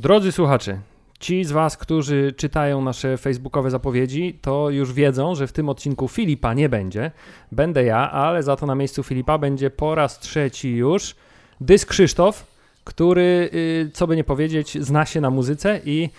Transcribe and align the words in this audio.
Drodzy 0.00 0.32
słuchacze, 0.32 0.78
ci 1.20 1.44
z 1.44 1.52
Was, 1.52 1.76
którzy 1.76 2.34
czytają 2.36 2.82
nasze 2.82 3.16
facebookowe 3.16 3.70
zapowiedzi, 3.70 4.38
to 4.42 4.70
już 4.70 4.92
wiedzą, 4.92 5.34
że 5.34 5.46
w 5.46 5.52
tym 5.52 5.68
odcinku 5.68 6.08
Filipa 6.08 6.54
nie 6.54 6.68
będzie. 6.68 7.10
Będę 7.52 7.84
ja, 7.84 8.10
ale 8.10 8.42
za 8.42 8.56
to 8.56 8.66
na 8.66 8.74
miejscu 8.74 9.02
Filipa 9.02 9.38
będzie 9.38 9.70
po 9.70 9.94
raz 9.94 10.18
trzeci 10.18 10.76
już 10.76 11.16
Dysk 11.60 11.88
Krzysztof, 11.88 12.46
który, 12.84 13.50
y, 13.54 13.90
co 13.94 14.06
by 14.06 14.16
nie 14.16 14.24
powiedzieć, 14.24 14.78
zna 14.84 15.06
się 15.06 15.20
na 15.20 15.30
muzyce 15.30 15.80
i 15.84 16.10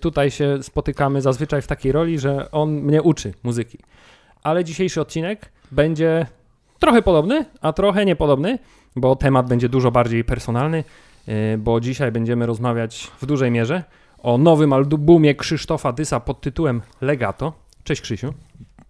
tutaj 0.00 0.30
się 0.30 0.62
spotykamy 0.62 1.22
zazwyczaj 1.22 1.62
w 1.62 1.66
takiej 1.66 1.92
roli, 1.92 2.18
że 2.18 2.50
on 2.50 2.70
mnie 2.70 3.02
uczy 3.02 3.34
muzyki. 3.42 3.78
Ale 4.42 4.64
dzisiejszy 4.64 5.00
odcinek 5.00 5.52
będzie 5.70 6.26
trochę 6.78 7.02
podobny, 7.02 7.44
a 7.60 7.72
trochę 7.72 8.04
niepodobny, 8.04 8.58
bo 8.96 9.16
temat 9.16 9.48
będzie 9.48 9.68
dużo 9.68 9.90
bardziej 9.90 10.24
personalny, 10.24 10.84
y, 11.28 11.58
bo 11.58 11.80
dzisiaj 11.80 12.12
będziemy 12.12 12.46
rozmawiać 12.46 13.10
w 13.22 13.26
dużej 13.26 13.50
mierze 13.50 13.84
o 14.18 14.38
nowym 14.38 14.72
albumie 14.72 15.34
Krzysztofa 15.34 15.92
Dysa 15.92 16.20
pod 16.20 16.40
tytułem 16.40 16.82
Legato. 17.00 17.52
Cześć 17.84 18.00
Krzysiu. 18.00 18.34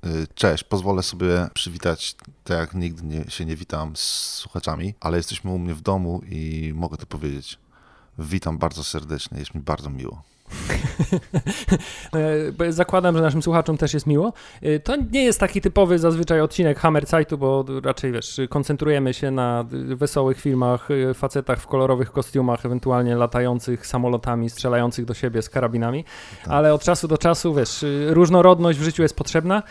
Y, 0.07 0.27
Cześć, 0.35 0.65
pozwolę 0.65 1.03
sobie 1.03 1.49
przywitać 1.55 2.17
tak 2.45 2.59
jak 2.59 2.75
nigdy 2.75 3.03
nie, 3.03 3.31
się 3.31 3.45
nie 3.45 3.57
witam 3.57 3.97
z 3.97 4.35
słuchaczami, 4.35 4.95
ale 5.01 5.17
jesteśmy 5.17 5.51
u 5.51 5.59
mnie 5.59 5.75
w 5.75 5.81
domu 5.81 6.21
i 6.29 6.73
mogę 6.75 6.97
to 6.97 7.07
powiedzieć. 7.07 7.59
Witam 8.19 8.59
bardzo 8.59 8.85
serdecznie, 8.85 9.39
jest 9.39 9.55
mi 9.55 9.61
bardzo 9.61 9.91
miło. 9.91 10.23
E, 12.61 12.73
Zakładam, 12.73 13.17
że 13.17 13.23
naszym 13.23 13.43
słuchaczom 13.43 13.77
też 13.77 13.95
jest 13.95 14.07
miło. 14.07 14.33
E, 14.63 14.81
To 14.81 14.97
nie 14.97 15.25
jest 15.25 15.41
taki 15.41 15.61
typowy 15.61 15.99
zazwyczaj 15.99 16.41
odcinek 16.41 16.79
Hammerzeitu, 16.79 17.39
bo 17.39 17.65
raczej 17.85 18.13
wiesz, 18.13 18.41
koncentrujemy 18.49 19.15
się 19.15 19.31
na 19.31 19.65
wesołych 19.71 20.41
filmach, 20.41 20.89
e, 20.91 21.15
facetach 21.15 21.61
w 21.61 21.67
kolorowych 21.67 22.13
kostiumach, 22.13 22.67
ewentualnie 22.67 23.17
latających 23.17 23.87
samolotami, 23.87 24.51
strzelających 24.51 25.05
do 25.05 25.15
siebie 25.15 25.43
z 25.43 25.51
karabinami, 25.51 26.05
ale 26.47 26.75
od 26.75 26.83
czasu 26.83 27.09
do 27.09 27.19
czasu, 27.19 27.55
wiesz, 27.55 27.85
różnorodność 28.07 28.79
w 28.79 28.83
życiu 28.83 29.03
jest 29.03 29.17
potrzebna. 29.17 29.63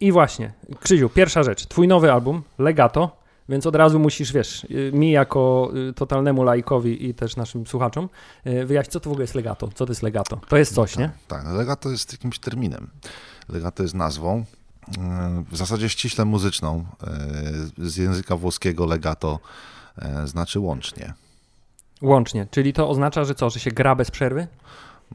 I 0.00 0.12
właśnie, 0.12 0.52
Krzysiu, 0.80 1.08
pierwsza 1.08 1.42
rzecz, 1.42 1.66
twój 1.66 1.88
nowy 1.88 2.12
album, 2.12 2.42
Legato, 2.58 3.17
więc 3.48 3.66
od 3.66 3.76
razu 3.76 3.98
musisz, 3.98 4.32
wiesz, 4.32 4.64
y, 4.64 4.90
mi 4.94 5.10
jako 5.10 5.70
y, 5.90 5.92
totalnemu 5.92 6.42
laikowi 6.42 7.06
i 7.08 7.14
też 7.14 7.36
naszym 7.36 7.66
słuchaczom 7.66 8.08
y, 8.46 8.66
wyjaśnić, 8.66 8.92
co 8.92 9.00
to 9.00 9.10
w 9.10 9.12
ogóle 9.12 9.22
jest 9.24 9.34
legato. 9.34 9.68
Co 9.74 9.86
to 9.86 9.92
jest 9.92 10.02
legato? 10.02 10.40
To 10.48 10.56
jest 10.56 10.74
coś, 10.74 10.96
nie? 10.98 11.10
Tak, 11.28 11.44
no 11.44 11.54
legato 11.54 11.90
jest 11.90 12.12
jakimś 12.12 12.38
terminem. 12.38 12.88
Legato 13.48 13.82
jest 13.82 13.94
nazwą, 13.94 14.44
w 15.50 15.56
zasadzie 15.56 15.88
ściśle 15.88 16.24
muzyczną. 16.24 16.84
Z 17.78 17.96
języka 17.96 18.36
włoskiego 18.36 18.86
legato 18.86 19.38
znaczy 20.24 20.60
łącznie. 20.60 21.14
Łącznie. 22.02 22.46
Czyli 22.50 22.72
to 22.72 22.88
oznacza, 22.88 23.24
że 23.24 23.34
co, 23.34 23.50
że 23.50 23.60
się 23.60 23.70
gra 23.70 23.94
bez 23.94 24.10
przerwy? 24.10 24.46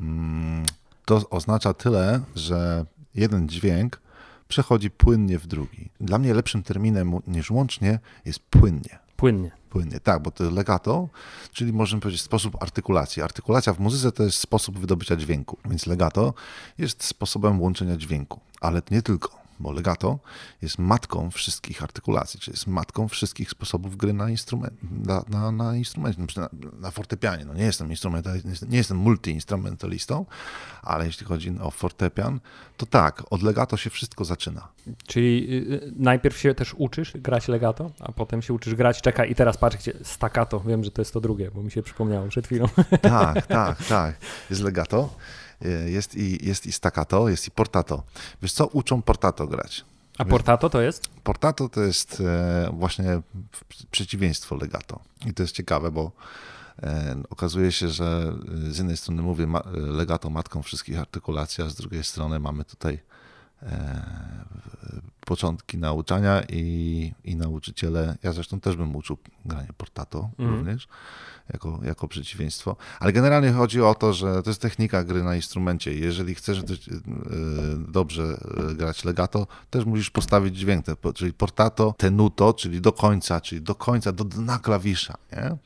Mm, 0.01 0.65
To 1.05 1.29
oznacza 1.29 1.73
tyle, 1.73 2.19
że 2.35 2.85
jeden 3.15 3.49
dźwięk 3.49 3.99
przechodzi 4.47 4.91
płynnie 4.91 5.39
w 5.39 5.47
drugi. 5.47 5.89
Dla 6.01 6.17
mnie 6.17 6.33
lepszym 6.33 6.63
terminem 6.63 7.19
niż 7.27 7.51
łącznie 7.51 7.99
jest 8.25 8.39
płynnie. 8.39 8.99
Płynnie. 9.15 9.51
Płynnie, 9.69 9.99
tak, 9.99 10.21
bo 10.21 10.31
to 10.31 10.51
legato, 10.51 11.09
czyli 11.51 11.73
możemy 11.73 12.01
powiedzieć 12.01 12.21
sposób 12.21 12.63
artykulacji. 12.63 13.21
Artykulacja 13.21 13.73
w 13.73 13.79
muzyce 13.79 14.11
to 14.11 14.23
jest 14.23 14.37
sposób 14.37 14.79
wydobycia 14.79 15.15
dźwięku, 15.15 15.57
więc 15.65 15.87
legato 15.87 16.33
jest 16.77 17.03
sposobem 17.03 17.61
łączenia 17.61 17.97
dźwięku, 17.97 18.39
ale 18.61 18.81
nie 18.91 19.01
tylko, 19.01 19.42
bo 19.59 19.71
legato 19.71 20.19
jest 20.61 20.79
matką 20.79 21.31
wszystkich 21.31 21.83
artykulacji, 21.83 22.39
czyli 22.39 22.55
jest 22.55 22.67
matką 22.67 23.07
wszystkich 23.07 23.49
sposobów 23.49 23.97
gry 23.97 24.13
na, 24.13 24.29
instrument, 24.29 24.73
na, 25.05 25.23
na, 25.29 25.51
na 25.51 25.75
instrumencie, 25.75 26.21
na, 26.37 26.49
na, 26.79 26.91
fortepianie. 26.91 27.45
No 27.45 27.53
nie 27.53 27.63
jestem 27.63 27.89
instrumentalistą, 27.89 28.65
nie 28.69 28.77
jestem 28.77 28.97
multiinstrumentalistą, 28.97 30.25
ale 30.81 31.05
jeśli 31.05 31.25
chodzi 31.25 31.55
o 31.61 31.71
fortepian, 31.71 32.39
to 32.77 32.85
tak, 32.85 33.23
od 33.29 33.43
legato 33.43 33.77
się 33.77 33.89
wszystko 33.89 34.25
zaczyna. 34.25 34.67
Czyli 35.07 35.47
y, 35.53 35.73
y, 35.73 35.93
najpierw 35.95 36.37
się 36.37 36.55
też 36.55 36.73
uczysz 36.77 37.13
grać 37.17 37.47
legato, 37.47 37.91
a 37.99 38.11
potem 38.11 38.41
się 38.41 38.53
uczysz 38.53 38.75
grać, 38.75 39.01
czekaj 39.01 39.31
i 39.31 39.35
teraz 39.35 39.57
patrz, 39.57 39.77
gdzie 39.77 39.93
staccato, 40.03 40.59
wiem, 40.59 40.83
że 40.83 40.91
to 40.91 41.01
jest 41.01 41.13
to 41.13 41.21
drugie, 41.21 41.51
bo 41.51 41.63
mi 41.63 41.71
się 41.71 41.83
przypomniało 41.83 42.27
przed 42.27 42.45
chwilą. 42.45 42.67
Tak, 43.01 43.47
tak, 43.47 43.85
tak. 43.85 44.15
Jest 44.49 44.61
legato, 44.61 45.09
jest 45.85 46.15
i, 46.15 46.47
jest 46.47 46.65
i 46.65 46.71
staccato, 46.71 47.29
jest 47.29 47.47
i 47.47 47.51
portato. 47.51 48.03
Wiesz 48.41 48.53
co, 48.53 48.67
uczą 48.67 49.01
portato 49.01 49.47
grać. 49.47 49.85
A 50.17 50.25
portato 50.25 50.69
to 50.69 50.81
jest? 50.81 51.07
Portato 51.07 51.69
to 51.69 51.81
jest 51.81 52.21
e, 52.21 52.69
właśnie 52.73 53.21
przeciwieństwo 53.91 54.55
legato. 54.55 54.99
I 55.25 55.33
to 55.33 55.43
jest 55.43 55.55
ciekawe, 55.55 55.91
bo 55.91 56.11
e, 56.83 57.15
okazuje 57.29 57.71
się, 57.71 57.89
że 57.89 58.33
e, 58.67 58.71
z 58.71 58.77
jednej 58.77 58.97
strony 58.97 59.21
mówię 59.21 59.47
legato 59.75 60.29
matką 60.29 60.63
wszystkich 60.63 60.99
artykulacji, 60.99 61.63
a 61.63 61.69
z 61.69 61.75
drugiej 61.75 62.03
strony 62.03 62.39
mamy 62.39 62.65
tutaj 62.65 62.93
e, 62.93 63.12
początki 65.25 65.77
nauczania 65.77 66.41
i, 66.49 67.13
i 67.23 67.35
nauczyciele, 67.35 68.17
ja 68.23 68.33
zresztą 68.33 68.59
też 68.59 68.75
bym 68.75 68.95
uczył 68.95 69.17
granie 69.45 69.69
portato 69.77 70.29
Mhm. 70.39 70.59
również, 70.59 70.87
jako, 71.53 71.79
jako 71.83 72.07
przeciwieństwo. 72.07 72.75
Ale 72.99 73.13
generalnie 73.13 73.51
chodzi 73.51 73.81
o 73.81 73.95
to, 73.95 74.13
że 74.13 74.43
to 74.43 74.49
jest 74.49 74.61
technika 74.61 75.03
gry 75.03 75.23
na 75.23 75.35
instrumencie. 75.35 75.93
Jeżeli 75.93 76.35
chcesz 76.35 76.59
e, 76.59 76.63
dobrze 77.87 78.23
e, 78.23 78.75
grać 78.75 79.05
legato, 79.05 79.47
też 79.69 79.85
musisz 79.85 80.09
postawić 80.09 80.57
dźwięk, 80.57 80.85
czyli 81.15 81.33
portato, 81.33 81.93
tenuto, 81.97 82.53
czyli 82.53 82.81
do 82.81 82.91
końca, 82.91 83.41
czyli 83.41 83.61
do 83.61 83.75
końca, 83.75 84.11
do 84.11 84.23
dna 84.23 84.59
klawisza, 84.59 85.13
nie? 85.31 85.57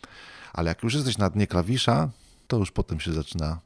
Ale 0.54 0.70
jak 0.70 0.84
już 0.84 0.94
jesteś 0.94 1.18
na 1.18 1.30
dnie 1.30 1.48
klawisza, 1.48 2.10
to 2.48 2.58
już 2.58 2.72
potem 2.72 3.00
się 3.00 3.14
zaczyna 3.14 3.60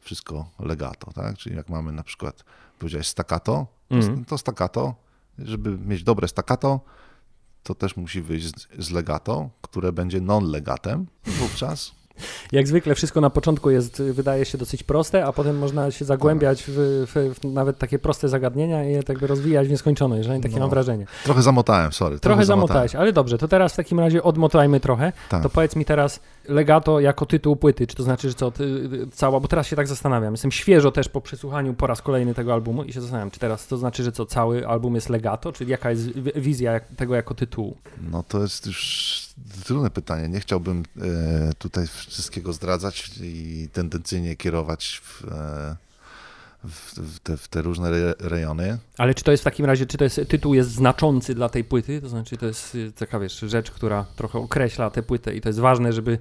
wszystko 0.00 0.50
legato, 0.58 1.12
tak? 1.12 1.36
Czyli 1.36 1.56
jak 1.56 1.68
mamy 1.68 1.92
na 1.92 2.02
przykład, 2.02 2.44
powiedziałeś 2.84 3.08
staccato, 3.08 3.66
to, 3.88 3.94
Mhm. 3.96 4.24
to 4.24 4.38
staccato, 4.38 4.94
żeby 5.38 5.78
mieć 5.78 6.02
dobre 6.02 6.28
staccato, 6.28 6.80
to 7.62 7.74
też 7.74 7.96
musi 7.96 8.22
wyjść 8.22 8.46
z, 8.46 8.86
z 8.86 8.90
legato, 8.90 9.50
które 9.62 9.92
będzie 9.92 10.20
non-legatem 10.20 11.04
wówczas. 11.26 11.92
Jak 12.52 12.68
zwykle 12.68 12.94
wszystko 12.94 13.20
na 13.20 13.30
początku 13.30 13.70
jest, 13.70 14.02
wydaje 14.02 14.44
się 14.44 14.58
dosyć 14.58 14.82
proste, 14.82 15.24
a 15.26 15.32
potem 15.32 15.58
można 15.58 15.90
się 15.90 16.04
zagłębiać 16.04 16.64
w, 16.68 16.72
w, 17.06 17.34
w 17.40 17.44
nawet 17.44 17.78
takie 17.78 17.98
proste 17.98 18.28
zagadnienia 18.28 18.84
i 18.84 18.92
je 18.92 19.02
tak 19.02 19.22
rozwijać 19.22 19.68
w 19.68 19.70
nieskończoność, 19.70 20.20
przynajmniej 20.20 20.42
takie 20.50 20.54
No. 20.54 20.60
mam 20.60 20.70
wrażenie. 20.70 21.06
Trochę 21.24 21.42
zamotałem, 21.42 21.92
sorry. 21.92 22.18
Trochę 22.20 22.44
zamotałeś, 22.44 22.94
ale 22.94 23.12
dobrze, 23.12 23.38
to 23.38 23.48
teraz 23.48 23.72
w 23.72 23.76
takim 23.76 24.00
razie 24.00 24.22
odmotajmy 24.22 24.80
trochę. 24.80 25.12
Tak. 25.28 25.42
To 25.42 25.50
powiedz 25.50 25.76
mi 25.76 25.84
teraz 25.84 26.20
legato 26.48 27.00
jako 27.00 27.26
tytuł 27.26 27.56
płyty, 27.56 27.86
czy 27.86 27.96
to 27.96 28.02
znaczy, 28.02 28.28
że 28.28 28.34
co, 28.34 28.50
ty, 28.50 28.88
cała, 29.12 29.40
bo 29.40 29.48
teraz 29.48 29.66
się 29.66 29.76
tak 29.76 29.86
zastanawiam, 29.88 30.32
jestem 30.34 30.52
świeżo 30.52 30.92
też 30.92 31.08
po 31.08 31.20
przesłuchaniu 31.20 31.74
po 31.74 31.86
raz 31.86 32.02
kolejny 32.02 32.34
tego 32.34 32.52
albumu 32.54 32.84
i 32.84 32.92
się 32.92 33.00
zastanawiam, 33.00 33.30
czy 33.30 33.40
teraz 33.40 33.66
to 33.66 33.76
znaczy, 33.76 34.02
że 34.04 34.12
co, 34.12 34.26
cały 34.26 34.68
album 34.68 34.94
jest 34.94 35.08
legato, 35.08 35.52
czyli 35.52 35.70
jaka 35.70 35.90
jest 35.90 36.06
wi- 36.12 36.32
wizja 36.40 36.80
tego 36.96 37.14
jako 37.14 37.34
tytułu? 37.34 37.76
No 38.10 38.22
to 38.22 38.42
jest 38.42 38.66
już 38.66 39.22
trudne 39.64 39.90
pytanie. 39.90 40.28
Nie 40.28 40.40
chciałbym 40.40 40.82
e, 41.02 41.52
tutaj 41.58 41.86
wszystkiego 41.86 42.52
zdradzać 42.52 43.10
i 43.22 43.68
tendencyjnie 43.72 44.36
kierować 44.36 45.00
w, 45.04 45.24
e, 45.32 45.76
w, 46.64 46.98
w, 46.98 47.18
te, 47.20 47.36
w 47.36 47.48
te 47.48 47.62
różne 47.62 47.88
re, 47.88 48.14
rejony. 48.20 48.78
Ale 48.98 49.14
czy 49.14 49.24
to 49.24 49.30
jest 49.30 49.42
w 49.42 49.44
takim 49.44 49.66
razie, 49.66 49.86
czy 49.86 49.98
to 49.98 50.04
jest, 50.04 50.20
tytuł 50.28 50.54
jest 50.54 50.70
znaczący 50.70 51.34
dla 51.34 51.48
tej 51.48 51.64
płyty? 51.64 52.00
To 52.00 52.08
znaczy, 52.08 52.36
to 52.36 52.46
jest 52.46 52.74
y, 52.74 52.92
taka, 52.92 53.18
wiesz, 53.18 53.38
rzecz, 53.38 53.70
która 53.70 54.06
trochę 54.16 54.38
określa 54.38 54.90
tę 54.90 55.02
płytę 55.02 55.34
i 55.36 55.40
to 55.40 55.48
jest 55.48 55.58
ważne, 55.58 55.92
żeby 55.92 56.18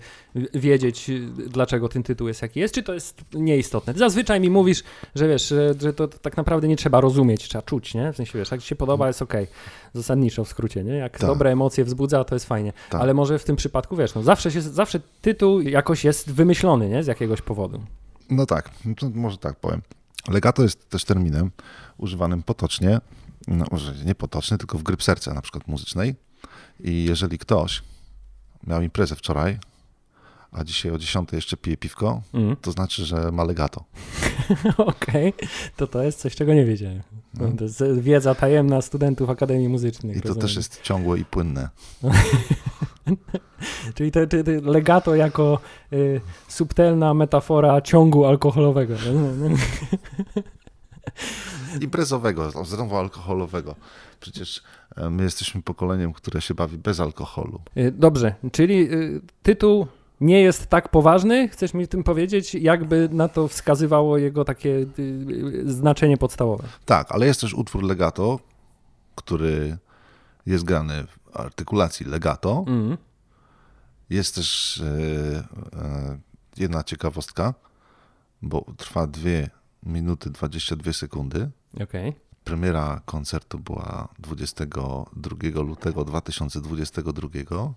wiedzieć, 0.53 1.09
y, 1.09 1.27
dlaczego 1.49 1.89
ten 1.89 2.03
tytuł 2.03 2.27
jest 2.27 2.41
jaki 2.41 2.59
jest, 2.59 2.73
czy 2.73 2.83
to 2.83 2.93
jest 2.93 3.21
nieistotne? 3.33 3.93
Ty 3.93 3.99
zazwyczaj 3.99 4.39
mi 4.39 4.49
mówisz, 4.49 4.83
że 5.15 5.27
wiesz, 5.27 5.47
że, 5.47 5.73
że 5.81 5.93
to 5.93 6.07
tak 6.07 6.37
naprawdę 6.37 6.67
nie 6.67 6.75
trzeba 6.77 7.01
rozumieć, 7.01 7.49
trzeba 7.49 7.61
czuć, 7.61 7.93
nie? 7.93 8.13
W 8.13 8.15
sensie, 8.15 8.39
wiesz, 8.39 8.51
jak 8.51 8.61
ci 8.61 8.67
się 8.67 8.75
podoba, 8.75 9.07
jest 9.07 9.21
okej. 9.21 9.47
Zasadniczo 9.93 10.43
w 10.43 10.47
skrócie, 10.47 10.83
nie? 10.83 10.93
Jak 10.93 11.19
Tak. 11.19 11.29
dobre 11.29 11.51
emocje 11.51 11.85
wzbudza, 11.85 12.23
to 12.23 12.35
jest 12.35 12.45
fajnie. 12.45 12.73
Tak. 12.89 13.01
Ale 13.01 13.13
może 13.13 13.39
w 13.39 13.43
tym 13.43 13.55
przypadku, 13.55 13.95
wiesz, 13.95 14.15
no 14.15 14.23
zawsze, 14.23 14.51
się, 14.51 14.61
zawsze 14.61 14.99
tytuł 15.21 15.61
jakoś 15.61 16.03
jest 16.03 16.31
wymyślony, 16.31 16.89
nie? 16.89 17.03
Z 17.03 17.07
jakiegoś 17.07 17.41
powodu. 17.41 17.81
No 18.29 18.45
tak, 18.45 18.69
no 18.85 19.09
może 19.15 19.37
tak 19.37 19.55
powiem. 19.55 19.81
Legato 20.27 20.63
jest 20.63 20.89
też 20.89 21.03
terminem 21.05 21.51
używanym 21.97 22.43
potocznie, 22.43 23.01
no 23.47 23.65
nie 24.05 24.15
potocznie, 24.15 24.57
tylko 24.57 24.77
w 24.77 24.83
gry 24.83 24.95
serca 24.99 25.33
na 25.33 25.41
przykład 25.41 25.67
muzycznej. 25.67 26.15
I 26.79 27.03
jeżeli 27.03 27.37
ktoś 27.37 27.83
miał 28.67 28.81
imprezę 28.81 29.15
wczoraj, 29.15 29.59
a 30.51 30.63
dzisiaj 30.63 30.91
o 30.91 30.97
10 30.97 31.29
jeszcze 31.33 31.57
pije 31.57 31.77
piwko, 31.77 32.21
Mm. 32.33 32.55
to 32.55 32.71
znaczy, 32.71 33.05
że 33.05 33.31
ma 33.31 33.43
legato. 33.43 33.83
Okej, 34.77 35.33
to 35.77 35.87
to 35.87 36.03
jest 36.03 36.19
coś, 36.19 36.35
czego 36.35 36.53
nie 36.53 36.65
wiedziałem. 36.65 37.01
No. 37.33 37.51
To 37.57 37.63
jest 37.63 37.99
wiedza 38.01 38.35
tajemna 38.35 38.81
studentów 38.81 39.29
Akademii 39.29 39.69
Muzycznej. 39.69 40.17
I 40.17 40.21
to 40.21 40.27
rozumiem. 40.27 40.47
też 40.47 40.55
jest 40.55 40.81
ciągłe 40.81 41.19
i 41.19 41.25
płynne. 41.25 41.69
Czyli 43.95 44.11
te, 44.11 44.27
te, 44.27 44.43
te 44.43 44.61
legato 44.61 45.15
jako 45.15 45.59
y, 45.93 46.21
subtelna 46.47 47.13
metafora 47.13 47.81
ciągu 47.81 48.25
alkoholowego. 48.25 48.95
Imprezowego, 51.81 52.51
znowu 52.65 52.97
alkoholowego. 52.97 53.75
Przecież 54.19 54.63
e, 54.95 55.09
my 55.09 55.23
jesteśmy 55.23 55.61
pokoleniem, 55.61 56.13
które 56.13 56.41
się 56.41 56.53
bawi 56.53 56.77
bez 56.77 56.99
alkoholu. 56.99 57.61
Y, 57.77 57.91
Dobrze, 57.91 58.35
czyli 58.51 58.93
y, 58.93 59.21
tytuł 59.43 59.87
nie 60.21 60.41
jest 60.41 60.67
tak 60.67 60.89
poważny, 60.89 61.47
chcesz 61.47 61.73
mi 61.73 61.87
tym 61.87 62.03
powiedzieć, 62.03 62.55
jakby 62.55 63.09
na 63.11 63.27
to 63.27 63.47
wskazywało 63.47 64.17
jego 64.17 64.45
takie 64.45 64.69
y, 64.99 65.63
znaczenie 65.65 66.17
podstawowe. 66.17 66.63
Tak, 66.85 67.11
ale 67.11 67.25
jest 67.25 67.41
też 67.41 67.53
utwór 67.53 67.83
legato, 67.83 68.39
który 69.15 69.77
jest 70.45 70.63
grany 70.63 71.05
artykulacji 71.33 72.05
legato. 72.05 72.65
Mhm. 72.67 72.97
Jest 74.09 74.35
też 74.35 74.81
e, 74.81 75.43
e, 75.79 76.19
jedna 76.57 76.83
ciekawostka, 76.83 77.53
bo 78.41 78.65
trwa 78.77 79.07
2 79.07 79.29
minuty 79.83 80.29
22 80.29 80.93
sekundy. 80.93 81.51
Okej. 81.83 82.13
Premiera 82.43 83.01
koncertu 83.05 83.59
była 83.59 84.07
22 84.19 85.61
lutego 85.61 86.05
2022. 86.05 87.73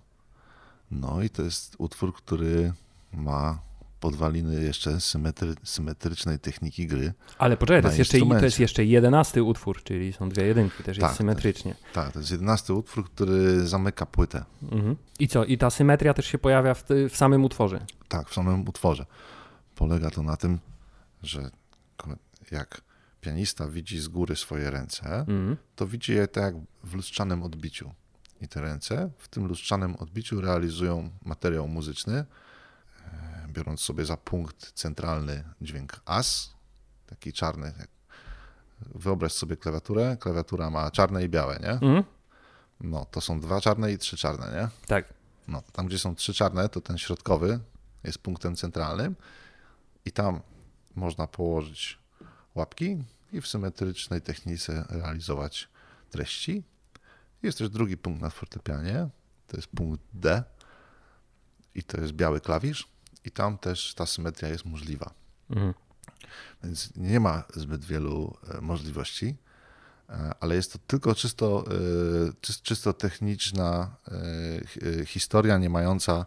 No 0.91 1.21
i 1.21 1.29
to 1.29 1.43
jest 1.43 1.75
utwór, 1.77 2.13
który 2.13 2.73
ma 3.13 3.59
podwaliny 3.99 4.63
jeszcze 4.63 4.99
symetry, 5.01 5.53
symetrycznej 5.63 6.39
techniki 6.39 6.87
gry. 6.87 7.13
Ale 7.37 7.57
poczekaj, 7.57 7.81
to 7.81 7.87
jest, 7.87 7.99
jeszcze, 7.99 8.19
to 8.19 8.45
jest 8.45 8.59
jeszcze 8.59 8.85
jedenasty 8.85 9.43
utwór, 9.43 9.83
czyli 9.83 10.13
są 10.13 10.29
dwie 10.29 10.43
jedynki, 10.43 10.83
też 10.83 10.97
jest 10.97 11.07
Tak, 11.09 11.17
symetrycznie. 11.17 11.75
Tak, 11.93 12.11
to 12.11 12.19
jest 12.19 12.31
jedenasty 12.31 12.73
utwór, 12.73 13.05
który 13.09 13.67
zamyka 13.67 14.05
płytę. 14.05 14.43
Mhm. 14.71 14.95
I 15.19 15.27
co? 15.27 15.45
I 15.45 15.57
ta 15.57 15.69
symetria 15.69 16.13
też 16.13 16.25
się 16.25 16.37
pojawia 16.37 16.73
w, 16.73 16.83
w 17.09 17.17
samym 17.17 17.43
utworze. 17.45 17.85
Tak, 18.07 18.29
w 18.29 18.33
samym 18.33 18.67
utworze. 18.69 19.05
Polega 19.75 20.09
to 20.09 20.23
na 20.23 20.37
tym, 20.37 20.59
że 21.23 21.49
jak 22.51 22.81
pianista 23.21 23.67
widzi 23.67 23.99
z 23.99 24.07
góry 24.07 24.35
swoje 24.35 24.69
ręce, 24.71 25.05
Mhm. 25.19 25.57
to 25.75 25.87
widzi 25.87 26.13
je 26.13 26.27
tak 26.27 26.43
jak 26.43 26.55
w 26.83 26.95
lustrzanym 26.95 27.43
odbiciu. 27.43 27.91
I 28.41 28.47
te 28.47 28.61
ręce 28.61 29.09
w 29.17 29.27
tym 29.27 29.45
lustrzanym 29.47 29.95
odbiciu 29.95 30.41
realizują 30.41 31.09
materiał 31.25 31.67
muzyczny, 31.67 32.25
biorąc 33.57 33.81
sobie 33.81 34.05
za 34.05 34.17
punkt 34.17 34.71
centralny 34.71 35.43
dźwięk 35.61 36.01
as, 36.05 36.53
taki 37.07 37.33
czarny. 37.33 37.73
Wyobraź 38.81 39.33
sobie 39.33 39.57
klawiaturę. 39.57 40.17
Klawiatura 40.19 40.69
ma 40.69 40.91
czarne 40.91 41.23
i 41.23 41.29
białe, 41.29 41.59
nie? 41.61 41.69
Mhm. 41.69 42.03
No, 42.81 43.05
to 43.05 43.21
są 43.21 43.39
dwa 43.39 43.61
czarne 43.61 43.91
i 43.91 43.97
trzy 43.97 44.17
czarne, 44.17 44.61
nie? 44.61 44.87
Tak. 44.87 45.13
No, 45.47 45.63
tam 45.71 45.87
gdzie 45.87 45.99
są 45.99 46.15
trzy 46.15 46.33
czarne, 46.33 46.69
to 46.69 46.81
ten 46.81 46.97
środkowy 46.97 47.59
jest 48.03 48.17
punktem 48.17 48.55
centralnym 48.55 49.15
i 50.05 50.11
tam 50.11 50.41
można 50.95 51.27
położyć 51.27 51.99
łapki 52.55 53.03
i 53.31 53.41
w 53.41 53.47
symetrycznej 53.47 54.21
technice 54.21 54.85
realizować 54.89 55.69
treści. 56.09 56.63
Jest 57.43 57.57
też 57.57 57.69
drugi 57.69 57.97
punkt 57.97 58.21
na 58.21 58.29
fortepianie, 58.29 59.09
to 59.47 59.57
jest 59.57 59.67
punkt 59.67 60.03
D 60.13 60.43
i 61.75 61.83
to 61.83 62.01
jest 62.01 62.13
biały 62.13 62.41
klawisz 62.41 62.96
i 63.25 63.31
tam 63.31 63.57
też 63.57 63.93
ta 63.93 64.05
symetria 64.05 64.49
jest 64.49 64.65
możliwa. 64.65 65.13
Mhm. 65.49 65.73
Więc 66.63 66.95
nie 66.95 67.19
ma 67.19 67.43
zbyt 67.55 67.85
wielu 67.85 68.37
e, 68.57 68.61
możliwości, 68.61 69.35
e, 70.09 70.31
ale 70.39 70.55
jest 70.55 70.73
to 70.73 70.79
tylko 70.87 71.15
czysto, 71.15 71.63
e, 71.67 71.71
czys- 72.41 72.61
czysto 72.61 72.93
techniczna 72.93 73.95
hi- 74.67 75.05
historia, 75.05 75.57
nie 75.57 75.69
mająca 75.69 76.25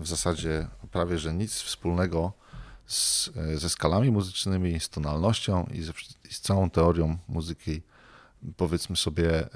w 0.00 0.06
zasadzie 0.08 0.68
prawie 0.90 1.18
że 1.18 1.34
nic 1.34 1.52
wspólnego 1.54 2.32
z, 2.86 3.30
ze 3.54 3.70
skalami 3.70 4.10
muzycznymi, 4.10 4.80
z 4.80 4.88
tonalnością 4.88 5.66
i, 5.72 5.82
wsz- 5.82 6.14
i 6.30 6.34
z 6.34 6.40
całą 6.40 6.70
teorią 6.70 7.18
muzyki, 7.28 7.82
powiedzmy 8.56 8.96
sobie, 8.96 9.48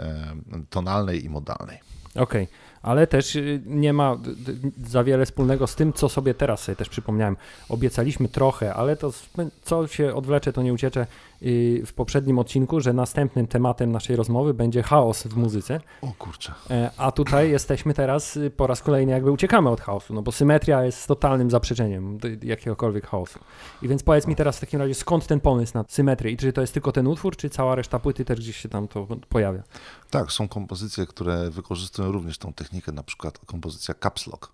tonalnej 0.71 1.25
i 1.25 1.29
modalnej. 1.29 1.79
Okej, 2.15 2.49
ale 2.83 3.07
też 3.07 3.37
y, 3.37 3.63
nie 3.67 3.93
ma 3.93 4.17
d- 4.17 4.31
d- 4.37 4.71
za 4.91 5.05
wiele 5.05 5.27
wspólnego 5.27 5.67
z 5.67 5.75
tym, 5.77 5.93
co 5.93 6.09
sobie 6.09 6.35
teraz 6.35 6.61
sobie 6.63 6.77
też 6.77 6.89
przypomniałem. 6.89 7.37
Obiecaliśmy 7.69 8.29
trochę, 8.29 8.75
ale 8.75 8.97
to 8.97 9.07
s- 9.09 9.29
co 9.63 9.87
się 9.87 10.15
odwlecze, 10.15 10.53
to 10.53 10.63
nie 10.63 10.73
uciecze 10.73 11.07
y, 11.43 11.83
w 11.87 11.93
poprzednim 11.93 12.39
odcinku, 12.39 12.81
że 12.81 12.93
następnym 12.93 13.47
tematem 13.47 13.93
naszej 13.93 14.17
rozmowy 14.17 14.55
będzie 14.55 14.83
chaos 14.83 15.23
w 15.23 15.37
muzyce. 15.37 15.81
O 16.03 16.13
kurczę. 16.19 16.53
E, 16.71 16.91
A 16.97 17.13
tutaj 17.13 17.51
jesteśmy 17.61 17.95
teraz 17.95 18.37
y, 18.37 18.51
po 18.51 18.67
raz 18.67 18.83
kolejny 18.83 19.13
jakby 19.13 19.31
uciekamy 19.31 19.69
od 19.71 19.81
chaosu, 19.81 20.15
no 20.15 20.23
bo 20.23 20.33
symetria 20.33 20.85
jest 20.85 21.07
totalnym 21.07 21.51
zaprzeczeniem 21.51 22.19
jakiegokolwiek 22.43 23.07
chaosu. 23.07 23.39
I 23.83 23.89
więc 23.89 24.03
powiedz 24.03 24.27
mi 24.27 24.37
teraz 24.37 24.57
w 24.57 24.61
takim 24.61 24.81
razie, 24.81 24.95
skąd 24.95 25.27
ten 25.27 25.41
pomysł 25.41 25.73
na 25.75 25.85
symetrię? 25.89 26.33
I 26.33 26.37
czy 26.37 26.53
to 26.53 26.61
jest 26.61 26.73
tylko 26.73 26.93
ten 26.93 27.07
utwór, 27.07 27.37
czy 27.37 27.51
cała 27.51 27.75
reszta 27.75 27.99
płyty 27.99 28.25
też 28.25 28.39
gdzieś 28.41 28.57
się 28.57 28.69
tam 28.69 28.89
to 28.89 29.07
pojawia? 29.29 29.63
Tak, 30.11 30.33
są 30.33 30.49
kompozycje, 30.49 31.07
które 31.07 31.51
wykorzystują 31.51 32.13
również 32.13 32.39
tą 32.39 32.53
technikę, 32.53 32.70
na 32.93 33.03
przykład 33.03 33.39
kompozycja 33.39 33.95
Caps 33.95 34.27
Lock 34.27 34.53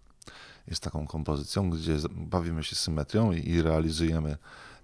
jest 0.68 0.82
taką 0.82 1.06
kompozycją, 1.06 1.70
gdzie 1.70 1.96
bawimy 2.10 2.64
się 2.64 2.76
symetrią 2.76 3.32
i, 3.32 3.62
realizujemy 3.62 4.36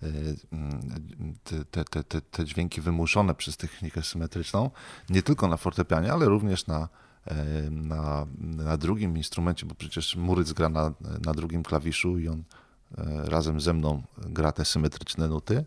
y, 0.02 0.36
mm, 0.52 1.34
te, 1.44 1.84
te, 1.84 2.04
te, 2.04 2.20
te, 2.20 2.44
dźwięki 2.44 2.80
wymuszone 2.80 3.34
przez 3.34 3.56
technikę 3.56 4.02
symetryczną, 4.02 4.70
nie 5.10 5.22
tylko 5.22 5.48
na 5.48 5.56
fortepianie, 5.56 6.12
ale 6.12 6.26
również 6.26 6.66
na, 6.66 6.88
e, 7.24 7.34
na, 7.70 8.26
na 8.38 8.76
drugim 8.76 9.16
instrumencie, 9.16 9.66
bo 9.66 9.74
przecież 9.74 10.16
Muryc 10.16 10.52
gra 10.52 10.68
na, 10.68 10.92
na 11.24 11.34
drugim 11.34 11.62
klawiszu 11.62 12.18
i 12.18 12.28
on 12.28 12.44
e, 12.98 13.30
razem 13.30 13.60
ze 13.60 13.72
mną 13.72 14.02
gra 14.18 14.52
te 14.52 14.64
symetryczne 14.64 15.28
nuty. 15.28 15.64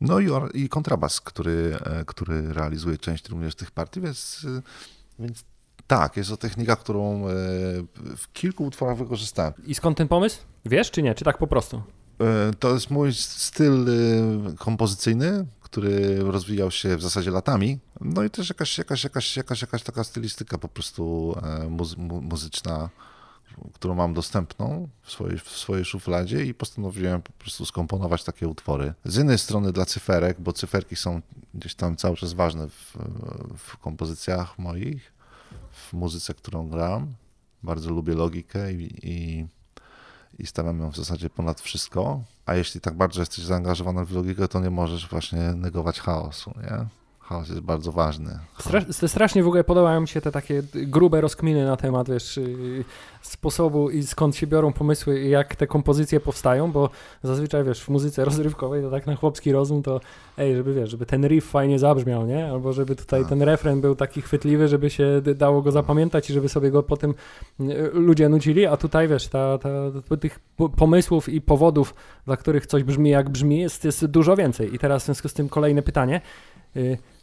No 0.00 0.20
i, 0.20 0.28
i 0.54 0.68
kontrabas, 0.68 1.20
który, 1.20 1.78
e, 1.84 2.04
który 2.04 2.52
realizuje 2.52 2.98
część 2.98 3.28
również 3.28 3.54
tych 3.54 3.70
partii, 3.70 4.00
więc, 4.00 4.46
e, 4.58 4.62
więc 5.18 5.44
tak, 5.88 6.16
jest 6.16 6.30
to 6.30 6.36
technika, 6.36 6.76
którą 6.76 7.26
e, 7.28 7.30
w 8.16 8.32
kilku 8.32 8.64
utworach 8.64 8.96
wykorzystałem. 8.96 9.52
I 9.66 9.74
skąd 9.74 9.98
ten 9.98 10.08
pomysł? 10.08 10.38
Wiesz 10.64 10.90
czy 10.90 11.02
nie? 11.02 11.14
Czy 11.14 11.24
tak 11.24 11.38
po 11.38 11.46
prostu? 11.46 11.82
E, 12.20 12.50
To 12.58 12.74
jest 12.74 12.90
mój 12.90 13.14
styl 13.14 13.86
e, 13.88 14.56
kompozycyjny, 14.56 15.46
który 15.60 16.18
rozwijał 16.18 16.70
się 16.70 16.96
w 16.96 17.02
zasadzie 17.02 17.30
latami. 17.30 17.78
No 18.00 18.22
i 18.24 18.30
też 18.30 18.48
jakaś, 18.48 18.78
jakaś, 18.78 19.04
jakaś, 19.04 19.36
jakaś, 19.36 19.60
jakaś 19.62 19.82
taka 19.82 20.04
stylistyka 20.04 20.58
po 20.58 20.68
prostu 20.68 21.34
muzy- 21.70 21.96
mu- 21.98 22.20
muzyczna, 22.22 22.88
którą 23.74 23.94
mam 23.94 24.14
dostępną 24.14 24.88
w 25.02 25.10
swojej, 25.12 25.38
w 25.38 25.48
swojej 25.48 25.84
szufladzie 25.84 26.44
i 26.44 26.54
postanowiłem 26.54 27.22
po 27.22 27.32
prostu 27.32 27.66
skomponować 27.66 28.24
takie 28.24 28.48
utwory. 28.48 28.94
Z 29.04 29.16
jednej 29.16 29.38
strony 29.38 29.72
dla 29.72 29.84
cyferek, 29.86 30.40
bo 30.40 30.52
cyferki 30.52 30.96
są 30.96 31.20
gdzieś 31.54 31.74
tam 31.74 31.96
cały 31.96 32.16
czas 32.16 32.32
ważne 32.32 32.68
w, 32.68 32.96
w 33.58 33.76
kompozycjach 33.76 34.58
moich, 34.58 35.12
muzyce, 35.92 36.34
którą 36.34 36.68
gram. 36.68 37.14
Bardzo 37.62 37.90
lubię 37.90 38.14
logikę 38.14 38.72
i, 38.72 38.98
i 39.02 39.46
i 40.38 40.46
stawiam 40.46 40.80
ją 40.80 40.90
w 40.90 40.96
zasadzie 40.96 41.30
ponad 41.30 41.60
wszystko. 41.60 42.22
A 42.46 42.54
jeśli 42.54 42.80
tak 42.80 42.94
bardzo 42.94 43.20
jesteś 43.20 43.44
zaangażowany 43.44 44.04
w 44.04 44.12
logikę, 44.12 44.48
to 44.48 44.60
nie 44.60 44.70
możesz 44.70 45.08
właśnie 45.08 45.38
negować 45.38 46.00
chaosu, 46.00 46.54
nie? 46.56 46.86
Chaos 47.28 47.48
jest 47.48 47.60
bardzo 47.60 47.92
ważny. 47.92 48.38
Stra- 48.60 49.08
strasznie 49.08 49.42
w 49.42 49.46
ogóle 49.46 49.64
podobają 49.64 50.00
mi 50.00 50.08
się 50.08 50.20
te 50.20 50.32
takie 50.32 50.62
grube 50.74 51.20
rozkminy 51.20 51.64
na 51.64 51.76
temat, 51.76 52.10
wiesz, 52.10 52.36
yy, 52.36 52.84
sposobu 53.22 53.90
i 53.90 54.02
skąd 54.02 54.36
się 54.36 54.46
biorą 54.46 54.72
pomysły 54.72 55.20
i 55.20 55.30
jak 55.30 55.56
te 55.56 55.66
kompozycje 55.66 56.20
powstają, 56.20 56.72
bo 56.72 56.90
zazwyczaj, 57.22 57.64
wiesz, 57.64 57.82
w 57.82 57.88
muzyce 57.88 58.24
rozrywkowej 58.24 58.82
to 58.82 58.90
tak 58.90 59.06
na 59.06 59.16
chłopski 59.16 59.52
rozum 59.52 59.82
to, 59.82 60.00
ej, 60.38 60.56
żeby, 60.56 60.74
wiesz, 60.74 60.90
żeby 60.90 61.06
ten 61.06 61.26
riff 61.26 61.50
fajnie 61.50 61.78
zabrzmiał, 61.78 62.26
nie? 62.26 62.50
Albo 62.50 62.72
żeby 62.72 62.96
tutaj 62.96 63.20
Tak. 63.20 63.28
ten 63.28 63.42
refren 63.42 63.80
był 63.80 63.94
taki 63.94 64.22
chwytliwy, 64.22 64.68
żeby 64.68 64.90
się 64.90 65.22
dało 65.34 65.62
go 65.62 65.72
zapamiętać 65.72 66.30
i 66.30 66.32
żeby 66.32 66.48
sobie 66.48 66.70
go 66.70 66.82
potem 66.82 67.14
yy, 67.58 67.90
ludzie 67.94 68.28
nucili, 68.28 68.66
a 68.66 68.76
tutaj, 68.76 69.08
wiesz, 69.08 69.28
ta, 69.28 69.58
ta, 69.58 70.16
tych 70.20 70.38
po- 70.56 70.68
pomysłów 70.68 71.28
i 71.28 71.40
powodów, 71.40 71.94
dla 72.26 72.36
których 72.36 72.66
coś 72.66 72.82
brzmi 72.84 73.10
jak 73.10 73.28
brzmi, 73.30 73.60
jest, 73.60 73.84
jest 73.84 74.06
dużo 74.06 74.36
więcej. 74.36 74.74
I 74.74 74.78
teraz 74.78 75.02
w 75.02 75.06
związku 75.06 75.28
z 75.28 75.32
tym 75.34 75.48
kolejne 75.48 75.82
pytanie. 75.82 76.20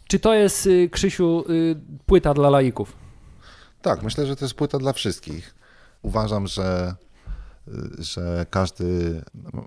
Czy 0.08 0.20
to 0.20 0.34
jest, 0.34 0.66
y, 0.66 0.90
Krzysiu, 0.90 1.44
y, 1.50 1.76
płyta 2.06 2.34
dla 2.34 2.50
laików? 2.50 2.96
Tak, 3.82 4.04
myślę, 4.04 4.26
że 4.26 4.36
to 4.36 4.46
jest 4.46 4.56
płyta 4.56 4.78
dla 4.78 4.94
wszystkich. 4.94 5.56
Uważam, 6.02 6.48
że, 6.48 6.96
że 8.00 8.46
każdy 8.50 9.22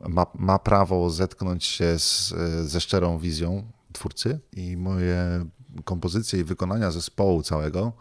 ma, 0.09 0.27
ma 0.35 0.59
prawo 0.59 1.11
zetknąć 1.11 1.65
się 1.65 1.99
z, 1.99 2.35
ze 2.63 2.81
szczerą 2.81 3.19
wizją 3.19 3.65
twórcy 3.93 4.41
i 4.53 4.77
moje 4.77 5.45
kompozycje 5.85 6.41
i 6.41 6.45
wykonania 6.45 6.91
zespołu 6.91 7.43
całego 7.43 7.93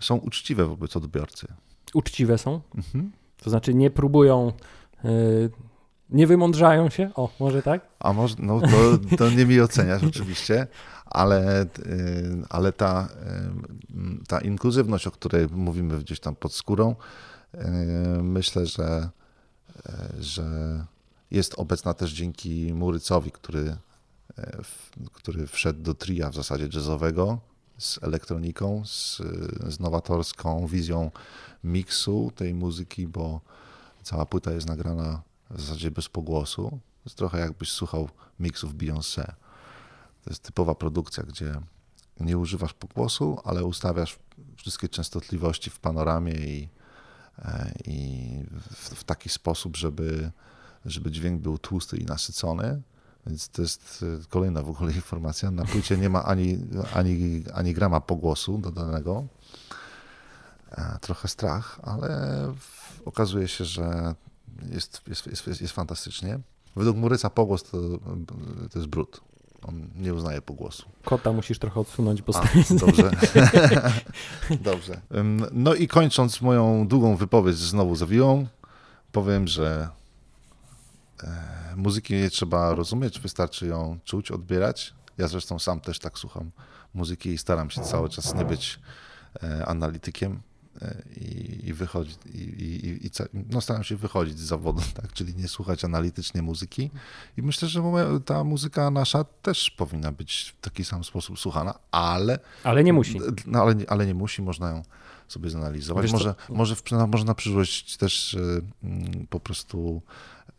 są 0.00 0.16
uczciwe 0.16 0.66
wobec 0.66 0.96
odbiorcy. 0.96 1.46
Uczciwe 1.94 2.38
są? 2.38 2.60
Mhm. 2.74 3.12
To 3.36 3.50
znaczy 3.50 3.74
nie 3.74 3.90
próbują, 3.90 4.52
y, 5.04 5.50
nie 6.12 6.26
wymądrzają 6.26 6.90
się? 6.90 7.10
O, 7.14 7.28
może 7.40 7.62
tak? 7.62 7.80
A 7.98 8.12
może, 8.12 8.36
no 8.38 8.60
to, 8.60 9.16
to 9.16 9.30
nie 9.30 9.46
mi 9.46 9.60
oceniasz 9.60 10.04
oczywiście, 10.04 10.66
ale, 11.06 11.62
y, 11.62 11.66
ale 12.50 12.72
ta, 12.72 13.08
y, 14.22 14.26
ta 14.28 14.40
inkluzywność, 14.40 15.06
o 15.06 15.10
której 15.10 15.46
mówimy 15.50 15.98
gdzieś 15.98 16.20
tam 16.20 16.36
pod 16.36 16.54
skórą, 16.54 16.94
y, 17.54 17.58
myślę, 18.22 18.66
że, 18.66 19.08
że 20.20 20.44
jest 21.30 21.54
obecna 21.56 21.94
też 21.94 22.12
dzięki 22.12 22.74
Murycowi, 22.74 23.30
który 23.30 23.76
który 25.12 25.46
wszedł 25.46 25.82
do 25.82 25.94
tria 25.94 26.30
w 26.30 26.34
zasadzie 26.34 26.68
jazzowego 26.74 27.38
z 27.78 28.02
elektroniką, 28.02 28.82
z, 28.84 29.16
z 29.68 29.80
nowatorską 29.80 30.66
wizją 30.66 31.10
miksu 31.64 32.32
tej 32.34 32.54
muzyki, 32.54 33.06
bo 33.06 33.40
cała 34.02 34.26
płyta 34.26 34.52
jest 34.52 34.66
nagrana 34.66 35.22
w 35.52 35.60
zasadzie 35.60 35.90
bez 35.90 36.08
pogłosu. 36.08 36.70
To 36.70 37.04
jest 37.04 37.16
trochę 37.16 37.38
jakbyś 37.38 37.72
słuchał 37.72 38.08
miksów 38.40 38.74
Beyoncé. 38.74 39.24
To 40.24 40.30
jest 40.30 40.42
typowa 40.42 40.74
produkcja, 40.74 41.22
gdzie 41.22 41.60
nie 42.20 42.38
używasz 42.38 42.74
pogłosu, 42.74 43.38
ale 43.44 43.64
ustawiasz 43.64 44.18
wszystkie 44.56 44.88
częstotliwości 44.88 45.70
w 45.70 45.78
panoramie 45.78 46.32
i, 46.32 46.68
e, 47.38 47.72
i 47.84 48.28
w, 48.70 48.94
w 48.94 49.04
taki 49.04 49.28
sposób, 49.28 49.76
żeby, 49.76 50.30
żeby 50.84 51.10
dźwięk 51.10 51.42
był 51.42 51.58
tłusty 51.58 51.96
i 51.96 52.04
nasycony. 52.04 52.82
Więc 53.26 53.48
to 53.48 53.62
jest 53.62 54.04
e, 54.22 54.26
kolejna 54.28 54.62
w 54.62 54.68
ogóle 54.68 54.92
informacja. 55.02 55.50
Na 55.50 55.64
płycie 55.64 55.96
nie 55.96 56.08
ma 56.08 56.24
ani, 56.24 56.58
ani, 56.94 57.44
ani 57.54 57.74
grama 57.74 58.00
pogłosu 58.00 58.58
dodanego. 58.58 59.26
E, 60.70 60.98
trochę 61.00 61.28
strach, 61.28 61.80
ale 61.82 62.46
okazuje 63.04 63.48
się, 63.48 63.64
że 63.64 64.14
jest, 64.72 65.00
jest, 65.08 65.26
jest, 65.46 65.60
jest 65.60 65.74
fantastycznie. 65.74 66.38
Według 66.76 66.96
Muryca 66.96 67.30
pogłos 67.30 67.62
to, 67.62 67.78
to 68.72 68.78
jest 68.78 68.86
brud. 68.86 69.20
On 69.62 69.90
nie 69.96 70.14
uznaje 70.14 70.42
pogłosu. 70.42 70.88
Kota 71.04 71.32
musisz 71.32 71.58
trochę 71.58 71.80
odsunąć, 71.80 72.22
bo 72.22 72.32
A, 72.36 72.42
Dobrze. 72.70 73.10
dobrze. 74.70 75.00
No 75.52 75.74
i 75.74 75.88
kończąc 75.88 76.40
moją 76.40 76.88
długą 76.88 77.16
wypowiedź 77.16 77.56
znowu 77.56 77.96
zawiłą, 77.96 78.46
powiem, 79.12 79.48
że 79.48 79.88
e, 81.22 81.74
muzyki 81.76 82.14
nie 82.14 82.30
trzeba 82.30 82.74
rozumieć, 82.74 83.20
wystarczy 83.20 83.66
ją 83.66 83.98
czuć, 84.04 84.30
odbierać. 84.30 84.94
Ja 85.18 85.28
zresztą 85.28 85.58
sam 85.58 85.80
też 85.80 85.98
tak 85.98 86.18
słucham 86.18 86.50
muzyki 86.94 87.28
i 87.28 87.38
staram 87.38 87.70
się 87.70 87.82
cały 87.82 88.08
czas 88.08 88.34
nie 88.34 88.44
być 88.44 88.80
e, 89.42 89.66
analitykiem 89.66 90.42
i, 91.16 91.60
i 91.68 91.72
wychodzić, 91.72 92.18
i, 92.34 92.38
i, 92.38 93.06
i, 93.06 93.10
no 93.50 93.60
staram 93.60 93.84
się 93.84 93.96
wychodzić 93.96 94.38
z 94.38 94.42
zawodu, 94.42 94.82
tak? 94.94 95.12
czyli 95.12 95.34
nie 95.34 95.48
słuchać 95.48 95.84
analitycznie 95.84 96.42
muzyki. 96.42 96.90
I 97.36 97.42
myślę, 97.42 97.68
że 97.68 97.82
ta 98.24 98.44
muzyka 98.44 98.90
nasza 98.90 99.24
też 99.24 99.70
powinna 99.70 100.12
być 100.12 100.54
w 100.58 100.60
taki 100.60 100.84
sam 100.84 101.04
sposób 101.04 101.38
słuchana, 101.38 101.78
ale. 101.90 102.38
Ale 102.64 102.84
nie 102.84 102.92
musi. 102.92 103.20
No, 103.46 103.60
ale, 103.62 103.74
ale 103.88 104.06
nie 104.06 104.14
musi, 104.14 104.42
można 104.42 104.70
ją 104.70 104.82
sobie 105.28 105.50
zanalizować. 105.50 106.12
może, 106.12 106.34
może, 106.48 106.76
w, 106.76 106.82
może 107.08 107.24
na 107.24 107.34
przyszłość 107.34 107.96
też 107.96 108.36
um, 108.82 109.26
po 109.30 109.40
prostu 109.40 110.02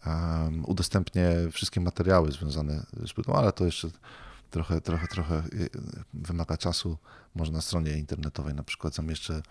um, 0.06 0.66
udostępnię 0.66 1.30
wszystkie 1.52 1.82
materiały 1.82 2.32
związane 2.32 2.86
z 3.08 3.14
płytą, 3.14 3.36
ale 3.36 3.52
to 3.52 3.66
jeszcze 3.66 3.90
trochę, 4.54 4.82
trochę, 4.82 5.08
trochę 5.08 5.36
y, 5.54 5.70
wymaga 6.14 6.58
czasu. 6.58 6.98
Może 7.36 7.52
na 7.52 7.62
stronie 7.62 7.92
internetowej 7.92 8.54
na 8.54 8.64
przykład 8.64 8.96
zamieszczę 8.96 9.42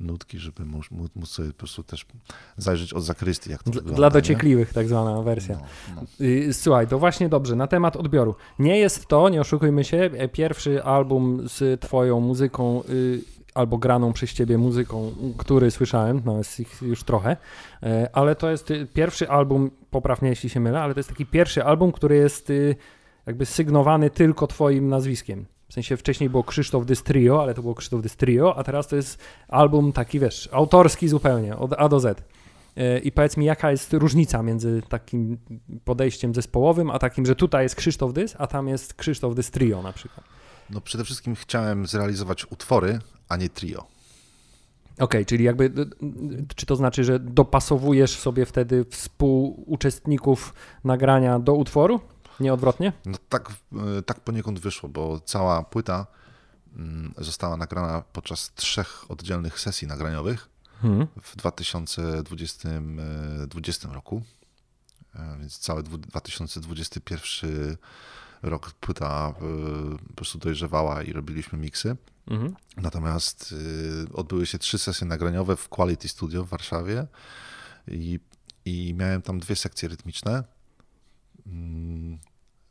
nutki, 0.00 0.38
żeby 0.38 0.64
móc, 0.64 0.86
móc 0.90 1.28
sobie 1.28 1.48
po 1.48 1.58
prostu 1.58 1.82
też 1.82 2.06
zajrzeć 2.56 2.92
od 2.92 3.04
zakrystii, 3.04 3.50
jak 3.50 3.62
to 3.62 3.70
Dla, 3.70 3.80
wygląda. 3.80 3.96
Dla 3.96 4.10
dociekliwych 4.10 4.68
nie? 4.68 4.74
tak 4.74 4.88
zwana 4.88 5.22
wersja. 5.22 5.58
No, 5.58 6.02
no. 6.20 6.26
Y, 6.26 6.54
słuchaj, 6.54 6.88
to 6.88 6.98
właśnie 6.98 7.28
dobrze, 7.28 7.56
na 7.56 7.66
temat 7.66 7.96
odbioru. 7.96 8.34
Nie 8.58 8.78
jest 8.78 9.06
to, 9.06 9.28
nie 9.28 9.40
oszukujmy 9.40 9.84
się, 9.84 9.96
e, 9.96 10.28
pierwszy 10.28 10.82
album 10.84 11.48
z 11.48 11.80
twoją 11.80 12.20
muzyką 12.20 12.82
y, 12.88 13.20
albo 13.54 13.78
graną 13.78 14.12
przez 14.12 14.32
ciebie 14.32 14.58
muzyką, 14.58 15.12
który 15.38 15.70
słyszałem, 15.70 16.22
no 16.24 16.38
jest 16.38 16.60
ich 16.60 16.82
już 16.82 17.04
trochę, 17.04 17.36
e, 17.82 18.10
ale 18.12 18.34
to 18.36 18.50
jest 18.50 18.72
pierwszy 18.94 19.28
album, 19.30 19.70
poprawnie 19.90 20.28
jeśli 20.28 20.50
się 20.50 20.60
mylę, 20.60 20.80
ale 20.80 20.94
to 20.94 21.00
jest 21.00 21.08
taki 21.08 21.26
pierwszy 21.26 21.64
album, 21.64 21.92
który 21.92 22.16
jest 22.16 22.52
jakby 23.30 23.46
sygnowany 23.46 24.10
tylko 24.10 24.46
twoim 24.46 24.88
nazwiskiem. 24.88 25.46
W 25.68 25.72
sensie 25.72 25.96
wcześniej 25.96 26.30
było 26.30 26.44
Krzysztof 26.44 26.86
Dystrio, 26.86 27.42
ale 27.42 27.54
to 27.54 27.62
było 27.62 27.74
Krzysztof 27.74 28.02
Dystrio, 28.02 28.56
a 28.56 28.64
teraz 28.64 28.88
to 28.88 28.96
jest 28.96 29.18
album 29.48 29.92
taki, 29.92 30.20
wiesz, 30.20 30.48
autorski 30.52 31.08
zupełnie, 31.08 31.56
od 31.56 31.72
A 31.72 31.88
do 31.88 32.00
Z. 32.00 32.22
E, 32.76 32.98
I 32.98 33.12
powiedz 33.12 33.36
mi, 33.36 33.44
jaka 33.44 33.70
jest 33.70 33.92
różnica 33.92 34.42
między 34.42 34.82
takim 34.88 35.38
podejściem 35.84 36.34
zespołowym, 36.34 36.90
a 36.90 36.98
takim, 36.98 37.26
że 37.26 37.36
tutaj 37.36 37.62
jest 37.62 37.74
Krzysztof 37.74 38.12
Dys, 38.12 38.34
a 38.38 38.46
tam 38.46 38.68
jest 38.68 38.94
Krzysztof 38.94 39.34
Dystrio 39.34 39.82
na 39.82 39.92
przykład? 39.92 40.26
No 40.70 40.80
przede 40.80 41.04
wszystkim 41.04 41.34
chciałem 41.34 41.86
zrealizować 41.86 42.46
utwory, 42.52 42.98
a 43.28 43.36
nie 43.36 43.48
trio. 43.48 43.78
Okej, 43.78 45.04
okay, 45.04 45.24
czyli 45.24 45.44
jakby, 45.44 45.72
czy 46.56 46.66
to 46.66 46.76
znaczy, 46.76 47.04
że 47.04 47.18
dopasowujesz 47.18 48.18
sobie 48.18 48.46
wtedy 48.46 48.84
współuczestników 48.90 50.54
nagrania 50.84 51.38
do 51.38 51.54
utworu? 51.54 52.00
Nie 52.40 52.52
odwrotnie? 52.52 52.92
No 53.06 53.18
tak, 53.28 53.52
e, 53.98 54.02
tak 54.02 54.20
poniekąd 54.20 54.58
wyszło, 54.58 54.88
bo 54.88 55.20
cała 55.20 55.62
płyta 55.62 56.06
mm, 56.76 57.14
została 57.18 57.56
nagrana 57.56 58.02
podczas 58.12 58.54
trzech 58.54 59.10
oddzielnych 59.10 59.60
sesji 59.60 59.88
nagraniowych 59.88 60.48
hmm. 60.82 61.06
w 61.22 61.36
2020 61.36 62.68
e, 63.88 63.92
roku. 63.92 64.22
E, 65.14 65.36
więc 65.40 65.58
cały 65.58 65.82
2021 65.82 67.76
rok 68.42 68.72
płyta 68.72 69.34
po 70.08 70.14
prostu 70.14 70.38
dojrzewała 70.38 71.02
i 71.02 71.12
robiliśmy 71.12 71.58
miksy. 71.58 71.96
Mhm. 72.26 72.56
Natomiast 72.76 73.54
odbyły 74.14 74.46
się 74.46 74.58
trzy 74.58 74.78
sesje 74.78 75.06
nagraniowe 75.06 75.56
w 75.56 75.68
Quality 75.68 76.08
Studio 76.08 76.44
w 76.44 76.48
Warszawie 76.48 77.06
i, 77.88 78.20
i 78.64 78.94
miałem 78.94 79.22
tam 79.22 79.40
dwie 79.40 79.56
sekcje 79.56 79.88
rytmiczne. 79.88 80.44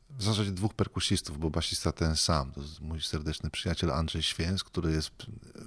W 0.10 0.24
zasadzie 0.24 0.52
dwóch 0.52 0.74
perkusistów, 0.74 1.40
bo 1.40 1.50
basista 1.50 1.92
ten 1.92 2.16
sam, 2.16 2.52
to 2.52 2.62
mój 2.82 3.02
serdeczny 3.02 3.50
przyjaciel 3.50 3.92
Andrzej 3.92 4.24
Święc, 4.24 4.64
który 4.64 4.92
jest 4.92 5.12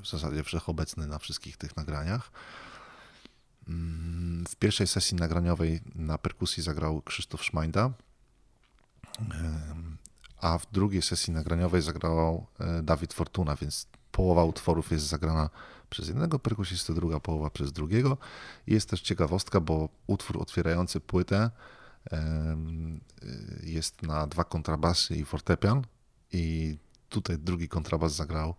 w 0.02 0.08
zasadzie 0.08 0.42
wszechobecny 0.42 1.06
na 1.06 1.18
wszystkich 1.18 1.56
tych 1.56 1.76
nagraniach. 1.76 2.30
Mm, 3.68 4.44
w 4.48 4.56
pierwszej 4.56 4.86
sesji 4.86 5.16
nagraniowej 5.16 5.80
na 5.94 6.18
perkusji 6.18 6.62
zagrał 6.62 7.02
Krzysztof 7.02 7.44
Szmajda, 7.44 7.90
a 10.40 10.58
w 10.58 10.72
drugiej 10.72 11.02
sesji 11.02 11.32
nagraniowej 11.32 11.82
zagrał 11.82 12.46
e, 12.58 12.82
Dawid 12.82 13.12
Fortuna, 13.12 13.56
więc 13.56 13.86
połowa 14.12 14.44
utworów 14.44 14.92
jest 14.92 15.06
zagrana 15.06 15.50
przez 15.90 16.08
jednego 16.08 16.38
perkusistę, 16.38 16.94
druga 16.94 17.20
połowa 17.20 17.50
przez 17.50 17.72
drugiego. 17.72 18.18
Jest 18.66 18.90
też 18.90 19.00
ciekawostka, 19.00 19.60
bo 19.60 19.88
utwór 20.06 20.42
otwierający 20.42 21.00
płytę 21.00 21.50
jest 23.62 24.02
na 24.02 24.26
dwa 24.26 24.44
kontrabasy 24.44 25.16
i 25.16 25.24
fortepian 25.24 25.82
i 26.32 26.76
tutaj 27.08 27.38
drugi 27.38 27.68
kontrabas 27.68 28.14
zagrał 28.14 28.54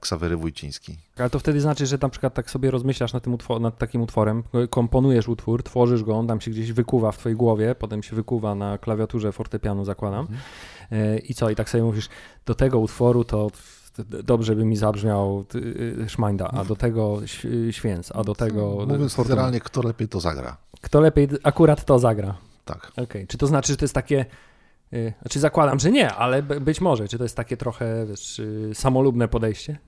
Ksawery 0.00 0.36
Wójciński. 0.36 0.98
Ale 1.16 1.30
to 1.30 1.38
wtedy 1.38 1.60
znaczy, 1.60 1.86
że 1.86 1.98
na 2.02 2.08
przykład 2.08 2.34
tak 2.34 2.50
sobie 2.50 2.70
rozmyślasz 2.70 3.12
nad, 3.12 3.22
tym 3.22 3.36
utwor- 3.36 3.60
nad 3.60 3.78
takim 3.78 4.02
utworem, 4.02 4.42
komponujesz 4.70 5.28
utwór, 5.28 5.62
tworzysz 5.62 6.04
go, 6.04 6.16
on 6.16 6.26
tam 6.26 6.40
się 6.40 6.50
gdzieś 6.50 6.72
wykuwa 6.72 7.12
w 7.12 7.18
twojej 7.18 7.36
głowie, 7.36 7.74
potem 7.74 8.02
się 8.02 8.16
wykuwa 8.16 8.54
na 8.54 8.78
klawiaturze 8.78 9.32
fortepianu, 9.32 9.84
zakładam. 9.84 10.20
Mhm. 10.20 10.40
E, 10.90 11.18
I 11.18 11.34
co? 11.34 11.50
I 11.50 11.56
tak 11.56 11.70
sobie 11.70 11.84
mówisz, 11.84 12.08
do 12.46 12.54
tego 12.54 12.78
utworu 12.78 13.24
to 13.24 13.50
dobrze 14.04 14.56
by 14.56 14.64
mi 14.64 14.76
zabrzmiał 14.76 15.44
y, 15.54 16.06
Szmańda, 16.08 16.48
a 16.48 16.64
do 16.64 16.76
tego 16.76 17.20
Święc, 17.70 18.12
a 18.14 18.24
do 18.24 18.34
tego... 18.34 18.86
Mówiąc 18.88 19.14
Fortuna. 19.14 19.34
literalnie, 19.34 19.60
kto 19.60 19.82
lepiej 19.82 20.08
to 20.08 20.20
zagra. 20.20 20.56
Kto 20.80 21.00
lepiej 21.00 21.28
akurat 21.42 21.84
to 21.84 21.98
zagra. 21.98 22.34
Tak. 22.64 22.92
Okay. 22.96 23.26
Czy 23.26 23.38
to 23.38 23.46
znaczy, 23.46 23.72
że 23.72 23.76
to 23.76 23.84
jest 23.84 23.94
takie. 23.94 24.26
Yy, 24.92 25.12
znaczy, 25.22 25.40
zakładam, 25.40 25.78
że 25.78 25.90
nie, 25.90 26.14
ale 26.14 26.42
być 26.42 26.80
może. 26.80 27.08
Czy 27.08 27.18
to 27.18 27.24
jest 27.24 27.36
takie 27.36 27.56
trochę 27.56 28.06
wiesz, 28.06 28.40
samolubne 28.74 29.28
podejście? 29.28 29.78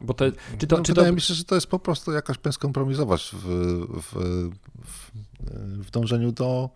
Bo 0.00 0.14
to, 0.14 0.24
czy 0.58 0.66
to, 0.66 0.76
no, 0.76 0.82
czy 0.82 0.92
wydaje 0.92 1.08
to... 1.08 1.14
mi 1.14 1.20
się, 1.20 1.34
że 1.34 1.44
to 1.44 1.54
jest 1.54 1.66
po 1.66 1.78
prostu 1.78 2.12
jakaś 2.12 2.58
kompromisować 2.60 3.30
w, 3.32 3.46
w, 4.02 4.14
w, 4.84 5.10
w 5.86 5.90
dążeniu 5.90 6.32
do 6.32 6.70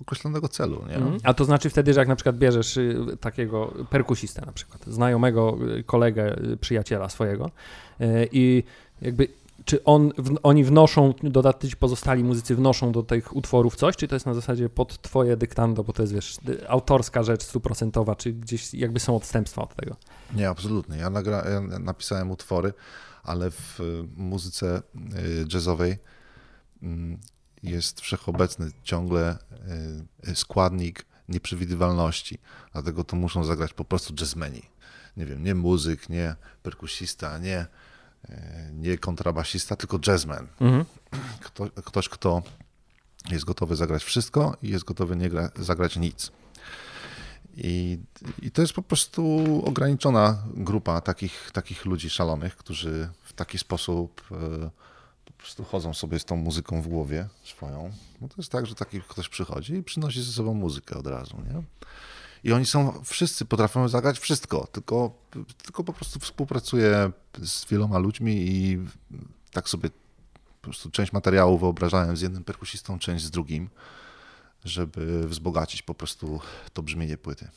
określonego 0.00 0.48
celu. 0.48 0.84
Nie? 0.88 0.96
Mm. 0.96 1.18
A 1.22 1.34
to 1.34 1.44
znaczy 1.44 1.70
wtedy, 1.70 1.94
że 1.94 2.00
jak 2.00 2.08
na 2.08 2.16
przykład 2.16 2.36
bierzesz 2.36 2.76
y, 2.76 3.16
takiego 3.20 3.74
perkusistę 3.90 4.42
na 4.46 4.52
przykład, 4.52 4.86
znajomego 4.86 5.58
y, 5.78 5.84
kolegę, 5.84 6.38
y, 6.52 6.56
przyjaciela 6.56 7.08
swojego 7.08 7.50
i 8.32 8.64
jakby 9.02 9.28
czy 9.64 9.84
on, 9.84 10.12
w, 10.18 10.36
oni 10.42 10.64
wnoszą, 10.64 11.14
dodatkowo 11.22 11.72
pozostali 11.78 12.24
muzycy 12.24 12.56
wnoszą 12.56 12.92
do 12.92 13.02
tych 13.02 13.36
utworów 13.36 13.76
coś, 13.76 13.96
czy 13.96 14.08
to 14.08 14.16
jest 14.16 14.26
na 14.26 14.34
zasadzie 14.34 14.68
pod 14.68 15.02
twoje 15.02 15.36
dyktando, 15.36 15.84
bo 15.84 15.92
to 15.92 16.02
jest, 16.02 16.14
wiesz, 16.14 16.38
autorska 16.68 17.22
rzecz 17.22 17.42
stuprocentowa, 17.42 18.16
czy 18.16 18.32
gdzieś 18.32 18.74
jakby 18.74 19.00
są 19.00 19.16
odstępstwa 19.16 19.62
od 19.62 19.74
tego? 19.74 19.96
Nie, 20.34 20.48
absolutnie. 20.48 20.96
Ja, 20.96 21.10
nagra, 21.10 21.44
ja 21.50 21.60
napisałem 21.78 22.30
utwory, 22.30 22.72
ale 23.22 23.50
w 23.50 23.80
muzyce 24.16 24.82
jazzowej 25.54 25.96
mm, 26.82 27.18
jest 27.64 28.00
wszechobecny 28.00 28.70
ciągle 28.82 29.38
y, 30.28 30.36
składnik 30.36 31.04
nieprzewidywalności, 31.28 32.38
dlatego 32.72 33.04
to 33.04 33.16
muszą 33.16 33.44
zagrać 33.44 33.72
po 33.72 33.84
prostu 33.84 34.14
jazzmeni. 34.20 34.62
Nie 35.16 35.26
wiem, 35.26 35.44
nie 35.44 35.54
muzyk, 35.54 36.08
nie 36.08 36.36
perkusista, 36.62 37.38
nie 37.38 37.66
E, 38.30 38.70
nie 38.72 38.98
kontrabasista, 38.98 39.76
tylko 39.76 39.98
jazzman. 40.06 40.46
Mhm. 40.60 40.84
Kto, 41.40 41.70
ktoś, 41.70 42.08
kto 42.08 42.42
jest 43.30 43.44
gotowy 43.44 43.76
zagrać 43.76 44.04
wszystko 44.04 44.56
i 44.62 44.68
jest 44.68 44.84
gotowy 44.84 45.16
nie 45.16 45.28
gra, 45.28 45.50
zagrać 45.56 45.96
nic. 45.96 46.32
I, 47.56 47.98
I 48.42 48.50
to 48.50 48.62
jest 48.62 48.72
po 48.72 48.82
prostu 48.82 49.62
ograniczona 49.66 50.42
grupa 50.54 51.00
takich, 51.00 51.50
takich 51.52 51.84
ludzi 51.84 52.10
szalonych, 52.10 52.56
którzy 52.56 53.08
w 53.22 53.32
taki 53.32 53.58
sposób 53.58 54.22
e, 54.30 54.70
po 55.24 55.32
prostu 55.32 55.64
chodzą 55.64 55.94
sobie 55.94 56.18
z 56.18 56.24
tą 56.24 56.36
muzyką 56.36 56.82
w 56.82 56.88
głowie 56.88 57.28
swoją. 57.44 57.90
No 58.20 58.28
to 58.28 58.34
jest 58.38 58.52
tak, 58.52 58.66
że 58.66 58.74
taki 58.74 59.00
ktoś 59.00 59.28
przychodzi 59.28 59.74
i 59.74 59.82
przynosi 59.82 60.22
ze 60.22 60.32
sobą 60.32 60.54
muzykę 60.54 60.98
od 60.98 61.06
razu, 61.06 61.36
nie? 61.36 61.62
I 62.44 62.52
oni 62.52 62.66
są, 62.66 63.04
wszyscy 63.04 63.44
potrafią 63.44 63.88
zagrać 63.88 64.18
wszystko, 64.18 64.66
tylko, 64.72 65.14
tylko 65.62 65.84
po 65.84 65.92
prostu 65.92 66.20
współpracuje 66.20 67.10
z 67.42 67.64
wieloma 67.64 67.98
ludźmi 67.98 68.32
i 68.36 68.78
tak 69.52 69.68
sobie 69.68 69.90
po 70.60 70.62
prostu 70.62 70.90
część 70.90 71.12
materiału 71.12 71.58
wyobrażałem 71.58 72.16
z 72.16 72.20
jednym 72.20 72.44
perkusistą, 72.44 72.98
część 72.98 73.24
z 73.24 73.30
drugim 73.30 73.70
żeby 74.64 75.28
wzbogacić 75.28 75.82
po 75.82 75.94
prostu 75.94 76.40
to 76.72 76.82
brzmienie 76.82 77.16
płyty. 77.16 77.48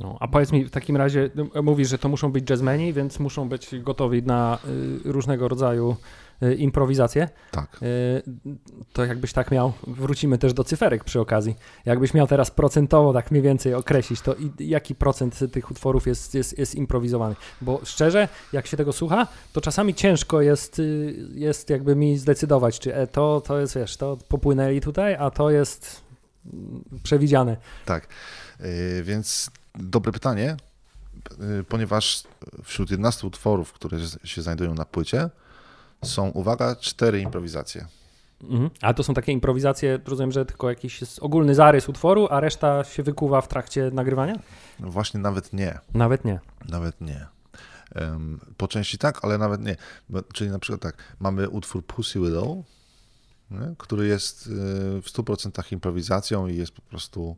No, 0.00 0.16
a 0.20 0.28
powiedz 0.28 0.52
mi, 0.52 0.64
w 0.64 0.70
takim 0.70 0.96
razie 0.96 1.30
no, 1.34 1.62
mówisz, 1.62 1.88
że 1.88 1.98
to 1.98 2.08
muszą 2.08 2.32
być 2.32 2.50
jazzmeni, 2.50 2.92
więc 2.92 3.18
muszą 3.18 3.48
być 3.48 3.70
gotowi 3.80 4.22
na 4.22 4.58
y, 5.04 5.12
różnego 5.12 5.48
rodzaju 5.48 5.96
y, 6.42 6.54
improwizacje. 6.54 7.28
Tak. 7.50 7.78
Y, 7.82 8.22
to 8.92 9.04
jakbyś 9.04 9.32
tak 9.32 9.50
miał, 9.50 9.72
wrócimy 9.86 10.38
też 10.38 10.52
do 10.52 10.64
cyferek 10.64 11.04
przy 11.04 11.20
okazji. 11.20 11.56
Jakbyś 11.84 12.14
miał 12.14 12.26
teraz 12.26 12.50
procentowo 12.50 13.12
tak 13.12 13.30
mniej 13.30 13.42
więcej 13.42 13.74
określić, 13.74 14.20
to 14.20 14.34
jaki 14.58 14.94
procent 14.94 15.38
tych 15.52 15.70
utworów 15.70 16.06
jest, 16.06 16.34
jest, 16.34 16.58
jest 16.58 16.74
improwizowany? 16.74 17.34
Bo 17.60 17.80
szczerze, 17.84 18.28
jak 18.52 18.66
się 18.66 18.76
tego 18.76 18.92
słucha, 18.92 19.26
to 19.52 19.60
czasami 19.60 19.94
ciężko 19.94 20.40
jest, 20.40 20.82
jest 21.34 21.70
jakby 21.70 21.96
mi 21.96 22.18
zdecydować, 22.18 22.78
czy 22.78 22.94
e, 22.94 23.06
to, 23.06 23.40
to 23.40 23.60
jest, 23.60 23.74
wiesz, 23.74 23.96
to 23.96 24.18
popłynęli 24.28 24.80
tutaj, 24.80 25.14
a 25.14 25.30
to 25.30 25.50
jest 25.50 26.08
przewidziane. 27.02 27.56
Tak, 27.84 28.08
y, 28.60 29.02
więc 29.02 29.50
dobre 29.78 30.12
pytanie, 30.12 30.56
y, 31.60 31.64
ponieważ 31.64 32.22
wśród 32.64 32.90
11 32.90 33.26
utworów, 33.26 33.72
które 33.72 33.98
się 34.24 34.42
znajdują 34.42 34.74
na 34.74 34.84
płycie, 34.84 35.30
są, 36.04 36.28
uwaga, 36.28 36.76
cztery 36.76 37.20
improwizacje. 37.20 37.86
Mhm. 38.42 38.70
Ale 38.82 38.94
to 38.94 39.02
są 39.02 39.14
takie 39.14 39.32
improwizacje, 39.32 39.98
rozumiem, 40.06 40.32
że 40.32 40.46
tylko 40.46 40.68
jakiś 40.68 41.00
jest 41.00 41.18
ogólny 41.18 41.54
zarys 41.54 41.88
utworu, 41.88 42.28
a 42.30 42.40
reszta 42.40 42.84
się 42.84 43.02
wykuwa 43.02 43.40
w 43.40 43.48
trakcie 43.48 43.90
nagrywania? 43.92 44.34
No 44.80 44.90
właśnie 44.90 45.20
nawet 45.20 45.52
nie. 45.52 45.78
Nawet 45.94 46.24
nie. 46.24 46.40
Nawet 46.68 47.00
nie. 47.00 47.26
Po 48.56 48.68
części 48.68 48.98
tak, 48.98 49.24
ale 49.24 49.38
nawet 49.38 49.60
nie. 49.64 49.76
Czyli 50.32 50.50
na 50.50 50.58
przykład 50.58 50.80
tak, 50.80 50.96
mamy 51.20 51.48
utwór 51.48 51.84
Pussy 51.84 52.20
Widow, 52.20 52.58
nie? 53.50 53.74
który 53.78 54.06
jest 54.06 54.46
y, 54.46 54.50
w 55.02 55.06
100% 55.06 55.72
improwizacją 55.72 56.46
i 56.46 56.56
jest 56.56 56.72
po 56.72 56.82
prostu 56.82 57.36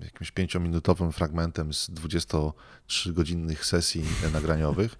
jakimś 0.00 0.30
pięciominutowym 0.30 1.12
fragmentem 1.12 1.74
z 1.74 1.90
23-godzinnych 1.90 3.64
sesji 3.64 4.04
nagraniowych. 4.32 4.98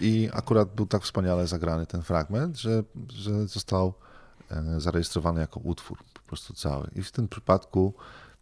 I 0.00 0.28
akurat 0.32 0.74
był 0.74 0.86
tak 0.86 1.02
wspaniale 1.02 1.46
zagrany 1.46 1.86
ten 1.86 2.02
fragment, 2.02 2.58
że, 2.58 2.82
że 3.08 3.46
został 3.46 3.94
e, 4.50 4.80
zarejestrowany 4.80 5.40
jako 5.40 5.60
utwór 5.60 5.98
po 6.14 6.20
prostu 6.20 6.54
cały. 6.54 6.90
I 6.94 7.02
w 7.02 7.12
tym 7.12 7.28
przypadku 7.28 7.94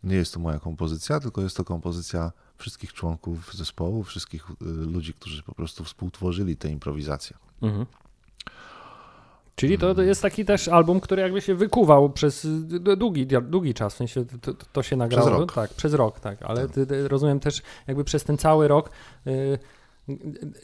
nie 0.05 0.17
jest 0.17 0.35
to 0.35 0.41
moja 0.41 0.59
kompozycja, 0.59 1.21
tylko 1.21 1.41
jest 1.41 1.57
to 1.57 1.65
kompozycja 1.65 2.33
wszystkich 2.59 2.93
członków 2.93 3.55
zespołu, 3.55 4.05
wszystkich 4.05 4.51
y, 4.51 4.55
ludzi, 4.67 5.15
którzy 5.15 5.43
po 5.43 5.55
prostu 5.55 5.85
współtworzyli 5.85 6.57
tę 6.57 6.69
improwizację. 6.69 7.37
Mhm. 7.63 7.87
Czyli 9.55 9.79
to 9.79 10.03
jest 10.03 10.23
taki 10.23 10.45
też 10.45 10.69
album, 10.69 11.01
który 11.01 11.23
jakby 11.23 11.41
się 11.41 11.55
wykuwał 11.55 12.11
przez 12.11 12.47
długi, 12.97 13.27
długi 13.27 13.75
czas, 13.75 13.95
w 13.95 13.97
sensie 13.97 14.25
to, 14.41 14.55
to 14.73 14.83
się 14.83 14.97
nagrało. 14.97 15.27
Przez 15.27 15.39
rok. 15.39 15.53
Tak, 15.53 15.75
przez 15.75 15.95
rok, 15.95 16.21
tak, 16.21 16.43
ale 16.43 16.69
tak. 16.69 16.89
rozumiem 17.09 17.41
też 17.41 17.63
jakby 17.87 18.05
przez 18.05 18.25
ten 18.25 18.39
cały 18.39 18.69
rok 18.69 18.91
y, 19.27 19.59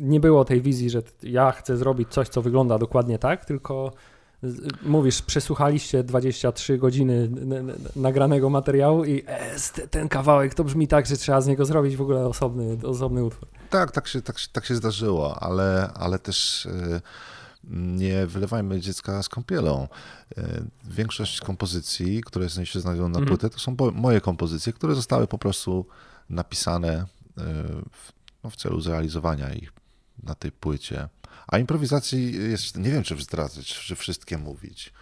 nie 0.00 0.20
było 0.20 0.44
tej 0.44 0.62
wizji, 0.62 0.90
że 0.90 1.02
ja 1.22 1.52
chcę 1.52 1.76
zrobić 1.76 2.08
coś, 2.08 2.28
co 2.28 2.42
wygląda 2.42 2.78
dokładnie 2.78 3.18
tak, 3.18 3.44
tylko 3.44 3.92
mówisz, 4.82 5.22
przesłuchaliście 5.22 6.04
23 6.04 6.78
godziny 6.78 7.30
nagranego 7.96 8.50
materiału 8.50 9.04
i 9.04 9.24
e, 9.26 9.88
ten 9.90 10.08
kawałek 10.08 10.54
to 10.54 10.64
brzmi 10.64 10.88
tak, 10.88 11.06
że 11.06 11.16
trzeba 11.16 11.40
z 11.40 11.46
niego 11.46 11.64
zrobić 11.64 11.96
w 11.96 12.02
ogóle 12.02 12.26
osobny, 12.26 12.78
osobny 12.84 13.24
utwór. 13.24 13.48
Tak, 13.70 13.90
tak 13.90 14.08
się, 14.08 14.22
tak, 14.22 14.36
tak 14.52 14.64
się 14.64 14.74
zdarzyło, 14.74 15.42
ale, 15.42 15.90
ale 15.94 16.18
też... 16.18 16.68
Yy 16.92 17.00
nie 17.70 18.26
wylewajmy 18.26 18.80
dziecka 18.80 19.22
z 19.22 19.28
kąpielą. 19.28 19.88
E, 20.38 20.62
większość 20.84 21.40
kompozycji, 21.40 22.22
które 22.26 22.50
się 22.50 22.80
znajdują 22.80 23.08
na 23.08 23.18
mhm. 23.18 23.28
płytę, 23.28 23.50
to 23.50 23.58
są 23.58 23.76
moje 23.94 24.20
kompozycje, 24.20 24.72
które 24.72 24.94
zostały 24.94 25.26
po 25.26 25.38
prostu 25.38 25.86
napisane 26.30 26.92
e, 26.92 27.06
w, 27.92 28.12
no, 28.44 28.50
w 28.50 28.56
celu 28.56 28.80
zrealizowania 28.80 29.54
ich 29.54 29.72
na 30.22 30.34
tej 30.34 30.52
płycie. 30.52 31.08
A 31.48 31.58
improwizacji 31.58 32.50
jest, 32.50 32.76
nie 32.76 32.90
wiem, 32.90 33.02
czy 33.02 33.16
zdradzać, 33.16 33.66
czy 33.66 33.96
wszystkie 33.96 34.38
mówić. 34.38 34.92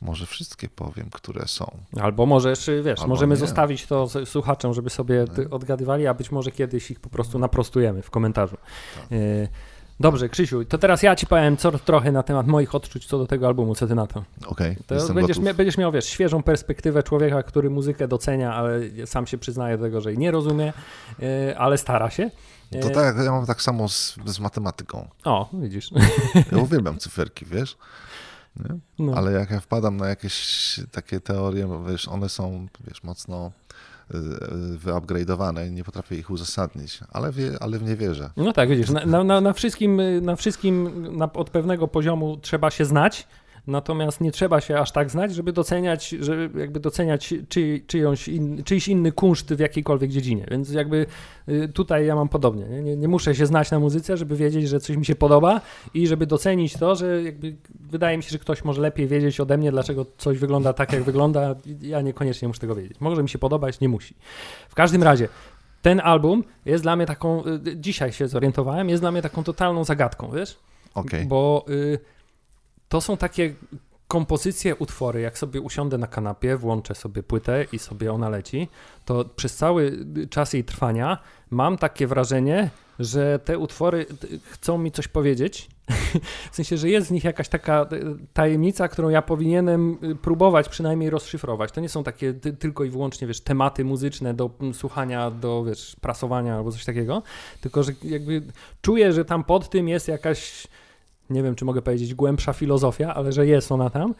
Może 0.00 0.26
wszystkie 0.26 0.68
powiem, 0.68 1.10
które 1.10 1.48
są. 1.48 1.78
Albo 2.00 2.26
możesz, 2.26 2.70
wiesz, 2.84 2.98
Albo 3.00 3.08
możemy 3.08 3.34
nie. 3.34 3.40
zostawić 3.40 3.86
to 3.86 4.08
słuchaczom, 4.24 4.74
żeby 4.74 4.90
sobie 4.90 5.24
odgadywali, 5.50 6.06
a 6.06 6.14
być 6.14 6.30
może 6.30 6.50
kiedyś 6.50 6.90
ich 6.90 7.00
po 7.00 7.10
prostu 7.10 7.38
naprostujemy 7.38 8.02
w 8.02 8.10
komentarzu. 8.10 8.56
Tak. 8.94 9.06
E, 10.00 10.02
Dobrze, 10.02 10.28
Krzysiu, 10.28 10.64
to 10.64 10.78
teraz 10.78 11.02
ja 11.02 11.16
ci 11.16 11.26
powiem 11.26 11.56
co, 11.56 11.78
trochę 11.78 12.12
na 12.12 12.22
temat 12.22 12.46
moich 12.46 12.74
odczuć 12.74 13.06
co 13.06 13.18
do 13.18 13.26
tego 13.26 13.46
albumu, 13.46 13.74
co 13.74 13.86
ty 13.86 13.94
na 13.94 14.06
to. 14.06 14.24
Okej, 14.46 14.76
okay, 14.86 15.14
będziesz, 15.14 15.38
mia, 15.38 15.54
będziesz 15.54 15.78
miał, 15.78 15.92
wiesz, 15.92 16.04
świeżą 16.06 16.42
perspektywę 16.42 17.02
człowieka, 17.02 17.42
który 17.42 17.70
muzykę 17.70 18.08
docenia, 18.08 18.54
ale 18.54 18.80
sam 19.06 19.26
się 19.26 19.38
przyznaje 19.38 19.78
do 19.78 19.84
tego, 19.84 20.00
że 20.00 20.10
jej 20.10 20.18
nie 20.18 20.30
rozumie, 20.30 20.72
yy, 21.18 21.58
ale 21.58 21.78
stara 21.78 22.10
się. 22.10 22.30
To 22.82 22.90
tak, 22.90 23.16
ja 23.24 23.30
mam 23.32 23.46
tak 23.46 23.62
samo 23.62 23.88
z, 23.88 24.16
z 24.24 24.40
matematyką. 24.40 25.08
O, 25.24 25.50
widzisz. 25.52 25.90
Ja 26.52 26.58
uwielbiam 26.58 26.98
cyferki, 26.98 27.46
wiesz? 27.46 27.76
No. 28.98 29.12
Ale 29.16 29.32
jak 29.32 29.50
ja 29.50 29.60
wpadam 29.60 29.96
na 29.96 30.08
jakieś 30.08 30.80
takie 30.90 31.20
teorie, 31.20 31.68
wiesz, 31.88 32.08
one 32.08 32.28
są, 32.28 32.66
wiesz, 32.86 33.02
mocno 33.02 33.52
wyupgrade'owane 34.84 35.68
i 35.68 35.72
nie 35.72 35.84
potrafię 35.84 36.16
ich 36.16 36.30
uzasadnić, 36.30 37.00
ale, 37.12 37.32
wie, 37.32 37.50
ale 37.60 37.78
w 37.78 37.82
nie 37.82 37.96
wierzę. 37.96 38.30
No 38.36 38.52
tak, 38.52 38.68
widzisz, 38.68 38.90
na, 38.90 39.24
na, 39.24 39.40
na 39.40 39.52
wszystkim, 39.52 40.00
na 40.22 40.36
wszystkim 40.36 41.06
na, 41.16 41.32
od 41.32 41.50
pewnego 41.50 41.88
poziomu 41.88 42.36
trzeba 42.36 42.70
się 42.70 42.84
znać, 42.84 43.26
Natomiast 43.66 44.20
nie 44.20 44.32
trzeba 44.32 44.60
się 44.60 44.78
aż 44.78 44.92
tak 44.92 45.10
znać, 45.10 45.34
żeby 45.34 45.52
doceniać, 45.52 46.08
żeby 46.08 46.60
jakby 46.60 46.80
doceniać 46.80 47.34
czy, 47.48 47.80
czyjąś 47.86 48.28
in, 48.28 48.64
czyjś 48.64 48.88
inny 48.88 49.12
kunszt 49.12 49.54
w 49.54 49.58
jakiejkolwiek 49.58 50.10
dziedzinie. 50.10 50.46
Więc 50.50 50.72
jakby 50.72 51.06
y, 51.48 51.68
tutaj 51.68 52.06
ja 52.06 52.14
mam 52.14 52.28
podobnie. 52.28 52.64
Nie? 52.64 52.82
Nie, 52.82 52.96
nie, 52.96 53.08
muszę 53.08 53.34
się 53.34 53.46
znać 53.46 53.70
na 53.70 53.78
muzyce, 53.78 54.16
żeby 54.16 54.36
wiedzieć, 54.36 54.68
że 54.68 54.80
coś 54.80 54.96
mi 54.96 55.06
się 55.06 55.14
podoba 55.14 55.60
i 55.94 56.06
żeby 56.06 56.26
docenić 56.26 56.72
to, 56.72 56.94
że 56.94 57.22
jakby 57.22 57.56
wydaje 57.80 58.16
mi 58.16 58.22
się, 58.22 58.30
że 58.30 58.38
ktoś 58.38 58.64
może 58.64 58.82
lepiej 58.82 59.06
wiedzieć 59.06 59.40
ode 59.40 59.58
mnie, 59.58 59.70
dlaczego 59.70 60.06
coś 60.18 60.38
wygląda 60.38 60.72
tak, 60.72 60.92
jak 60.92 61.02
wygląda. 61.02 61.54
Ja 61.80 62.00
niekoniecznie 62.00 62.48
muszę 62.48 62.60
tego 62.60 62.74
wiedzieć. 62.74 63.00
Może 63.00 63.22
mi 63.22 63.28
się 63.28 63.38
podobać, 63.38 63.80
nie 63.80 63.88
musi. 63.88 64.14
W 64.68 64.74
każdym 64.74 65.02
razie 65.02 65.28
ten 65.82 66.00
album 66.04 66.44
jest 66.64 66.84
dla 66.84 66.96
mnie 66.96 67.06
taką, 67.06 67.44
y, 67.46 67.76
dzisiaj 67.76 68.12
się 68.12 68.28
zorientowałem, 68.28 68.88
jest 68.88 69.02
dla 69.02 69.12
mnie 69.12 69.22
taką 69.22 69.44
totalną 69.44 69.84
zagadką, 69.84 70.30
wiesz? 70.30 70.58
Okay. 70.94 71.26
Bo 71.26 71.64
y, 71.68 71.98
to 72.88 73.00
są 73.00 73.16
takie 73.16 73.54
kompozycje, 74.08 74.76
utwory, 74.76 75.20
jak 75.20 75.38
sobie 75.38 75.60
usiądę 75.60 75.98
na 75.98 76.06
kanapie, 76.06 76.56
włączę 76.56 76.94
sobie 76.94 77.22
płytę 77.22 77.66
i 77.72 77.78
sobie 77.78 78.12
ona 78.12 78.28
leci, 78.28 78.68
to 79.04 79.24
przez 79.24 79.56
cały 79.56 80.06
czas 80.30 80.52
jej 80.52 80.64
trwania 80.64 81.18
mam 81.50 81.78
takie 81.78 82.06
wrażenie, 82.06 82.70
że 82.98 83.38
te 83.38 83.58
utwory 83.58 84.06
chcą 84.50 84.78
mi 84.78 84.92
coś 84.92 85.08
powiedzieć. 85.08 85.68
w 86.52 86.56
sensie, 86.56 86.76
że 86.76 86.88
jest 86.88 87.08
w 87.08 87.10
nich 87.10 87.24
jakaś 87.24 87.48
taka 87.48 87.82
e, 87.82 87.86
tajemnica, 88.32 88.88
którą 88.88 89.08
ja 89.08 89.22
powinienem 89.22 89.98
y, 90.02 90.16
próbować 90.16 90.68
przynajmniej 90.68 91.10
rozszyfrować. 91.10 91.72
To 91.72 91.80
nie 91.80 91.88
są 91.88 92.04
takie 92.04 92.34
tylko 92.34 92.84
i 92.84 92.90
wyłącznie, 92.90 93.28
wiesz, 93.28 93.40
tematy 93.40 93.84
muzyczne 93.84 94.34
do 94.34 94.50
słuchania, 94.72 95.30
do, 95.30 95.64
wiesz, 95.64 95.96
prasowania 96.00 96.56
albo 96.56 96.72
coś 96.72 96.84
takiego, 96.84 97.22
tylko, 97.60 97.82
że 97.82 97.92
jakby 98.02 98.42
czuję, 98.82 99.12
że 99.12 99.24
tam 99.24 99.44
pod 99.44 99.70
tym 99.70 99.88
jest 99.88 100.08
jakaś 100.08 100.66
nie 101.30 101.42
wiem, 101.42 101.54
czy 101.54 101.64
mogę 101.64 101.82
powiedzieć 101.82 102.14
głębsza 102.14 102.52
filozofia, 102.52 103.14
ale 103.14 103.32
że 103.32 103.46
jest 103.46 103.72
ona 103.72 103.90
tam, 103.90 104.14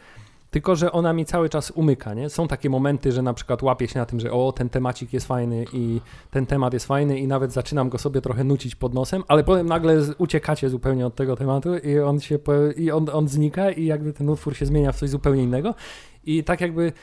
tylko 0.51 0.75
że 0.75 0.91
ona 0.91 1.13
mi 1.13 1.25
cały 1.25 1.49
czas 1.49 1.71
umyka, 1.71 2.13
nie? 2.13 2.29
Są 2.29 2.47
takie 2.47 2.69
momenty, 2.69 3.11
że 3.11 3.21
na 3.21 3.33
przykład 3.33 3.63
łapię 3.63 3.87
się 3.87 3.99
na 3.99 4.05
tym, 4.05 4.19
że 4.19 4.31
o, 4.31 4.51
ten 4.51 4.69
temacik 4.69 5.13
jest 5.13 5.27
fajny 5.27 5.65
i 5.73 6.01
ten 6.31 6.45
temat 6.45 6.73
jest 6.73 6.85
fajny 6.85 7.19
i 7.19 7.27
nawet 7.27 7.51
zaczynam 7.51 7.89
go 7.89 7.97
sobie 7.97 8.21
trochę 8.21 8.43
nucić 8.43 8.75
pod 8.75 8.93
nosem, 8.93 9.23
ale 9.27 9.43
potem 9.43 9.67
nagle 9.67 10.01
uciekacie 10.17 10.69
zupełnie 10.69 11.05
od 11.05 11.15
tego 11.15 11.35
tematu 11.35 11.77
i 11.77 11.99
on 11.99 12.19
się, 12.19 12.39
i 12.77 12.91
on, 12.91 13.05
on 13.13 13.27
znika 13.27 13.71
i 13.71 13.85
jakby 13.85 14.13
ten 14.13 14.29
utwór 14.29 14.55
się 14.55 14.65
zmienia 14.65 14.91
w 14.91 14.95
coś 14.95 15.09
zupełnie 15.09 15.43
innego 15.43 15.75
i 16.23 16.43
tak 16.43 16.61
jakby 16.61 16.93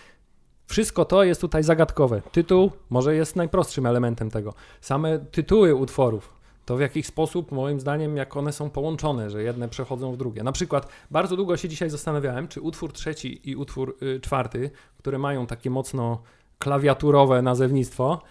wszystko 0.66 1.04
to 1.04 1.24
jest 1.24 1.40
tutaj 1.40 1.62
zagadkowe. 1.62 2.22
Tytuł 2.32 2.70
może 2.90 3.14
jest 3.14 3.36
najprostszym 3.36 3.86
elementem 3.86 4.30
tego. 4.30 4.54
Same 4.80 5.18
tytuły 5.18 5.74
utworów 5.74 6.41
to 6.72 6.76
w 6.76 6.80
jakiś 6.80 7.06
sposób, 7.06 7.52
moim 7.52 7.80
zdaniem, 7.80 8.16
jak 8.16 8.36
one 8.36 8.52
są 8.52 8.70
połączone, 8.70 9.30
że 9.30 9.42
jedne 9.42 9.68
przechodzą 9.68 10.12
w 10.12 10.16
drugie. 10.16 10.42
Na 10.42 10.52
przykład, 10.52 10.88
bardzo 11.10 11.36
długo 11.36 11.56
się 11.56 11.68
dzisiaj 11.68 11.90
zastanawiałem, 11.90 12.48
czy 12.48 12.60
utwór 12.60 12.92
trzeci 12.92 13.50
i 13.50 13.56
utwór 13.56 13.96
y, 14.02 14.20
czwarty, 14.20 14.70
które 14.98 15.18
mają 15.18 15.46
takie 15.46 15.70
mocno 15.70 16.22
klawiaturowe 16.58 17.42
nazewnictwo, 17.42 18.22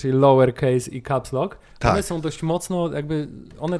czyli 0.00 0.12
lowercase 0.18 0.90
i 0.90 1.02
caps 1.02 1.32
lock, 1.32 1.58
Tak. 1.78 1.92
one 1.92 2.02
są 2.02 2.20
dość 2.20 2.42
mocno, 2.42 2.92
jakby 2.92 3.28
one 3.60 3.78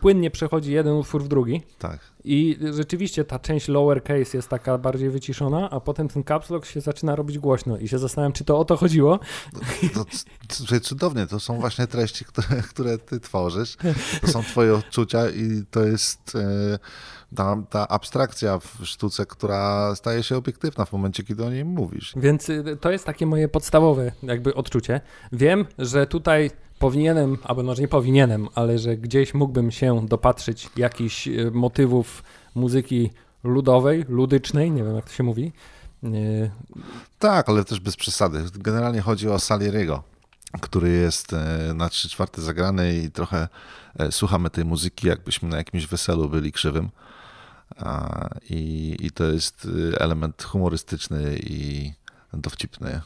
płynnie 0.00 0.30
przechodzi 0.30 0.72
jeden 0.72 0.92
utwór 0.94 1.22
w 1.24 1.28
drugi 1.28 1.62
Tak. 1.78 1.98
i 2.24 2.58
rzeczywiście 2.72 3.24
ta 3.24 3.38
część 3.38 3.68
lowercase 3.68 4.36
jest 4.38 4.48
taka 4.48 4.78
bardziej 4.78 5.10
wyciszona, 5.10 5.70
a 5.70 5.80
potem 5.80 6.08
ten 6.08 6.24
caps 6.24 6.50
lock 6.50 6.66
się 6.66 6.80
zaczyna 6.80 7.16
robić 7.16 7.38
głośno 7.38 7.78
i 7.78 7.88
się 7.88 7.98
zastanawiam, 7.98 8.32
czy 8.32 8.44
to 8.44 8.58
o 8.58 8.64
to 8.64 8.76
chodziło. 8.76 9.18
To, 9.94 10.04
c- 10.04 10.66
c- 10.66 10.80
cudownie, 10.80 11.26
to 11.26 11.40
są 11.40 11.60
właśnie 11.60 11.86
treści, 11.86 12.24
które, 12.24 12.46
które 12.70 12.98
ty 12.98 13.20
tworzysz. 13.20 13.76
To 14.20 14.26
są 14.26 14.42
twoje 14.42 14.74
odczucia 14.74 15.30
i 15.30 15.62
to 15.70 15.84
jest 15.84 16.32
e, 16.34 16.78
ta, 17.34 17.56
ta 17.70 17.88
abstrakcja 17.88 18.58
w 18.58 18.78
sztuce, 18.84 19.26
która 19.26 19.94
staje 19.94 20.22
się 20.22 20.36
obiektywna 20.36 20.84
w 20.84 20.92
momencie, 20.92 21.22
kiedy 21.24 21.44
o 21.44 21.50
niej 21.50 21.64
mówisz. 21.64 22.12
Więc 22.16 22.48
y, 22.48 22.78
to 22.80 22.90
jest 22.90 23.04
takie 23.04 23.26
moje 23.26 23.48
podstawowe 23.48 24.12
jakby 24.22 24.54
odczucie. 24.54 25.00
Wiem, 25.32 25.66
że 25.78 26.06
tutaj 26.06 26.50
powinienem, 26.78 27.38
albo 27.44 27.62
może 27.62 27.82
nie 27.82 27.88
powinienem, 27.88 28.48
ale 28.54 28.78
że 28.78 28.96
gdzieś 28.96 29.34
mógłbym 29.34 29.70
się 29.70 30.06
dopatrzyć 30.06 30.68
jakichś 30.76 31.28
y, 31.28 31.50
motywów 31.50 32.22
muzyki 32.54 33.10
ludowej, 33.44 34.04
ludycznej, 34.08 34.70
nie 34.70 34.84
wiem 34.84 34.96
jak 34.96 35.04
to 35.04 35.12
się 35.12 35.22
mówi. 35.22 35.52
Y, 36.04 36.50
Tak, 37.18 37.48
ale 37.48 37.64
też 37.64 37.80
bez 37.80 37.96
przesady. 37.96 38.44
Generalnie 38.54 39.00
chodzi 39.00 39.28
o 39.28 39.38
Salieriego, 39.38 40.02
który 40.60 40.90
jest 40.90 41.32
e, 41.32 41.72
na 41.74 41.88
trzy 41.88 42.08
czwarte 42.08 42.42
zagrany 42.42 42.96
i 42.96 43.10
trochę 43.10 43.48
e, 43.98 44.12
słuchamy 44.12 44.50
tej 44.50 44.64
muzyki, 44.64 45.06
jakbyśmy 45.06 45.48
na 45.48 45.56
jakimś 45.56 45.86
weselu 45.86 46.28
byli 46.28 46.52
krzywym. 46.52 46.90
I, 48.50 48.96
I 49.00 49.10
to 49.10 49.24
jest 49.24 49.68
e, 49.94 50.00
element 50.00 50.42
humorystyczny 50.42 51.36
i 51.36 51.92
dowcipny. 52.32 53.00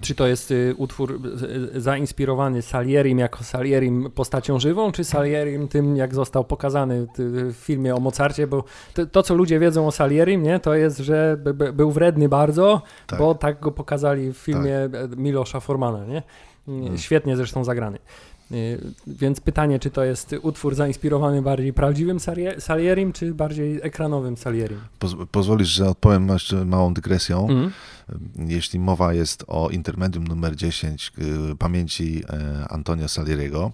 Czy 0.00 0.14
to 0.14 0.26
jest 0.26 0.50
y, 0.50 0.74
utwór 0.76 1.20
y, 1.74 1.80
zainspirowany 1.80 2.62
Salierim 2.62 3.18
jako 3.18 3.44
Salierim 3.44 4.10
postacią 4.14 4.58
żywą, 4.58 4.92
czy 4.92 5.04
Salierim 5.04 5.68
tym, 5.68 5.96
jak 5.96 6.14
został 6.14 6.44
pokazany 6.44 7.06
w 7.18 7.52
filmie 7.56 7.94
o 7.94 8.00
Mozarcie? 8.00 8.46
Bo 8.46 8.64
to, 8.94 9.06
to 9.06 9.22
co 9.22 9.34
ludzie 9.34 9.58
wiedzą 9.58 9.86
o 9.86 9.92
Salierim, 9.92 10.42
nie, 10.42 10.60
to 10.60 10.74
jest, 10.74 10.98
że 10.98 11.36
by, 11.40 11.54
by, 11.54 11.72
był 11.72 11.90
wredny 11.90 12.28
bardzo, 12.28 12.82
Tak. 13.06 13.18
bo 13.18 13.34
tak 13.34 13.60
go 13.60 13.72
pokazali 13.72 14.32
w 14.32 14.36
filmie 14.36 14.76
e, 14.76 14.90
Milosza 15.16 15.60
Formana, 15.60 16.04
nie? 16.04 16.22
Mm. 16.68 16.98
Świetnie 16.98 17.36
zresztą 17.36 17.64
zagrany. 17.64 17.98
Y, 18.52 18.80
Więc 19.06 19.40
pytanie, 19.40 19.78
czy 19.78 19.90
to 19.90 20.04
jest 20.04 20.34
utwór 20.42 20.74
zainspirowany 20.74 21.42
bardziej 21.42 21.72
prawdziwym 21.72 22.18
Salie- 22.18 22.60
Salierim, 22.60 23.12
czy 23.12 23.34
bardziej 23.34 23.78
ekranowym 23.82 24.36
Salierim? 24.36 24.78
Poz, 24.98 25.16
pozwolisz, 25.30 25.68
że 25.68 25.88
odpowiem 25.88 26.28
jeszcze 26.28 26.64
małą 26.64 26.94
dygresją. 26.94 27.40
Mhm. 27.48 27.70
Jeśli 28.36 28.78
mowa 28.78 29.14
jest 29.14 29.44
o 29.46 29.68
intermedium 29.70 30.26
numer 30.26 30.56
10 30.56 31.12
y, 31.52 31.56
pamięci 31.56 32.22
e, 32.28 32.66
Antonia 32.68 33.08
Salieriego, 33.08 33.72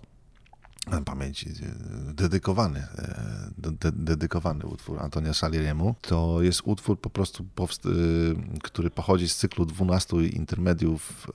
pamięci 1.05 1.51
e, 1.51 2.12
dedykowany, 2.12 2.79
e, 2.79 3.51
de, 3.59 3.70
de, 3.72 3.92
dedykowany 3.92 4.66
utwór 4.66 5.03
Antonia 5.03 5.35
Salieriemu, 5.35 5.94
to 6.01 6.42
jest 6.42 6.61
utwór 6.64 7.01
po 7.01 7.11
prostu, 7.11 7.44
y, 7.44 8.59
który 8.62 8.90
pochodzi 8.90 9.29
z 9.29 9.37
cyklu 9.37 9.66
12 9.66 10.16
intermediów 10.16 11.27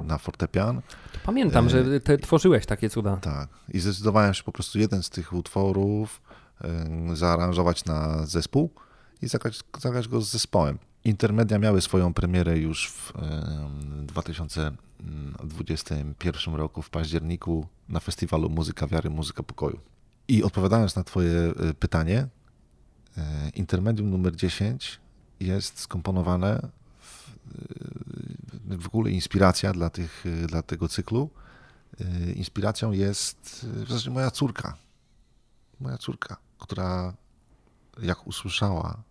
e, 0.00 0.04
na 0.04 0.18
fortepian. 0.18 0.82
To 1.12 1.18
pamiętam, 1.24 1.66
E, 1.66 1.70
że 1.70 2.00
ty 2.00 2.18
tworzyłeś 2.18 2.66
takie 2.66 2.90
cuda. 2.90 3.16
Tak. 3.16 3.48
I 3.68 3.80
zdecydowałem 3.80 4.34
się 4.34 4.42
po 4.42 4.52
prostu 4.52 4.78
jeden 4.78 5.02
z 5.02 5.10
tych 5.10 5.32
utworów 5.32 6.22
e, 6.60 7.16
zaaranżować 7.16 7.84
na 7.84 8.26
zespół 8.26 8.70
i 9.22 9.28
zagrać, 9.28 9.60
zagrać 9.78 10.08
go 10.08 10.20
z 10.20 10.30
zespołem. 10.30 10.78
Intermedia 11.04 11.58
miały 11.58 11.80
swoją 11.80 12.14
premierę 12.14 12.58
już 12.58 12.90
w 12.90 13.12
em, 13.16 14.06
2021 14.06 16.54
roku 16.54 16.82
w 16.82 16.90
październiku 16.90 17.66
na 17.88 18.00
festiwalu 18.00 18.50
Muzyka 18.50 18.86
Wiary, 18.86 19.10
Muzyka 19.10 19.42
Pokoju. 19.42 19.80
I 20.28 20.42
odpowiadając 20.42 20.96
na 20.96 21.04
Twoje 21.04 21.30
e, 21.30 21.74
pytanie, 21.74 22.26
e, 23.16 23.50
intermedium 23.54 24.10
numer 24.10 24.36
10 24.36 25.00
jest 25.40 25.80
skomponowane 25.80 26.68
w, 27.00 27.30
e, 28.72 28.76
w 28.76 28.86
ogóle 28.86 29.10
inspiracja 29.10 29.72
dla, 29.72 29.90
tych, 29.90 30.24
dla 30.46 30.62
tego 30.62 30.88
cyklu. 30.88 31.30
Inspiracją 32.34 32.92
jest 32.92 33.66
w 33.84 33.88
zasadzie 33.88 34.10
moja 34.10 34.30
córka. 34.30 34.76
Moja 35.80 35.98
córka, 35.98 36.36
która 36.58 37.14
jak 38.02 38.26
usłyszała, 38.26 39.02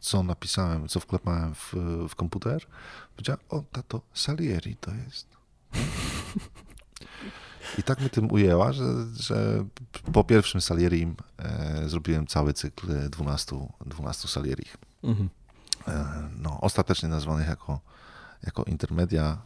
co 0.00 0.22
napisałem, 0.22 0.88
co 0.88 1.00
wklepałem 1.00 1.54
w, 1.54 1.74
w 2.08 2.14
komputer, 2.14 2.66
powiedziała, 3.16 3.38
o 3.48 3.62
tato, 3.72 4.00
Salieri 4.14 4.76
to 4.76 4.90
jest. 4.94 5.26
I 7.78 7.82
tak 7.82 8.00
mnie 8.00 8.10
tym 8.10 8.32
ujęła, 8.32 8.72
że, 8.72 8.84
że 9.14 9.64
po 10.12 10.24
pierwszym 10.24 10.60
Salierim 10.60 11.16
e, 11.38 11.88
zrobiłem 11.88 12.26
cały 12.26 12.52
cykl 12.52 13.10
12, 13.10 13.68
12 13.86 14.28
Salierich. 14.28 14.76
Mhm. 15.02 15.28
E, 15.88 16.28
no, 16.38 16.60
ostatecznie 16.60 17.08
nazwanych 17.08 17.48
jako, 17.48 17.80
jako 18.42 18.64
intermedia. 18.64 19.38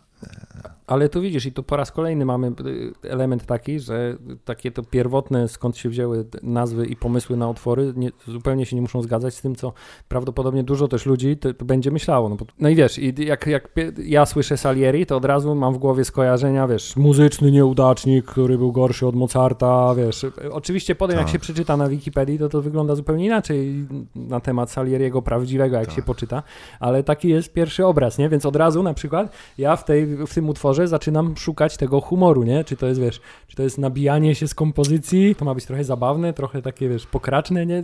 Ale 0.86 1.08
tu 1.08 1.20
widzisz, 1.20 1.46
i 1.46 1.52
tu 1.52 1.62
po 1.62 1.76
raz 1.76 1.92
kolejny 1.92 2.24
mamy 2.24 2.46
y, 2.46 2.92
element 3.08 3.46
taki, 3.46 3.80
że 3.80 4.16
takie 4.44 4.70
to 4.70 4.82
pierwotne, 4.82 5.48
skąd 5.48 5.76
się 5.76 5.88
wzięły 5.88 6.24
nazwy 6.42 6.86
i 6.86 6.96
pomysły 6.96 7.36
na 7.36 7.48
utwory, 7.48 7.92
nie, 7.96 8.10
zupełnie 8.28 8.66
się 8.66 8.76
nie 8.76 8.82
muszą 8.82 9.02
zgadzać 9.02 9.34
z 9.34 9.40
tym, 9.40 9.54
co 9.56 9.72
prawdopodobnie 10.08 10.64
dużo 10.64 10.88
też 10.88 11.06
ludzi 11.06 11.36
to, 11.36 11.54
to 11.54 11.64
będzie 11.64 11.90
myślało. 11.90 12.28
No, 12.28 12.36
bo, 12.36 12.46
no 12.58 12.68
i 12.68 12.74
wiesz, 12.74 12.98
i 12.98 13.14
jak, 13.26 13.46
jak 13.46 13.68
ja 14.04 14.26
słyszę 14.26 14.56
Salieri, 14.56 15.06
to 15.06 15.16
od 15.16 15.24
razu 15.24 15.54
mam 15.54 15.74
w 15.74 15.78
głowie 15.78 16.04
skojarzenia, 16.04 16.68
wiesz, 16.68 16.96
muzyczny 16.96 17.52
nieudacznik, 17.52 18.24
który 18.24 18.58
był 18.58 18.72
gorszy 18.72 19.06
od 19.06 19.14
Mozarta, 19.14 19.94
wiesz. 19.94 20.26
Oczywiście 20.50 20.94
potem 20.94 21.16
jak 21.16 21.26
Tak. 21.26 21.32
się 21.32 21.38
przeczyta 21.38 21.76
na 21.76 21.88
Wikipedii, 21.88 22.38
to 22.38 22.48
to 22.48 22.62
wygląda 22.62 22.94
zupełnie 22.94 23.26
inaczej 23.26 23.86
na 24.14 24.40
temat 24.40 24.70
Salieriego 24.70 25.22
prawdziwego, 25.22 25.76
jak 25.76 25.86
Tak. 25.86 25.94
się 25.96 26.02
poczyta, 26.02 26.42
ale 26.80 27.02
taki 27.02 27.28
jest 27.28 27.52
pierwszy 27.52 27.86
obraz, 27.86 28.18
nie? 28.18 28.28
Więc 28.28 28.46
od 28.46 28.56
razu 28.56 28.82
na 28.82 28.94
przykład 28.94 29.32
ja 29.58 29.76
w, 29.76 29.84
tej, 29.84 30.03
w 30.06 30.34
tym 30.34 30.48
utworze 30.48 30.88
zaczynam 30.88 31.36
szukać 31.36 31.76
tego 31.76 32.00
humoru, 32.00 32.42
nie? 32.42 32.64
Czy 32.64 32.76
to 32.76 32.86
jest, 32.86 33.00
wiesz, 33.00 33.20
czy 33.48 33.56
to 33.56 33.62
jest 33.62 33.78
nabijanie 33.78 34.34
się 34.34 34.48
z 34.48 34.54
kompozycji, 34.54 35.34
to 35.34 35.44
ma 35.44 35.54
być 35.54 35.64
trochę 35.64 35.84
zabawne, 35.84 36.32
trochę 36.32 36.62
takie, 36.62 36.88
wiesz, 36.88 37.06
pokraczne, 37.06 37.66
nie? 37.66 37.82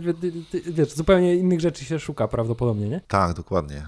Wiesz, 0.65 0.93
zupełnie 0.93 1.35
innych 1.35 1.59
rzeczy 1.59 1.85
się 1.85 1.99
szuka 1.99 2.27
prawdopodobnie, 2.27 2.89
nie? 2.89 3.01
Tak, 3.07 3.33
dokładnie. 3.33 3.85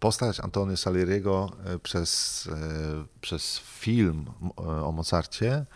Postać 0.00 0.40
Antony 0.40 0.76
Salieriego 0.76 1.50
e, 1.64 1.78
przez, 1.78 2.48
e, 2.52 3.04
przez 3.20 3.58
film 3.58 4.24
e, 4.58 4.62
o 4.62 4.92
Mozarcie 4.92 5.66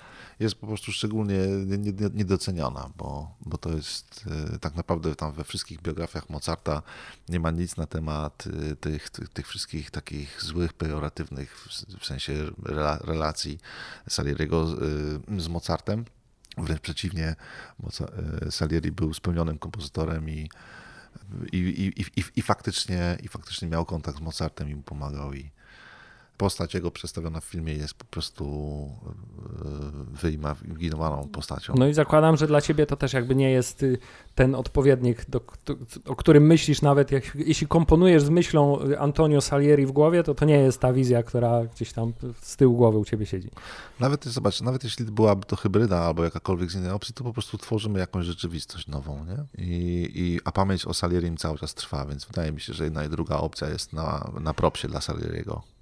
jest 0.41 0.55
po 0.55 0.67
prostu 0.67 0.93
szczególnie 0.93 1.39
nie- 1.67 1.93
nie- 1.93 2.11
niedoceniona, 2.15 2.91
bo, 2.97 3.35
bo 3.41 3.59
to 3.59 3.71
jest 3.71 4.25
e, 4.55 4.59
tak 4.59 4.75
naprawdę 4.75 5.17
tam 5.17 5.33
we 5.33 5.45
wszystkich 5.45 5.83
biografiach 5.83 6.31
Mozarta 6.31 6.83
nie 7.29 7.41
ma 7.41 7.51
nic 7.51 7.77
na 7.77 7.87
temat 7.87 8.45
e, 8.73 8.77
tych, 8.77 9.11
tych, 9.11 9.29
tych 9.29 9.49
wszystkich 9.49 9.91
takich 9.91 10.43
złych, 10.43 10.73
pejoratywnych 10.73 11.69
w 12.01 12.07
sensie 12.07 12.33
rela, 12.65 12.99
relacji 12.99 13.59
Salieriego 14.09 14.67
z, 14.67 14.73
e, 14.73 15.41
z 15.41 15.49
Mozartem. 15.49 16.05
Wręcz 16.59 16.81
przeciwnie, 16.81 17.37
Salieri 18.51 18.93
był 18.93 19.15
spełnionym 19.15 19.59
kompozytorem 19.59 20.31
i, 20.31 20.49
i, 21.53 21.59
i, 21.59 22.01
i, 22.21 22.25
i, 22.37 22.43
faktycznie, 22.43 23.19
I 23.23 23.29
faktycznie 23.29 23.69
miał 23.69 23.85
kontakt 23.85 24.19
z 24.19 24.21
Mozartem 24.21 24.71
i 24.71 24.75
mu 24.75 24.83
pomagał. 24.83 25.35
I 25.35 25.51
postać 26.37 26.75
jego 26.75 26.91
przedstawiona 26.91 27.41
w 27.41 27.45
filmie 27.45 27.75
jest 27.75 27.95
po 27.95 28.05
prostu 28.05 28.45
e, 29.65 30.19
wyimaginowaną 30.23 31.29
postacią. 31.29 31.75
No 31.77 31.87
i 31.87 31.95
zakładam, 31.95 32.37
że 32.37 32.47
dla 32.47 32.61
ciebie 32.61 32.87
to 32.87 32.97
też 32.97 33.13
jakby 33.13 33.35
nie 33.35 33.51
jest 33.51 33.83
y, 33.83 33.99
ten 34.35 34.55
odpowiednik, 34.55 35.31
do, 35.31 35.41
o 36.07 36.17
którym 36.17 36.47
myślisz 36.47 36.83
nawet, 36.83 37.11
jak, 37.11 37.35
jeśli 37.35 37.67
komponujesz 37.67 38.23
z 38.23 38.29
myślą 38.29 38.83
y, 38.83 38.99
Antonio 38.99 39.41
Salieri 39.41 39.87
w 39.87 39.93
głowie, 39.93 40.23
to 40.23 40.35
to 40.35 40.45
nie 40.45 40.59
jest 40.59 40.81
ta 40.81 40.93
wizja, 40.93 41.23
która 41.23 41.65
gdzieś 41.65 41.93
tam 41.93 42.13
z 42.41 42.57
tyłu 42.57 42.77
głowy 42.77 42.99
u 42.99 43.05
ciebie 43.05 43.27
siedzi. 43.27 43.51
Nawet, 44.01 44.25
zobacz, 44.25 44.61
nawet 44.61 44.85
jeśli 44.85 45.05
byłaby 45.05 45.47
to 45.47 45.57
hybryda 45.57 45.99
albo 45.99 46.25
jakakolwiek 46.25 46.71
z 46.71 46.75
innej 46.75 46.91
opcji, 46.91 47.15
to 47.15 47.25
po 47.25 47.33
prostu 47.33 47.59
tworzymy 47.59 47.99
jakąś 47.99 48.27
rzeczywistość 48.27 48.87
nową. 48.87 49.25
Nie? 49.25 49.65
I, 49.65 50.11
i, 50.15 50.41
a 50.45 50.53
pamięć 50.53 50.87
o 50.87 50.95
Salierim 50.95 51.37
cały 51.37 51.59
czas 51.59 51.75
trwa, 51.75 52.07
więc 52.07 52.25
wydaje 52.25 52.53
mi 52.53 52.61
się, 52.61 52.73
że 52.73 52.85
jedna 52.85 53.05
i 53.05 53.09
druga 53.09 53.37
opcja 53.37 53.69
jest 53.69 53.93
na, 53.93 54.31
na 54.41 54.55
propsie 54.55 54.89
dla 54.89 55.01
Salieriego. 55.01 55.74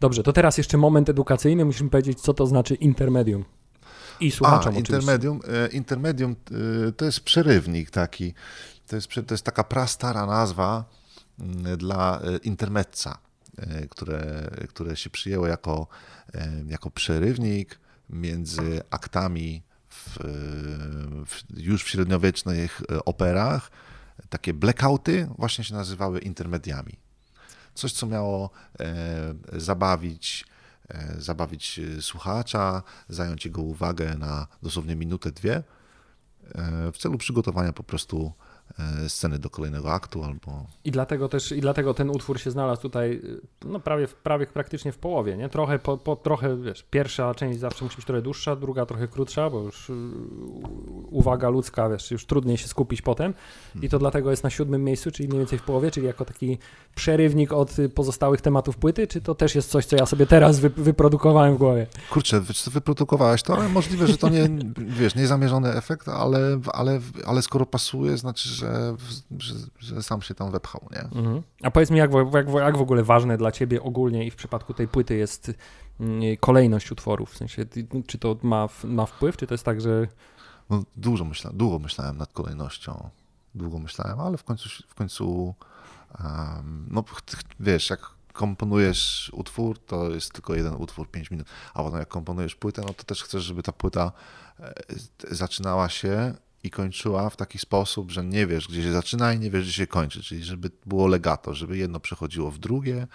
Dobrze, 0.00 0.22
to 0.22 0.32
teraz 0.32 0.58
jeszcze 0.58 0.78
moment 0.78 1.08
edukacyjny, 1.08 1.64
musimy 1.64 1.90
powiedzieć, 1.90 2.20
co 2.20 2.34
to 2.34 2.46
znaczy 2.46 2.74
intermedium. 2.74 3.44
I 4.20 4.28
A, 4.28 4.30
słuchaczom 4.30 4.76
oczywiście. 4.76 4.94
intermedium, 4.94 5.40
e, 5.48 5.68
intermedium 5.68 6.36
e, 6.88 6.92
to 6.92 7.04
jest 7.04 7.20
przerywnik 7.20 7.90
taki. 7.90 8.34
To 8.86 8.96
jest, 8.96 9.08
to 9.26 9.34
jest 9.34 9.44
taka 9.44 9.64
prastara 9.64 10.26
nazwa 10.26 10.84
mm, 11.40 11.76
dla 11.76 12.20
e, 12.20 12.36
intermezza, 12.36 13.18
e, 13.58 13.86
które, 13.86 14.50
które 14.68 14.96
się 14.96 15.10
przyjęło 15.10 15.46
jako, 15.46 15.86
jako 16.66 16.90
przerywnik 16.90 17.78
między 18.10 18.80
aktami 18.90 19.62
w, 19.88 20.18
w, 21.26 21.58
już 21.58 21.84
w 21.84 21.88
średniowiecznych 21.88 22.82
operach. 23.04 23.70
Takie 24.28 24.54
blackouty 24.54 25.28
właśnie 25.38 25.64
się 25.64 25.74
nazywały 25.74 26.18
intermediami. 26.18 26.98
Coś, 27.76 27.92
co 27.92 28.06
miało 28.06 28.50
e, 28.80 29.34
zabawić, 29.52 30.44
e, 30.88 31.20
zabawić 31.20 31.80
słuchacza, 32.00 32.82
zająć 33.08 33.44
jego 33.44 33.62
uwagę 33.62 34.16
na 34.18 34.46
dosłownie 34.62 34.96
minutę, 34.96 35.30
dwie, 35.30 35.62
e, 36.54 36.92
w 36.92 36.98
celu 36.98 37.18
przygotowania 37.18 37.72
po 37.72 37.82
prostu 37.82 38.32
E, 38.42 38.45
sceny 39.08 39.38
do 39.38 39.50
kolejnego 39.50 39.92
aktu 39.92 40.24
albo... 40.24 40.66
I 40.84 40.90
dlatego 40.90 41.28
też, 41.28 41.52
i 41.52 41.60
dlatego 41.60 41.94
ten 41.94 42.10
utwór 42.10 42.40
się 42.40 42.50
znalazł 42.50 42.82
tutaj 42.82 43.22
no 43.64 43.80
prawie, 43.80 44.08
prawie 44.08 44.46
praktycznie 44.46 44.92
w 44.92 44.98
połowie, 44.98 45.36
nie? 45.36 45.48
Trochę, 45.48 45.78
po, 45.78 45.98
po, 45.98 46.16
trochę, 46.16 46.56
wiesz, 46.56 46.86
pierwsza 46.90 47.34
część 47.34 47.58
zawsze 47.58 47.84
musi 47.84 47.96
być 47.96 48.06
trochę 48.06 48.22
dłuższa, 48.22 48.56
druga 48.56 48.86
trochę 48.86 49.08
krótsza, 49.08 49.50
bo 49.50 49.62
już 49.62 49.90
y, 49.90 49.92
uwaga 51.10 51.48
ludzka, 51.48 51.88
wiesz, 51.88 52.10
już 52.10 52.26
trudniej 52.26 52.56
się 52.56 52.68
skupić 52.68 53.02
potem 53.02 53.34
i 53.82 53.88
to 53.88 53.98
dlatego 53.98 54.30
jest 54.30 54.42
na 54.42 54.50
siódmym 54.50 54.84
miejscu, 54.84 55.10
czyli 55.10 55.28
mniej 55.28 55.38
więcej 55.38 55.58
w 55.58 55.62
połowie, 55.62 55.90
czyli 55.90 56.06
jako 56.06 56.24
taki 56.24 56.58
przerywnik 56.94 57.52
od 57.52 57.76
pozostałych 57.94 58.40
tematów 58.40 58.76
płyty, 58.76 59.06
czy 59.06 59.20
to 59.20 59.34
też 59.34 59.54
jest 59.54 59.70
coś, 59.70 59.86
co 59.86 59.96
ja 59.96 60.06
sobie 60.06 60.26
teraz 60.26 60.60
wy, 60.60 60.70
wyprodukowałem 60.70 61.54
w 61.54 61.58
głowie? 61.58 61.86
Kurczę, 62.10 62.40
wyprodukowałeś 62.66 63.42
to, 63.42 63.56
ale 63.56 63.68
możliwe, 63.68 64.06
że 64.06 64.18
to 64.18 64.28
nie, 64.28 64.48
wiesz, 64.78 65.14
niezamierzony 65.14 65.72
efekt, 65.72 66.08
ale, 66.08 66.60
ale, 66.72 67.00
ale 67.26 67.42
skoro 67.42 67.66
pasuje, 67.66 68.16
znaczy, 68.16 68.48
że, 68.56 68.96
że, 69.38 69.54
że 69.78 70.02
sam 70.02 70.22
się 70.22 70.34
tam 70.34 70.50
wepchał, 70.50 70.88
nie? 70.92 71.20
Mhm. 71.20 71.42
A 71.62 71.70
powiedz 71.70 71.90
mi, 71.90 71.98
jak, 71.98 72.10
jak, 72.34 72.48
jak 72.48 72.76
w 72.76 72.80
ogóle 72.80 73.02
ważne 73.02 73.36
dla 73.36 73.52
ciebie 73.52 73.82
ogólnie 73.82 74.26
i 74.26 74.30
w 74.30 74.36
przypadku 74.36 74.74
tej 74.74 74.88
płyty 74.88 75.16
jest 75.16 75.52
mm, 76.00 76.20
kolejność 76.40 76.92
utworów? 76.92 77.32
W 77.32 77.36
sensie, 77.36 77.66
czy 78.06 78.18
to 78.18 78.36
ma, 78.42 78.68
ma 78.84 79.06
wpływ, 79.06 79.36
czy 79.36 79.46
to 79.46 79.54
jest 79.54 79.64
tak, 79.64 79.80
że... 79.80 80.06
No, 80.70 80.82
dużo 80.96 81.24
myśla, 81.24 81.50
długo 81.54 81.78
myślałem 81.78 82.18
nad 82.18 82.32
kolejnością, 82.32 83.10
długo 83.54 83.78
myślałem, 83.78 84.20
ale 84.20 84.36
w 84.36 84.44
końcu, 84.44 84.68
w 84.88 84.94
końcu 84.94 85.54
um, 86.24 86.88
no 86.90 87.04
wiesz, 87.60 87.90
jak 87.90 88.16
komponujesz 88.36 89.30
utwór, 89.34 89.78
to 89.78 90.10
jest 90.10 90.32
tylko 90.32 90.54
jeden 90.54 90.74
utwór, 90.74 91.10
5 91.10 91.30
minut, 91.30 91.46
a 91.74 91.82
potem 91.82 91.98
jak 91.98 92.08
komponujesz 92.08 92.54
płytę, 92.54 92.82
no 92.86 92.94
to 92.94 93.04
też 93.04 93.22
chcesz, 93.22 93.42
żeby 93.42 93.62
ta 93.62 93.72
płyta 93.72 94.12
e, 94.60 94.74
zaczynała 95.30 95.88
się 95.88 96.34
i 96.66 96.70
kończyła 96.70 97.30
w 97.30 97.36
taki 97.36 97.58
sposób, 97.58 98.10
że 98.10 98.24
nie 98.24 98.46
wiesz, 98.46 98.68
gdzie 98.68 98.82
się 98.82 98.92
zaczyna 98.92 99.32
i 99.32 99.38
nie 99.38 99.50
wiesz, 99.50 99.64
gdzie 99.64 99.72
się 99.72 99.86
kończy, 99.86 100.22
czyli 100.22 100.44
żeby 100.44 100.70
było 100.86 101.06
legato, 101.06 101.54
żeby 101.54 101.76
jedno 101.76 102.00
przechodziło 102.00 102.50
w 102.50 102.58
drugie 102.58 103.06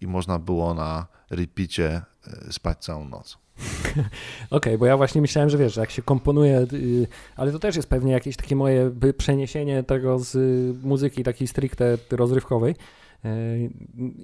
i 0.00 0.06
można 0.06 0.38
było 0.38 0.74
na 0.74 1.06
repeacie 1.30 2.02
e, 2.26 2.52
spać 2.52 2.84
całą 2.84 3.08
noc. 3.08 3.38
Okej, 3.58 4.04
okay, 4.50 4.78
bo 4.78 4.86
ja 4.86 4.96
właśnie 4.96 5.20
myślałem, 5.20 5.50
że 5.50 5.58
wiesz, 5.58 5.74
że 5.74 5.80
jak 5.80 5.90
się 5.90 6.02
komponuje, 6.02 6.66
y, 6.72 7.06
ale 7.36 7.52
to 7.52 7.58
też 7.58 7.76
jest 7.76 7.88
pewnie 7.88 8.12
jakieś 8.12 8.36
takie 8.36 8.56
moje 8.56 8.90
przeniesienie 9.18 9.82
tego 9.82 10.18
z 10.18 10.36
muzyki 10.84 11.22
takiej 11.22 11.48
stricte 11.48 11.98
rozrywkowej, 12.10 12.74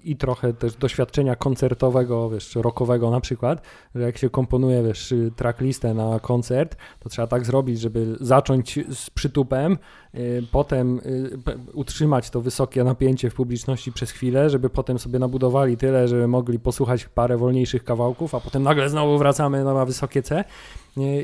i 0.04 0.16
trochę 0.16 0.52
też 0.52 0.74
doświadczenia 0.76 1.36
koncertowego, 1.36 2.30
wiesz, 2.30 2.54
rockowego 2.54 3.10
na 3.10 3.20
przykład, 3.20 3.62
że 3.94 4.02
jak 4.02 4.18
się 4.18 4.30
komponuje, 4.30 4.82
wiesz, 4.82 5.14
tracklistę 5.36 5.94
na 5.94 6.20
koncert, 6.20 6.76
to 7.00 7.08
trzeba 7.08 7.26
tak 7.26 7.46
zrobić, 7.46 7.80
żeby 7.80 8.16
zacząć 8.20 8.78
z 8.90 9.10
przytupem, 9.10 9.78
y, 10.14 10.42
potem 10.52 10.98
y, 10.98 11.38
utrzymać 11.72 12.30
to 12.30 12.40
wysokie 12.40 12.84
napięcie 12.84 13.30
w 13.30 13.34
publiczności 13.34 13.92
przez 13.92 14.10
chwilę, 14.10 14.50
żeby 14.50 14.70
potem 14.70 14.98
sobie 14.98 15.18
nabudowali 15.18 15.76
tyle, 15.76 16.08
żeby 16.08 16.28
mogli 16.28 16.58
posłuchać 16.58 17.08
parę 17.08 17.36
wolniejszych 17.36 17.84
kawałków, 17.84 18.34
a 18.34 18.40
potem 18.40 18.62
nagle 18.62 18.88
znowu 18.88 19.18
wracamy 19.18 19.64
na 19.64 19.84
wysokie 19.84 20.22
C. 20.22 20.44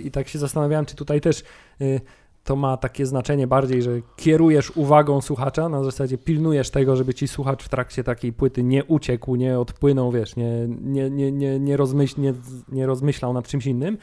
I 0.04 0.10
tak 0.10 0.28
się 0.28 0.38
zastanawiałem, 0.38 0.86
czy 0.86 0.96
tutaj 0.96 1.20
też 1.20 1.42
y, 1.80 2.00
to 2.44 2.56
ma 2.56 2.76
takie 2.76 3.06
znaczenie 3.06 3.46
bardziej, 3.46 3.82
że 3.82 3.90
kierujesz 4.16 4.76
uwagą 4.76 5.20
słuchacza, 5.20 5.68
na 5.68 5.84
zasadzie 5.84 6.18
pilnujesz 6.18 6.70
tego, 6.70 6.96
żeby 6.96 7.14
ci 7.14 7.28
słuchacz 7.28 7.62
w 7.62 7.68
trakcie 7.68 8.04
takiej 8.04 8.32
płyty 8.32 8.62
nie 8.62 8.84
uciekł, 8.84 9.36
nie 9.36 9.58
odpłynął, 9.58 10.12
wiesz, 10.12 10.36
nie, 10.36 10.68
nie, 10.68 11.10
nie, 11.10 11.32
nie, 11.32 11.58
nie, 11.58 11.76
rozmyśl, 11.76 12.20
nie, 12.20 12.34
nie 12.68 12.86
rozmyślał 12.86 13.32
nad 13.32 13.48
czymś 13.48 13.66
innym, 13.66 13.98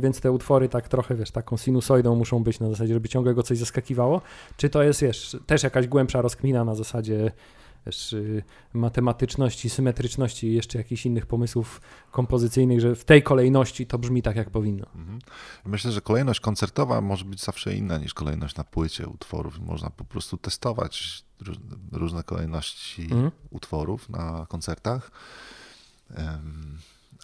więc 0.00 0.20
te 0.20 0.32
utwory 0.32 0.68
tak 0.68 0.88
trochę, 0.88 1.14
wiesz, 1.14 1.30
taką 1.30 1.56
sinusoidą 1.56 2.14
muszą 2.14 2.42
być 2.42 2.60
na 2.60 2.68
zasadzie, 2.70 2.94
żeby 2.94 3.08
ciągle 3.08 3.34
go 3.34 3.42
coś 3.42 3.58
zaskakiwało. 3.58 4.20
Czy 4.56 4.70
to 4.70 4.82
jest, 4.82 5.02
wiesz, 5.02 5.36
też 5.46 5.62
jakaś 5.62 5.86
głębsza 5.86 6.22
rozkmina 6.22 6.64
na 6.64 6.74
zasadzie 6.74 7.32
wiesz, 7.86 8.12
y, 8.12 8.42
matematyczności, 8.72 9.70
symetryczności 9.70 10.46
i 10.46 10.54
jeszcze 10.54 10.78
jakichś 10.78 11.06
innych 11.06 11.26
pomysłów 11.26 11.80
kompozycyjnych, 12.10 12.80
że 12.80 12.94
w 12.94 13.04
tej 13.04 13.22
kolejności 13.22 13.86
to 13.86 13.98
brzmi 13.98 14.22
tak, 14.22 14.36
jak 14.36 14.50
powinno. 14.50 14.86
Mhm. 14.94 15.18
Myślę, 15.64 15.92
że 15.92 16.00
kolejność 16.00 16.40
koncertowa 16.40 17.00
może 17.00 17.24
być 17.24 17.40
zawsze 17.40 17.74
inna 17.74 17.98
niż 17.98 18.14
kolejność 18.14 18.56
na 18.56 18.64
płycie 18.64 19.08
utworów. 19.08 19.58
Można 19.58 19.90
po 19.90 20.04
prostu 20.04 20.36
testować 20.36 21.24
różne 21.92 22.22
kolejności 22.22 23.02
mhm. 23.02 23.30
utworów 23.50 24.08
na 24.08 24.46
koncertach. 24.48 25.10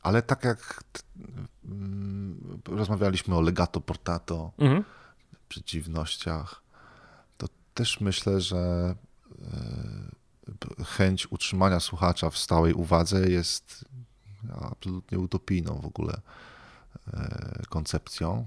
Ale 0.02 0.22
tak 0.22 0.44
jak 0.44 0.84
mm, 1.64 2.60
rozmawialiśmy 2.68 3.36
o 3.36 3.40
legato 3.40 3.80
portato, 3.80 4.52
mhm. 4.58 4.84
przeciwnościach, 5.48 6.62
to 7.36 7.46
też 7.74 8.00
myślę, 8.00 8.40
że 8.40 8.94
e, 9.42 10.15
chęć 10.84 11.32
utrzymania 11.32 11.80
słuchacza 11.80 12.30
w 12.30 12.38
stałej 12.38 12.74
uwadze 12.74 13.30
jest 13.30 13.84
absolutnie 14.60 15.18
utopijną 15.18 15.80
w 15.80 15.86
ogóle 15.86 16.20
e, 17.12 17.62
koncepcją. 17.68 18.46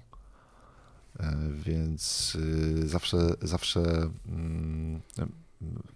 E, 1.19 1.37
więc 1.53 2.35
y, 2.35 2.87
zawsze, 2.87 3.17
zawsze 3.41 4.09
mm, 4.27 5.01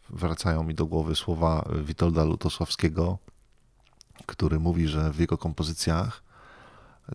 wracają 0.09 0.63
mi 0.63 0.75
do 0.75 0.85
głowy 0.85 1.15
słowa 1.15 1.69
Witolda 1.83 2.23
Lutosławskiego, 2.23 3.17
który 4.25 4.59
mówi, 4.59 4.87
że 4.87 5.11
w 5.11 5.19
jego 5.19 5.37
kompozycjach 5.37 6.23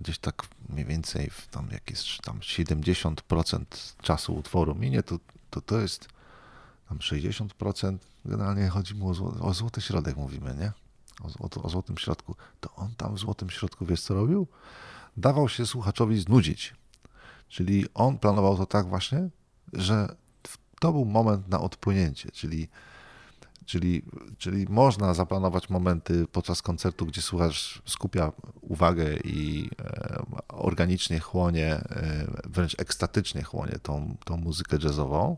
gdzieś 0.01 0.19
tak 0.19 0.43
mniej 0.69 0.85
więcej 0.85 1.31
w 1.31 1.47
tam 1.47 1.69
jakieś 1.71 2.19
tam 2.19 2.39
70% 2.39 3.65
czasu 4.03 4.37
utworu 4.37 4.75
minie, 4.75 5.03
to, 5.03 5.19
to, 5.51 5.61
to 5.61 5.81
jest 5.81 6.09
tam 6.89 6.99
60%, 6.99 7.99
generalnie 8.29 8.69
chodzi 8.69 8.95
mu 8.95 9.09
o, 9.09 9.15
zło, 9.15 9.35
o 9.41 9.55
złoty 9.55 9.81
środek, 9.81 10.17
mówimy, 10.17 10.55
nie? 10.55 10.73
O, 11.23 11.47
o, 11.47 11.63
o, 11.63 11.69
złotym 11.69 11.99
środku. 11.99 12.35
To 12.61 12.75
on 12.75 12.95
tam 12.97 13.15
w 13.15 13.19
złotym 13.19 13.51
środku, 13.51 13.87
wiesz 13.87 14.01
co 14.01 14.15
robił? 14.15 14.47
Dawał 15.17 15.49
się 15.49 15.67
słuchaczowi 15.67 16.21
znudzić. 16.21 16.75
Czyli 17.49 17.87
on 17.95 18.19
planował 18.19 18.57
to 18.57 18.67
tak 18.67 18.89
właśnie, 18.89 19.29
że 19.73 20.17
to 20.81 20.93
był 20.93 21.05
moment 21.05 21.49
na 21.49 21.61
odpłynięcie, 21.61 22.31
czyli, 22.31 22.69
czyli, 23.65 24.03
czyli 24.39 24.67
można 24.69 25.15
zaplanować 25.15 25.71
momenty 25.71 26.27
podczas 26.33 26.63
koncertu, 26.63 27.07
gdzie 27.07 27.23
słuchacz 27.23 27.83
skupia 27.87 28.33
uwagę 28.61 29.17
i 29.25 29.71
e, 29.81 30.23
organicznie 30.49 31.21
chłonie, 31.21 31.75
e, 31.75 32.27
wręcz 32.45 32.81
ekstatycznie 32.81 33.43
chłonie 33.43 33.79
tą, 33.83 34.17
tą 34.25 34.37
muzykę 34.37 34.77
jazzową 34.83 35.37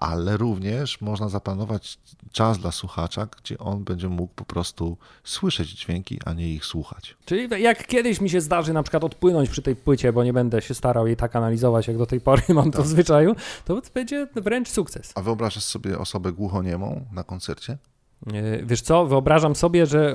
ale 0.00 0.36
również 0.36 1.00
można 1.00 1.28
zaplanować 1.28 1.98
czas 2.32 2.58
dla 2.58 2.72
słuchacza, 2.72 3.26
gdzie 3.42 3.58
on 3.58 3.84
będzie 3.84 4.08
mógł 4.08 4.34
po 4.34 4.44
prostu 4.44 4.96
słyszeć 5.24 5.68
dźwięki, 5.70 6.18
a 6.24 6.32
nie 6.32 6.48
ich 6.54 6.64
słuchać. 6.64 7.16
Czyli 7.24 7.62
jak 7.62 7.86
kiedyś 7.86 8.20
mi 8.20 8.30
się 8.30 8.40
zdarzy 8.40 8.72
na 8.72 8.82
przykład 8.82 9.04
odpłynąć 9.04 9.50
przy 9.50 9.62
tej 9.62 9.76
płycie, 9.76 10.12
bo 10.12 10.24
nie 10.24 10.32
będę 10.32 10.62
się 10.62 10.74
starał 10.74 11.06
jej 11.06 11.16
tak 11.16 11.36
analizować, 11.36 11.88
jak 11.88 11.98
do 11.98 12.06
tej 12.06 12.20
pory 12.20 12.42
mam 12.54 12.64
tak. 12.64 12.76
to 12.76 12.82
w 12.82 12.86
zwyczaju, 12.86 13.36
to 13.64 13.82
będzie 13.94 14.26
wręcz 14.34 14.68
sukces. 14.68 15.12
A 15.14 15.22
wyobrażasz 15.22 15.64
sobie 15.64 15.98
osobę 15.98 16.32
głuchoniemą 16.32 17.06
na 17.12 17.24
koncercie? 17.24 17.78
E, 18.26 18.66
wiesz 18.66 18.80
co, 18.80 19.06
wyobrażam 19.06 19.56
sobie, 19.56 19.86
że 19.86 20.14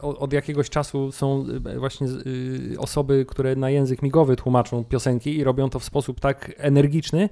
od 0.00 0.32
jakiegoś 0.32 0.70
czasu 0.70 1.12
są 1.12 1.44
e, 1.66 1.78
właśnie 1.78 2.06
e, 2.06 2.78
osoby, 2.78 3.24
które 3.28 3.56
na 3.56 3.70
język 3.70 4.02
migowy 4.02 4.36
tłumaczą 4.36 4.84
piosenki 4.84 5.36
i 5.36 5.44
robią 5.44 5.70
to 5.70 5.78
w 5.78 5.84
sposób 5.84 6.20
tak 6.20 6.52
energiczny, 6.56 7.28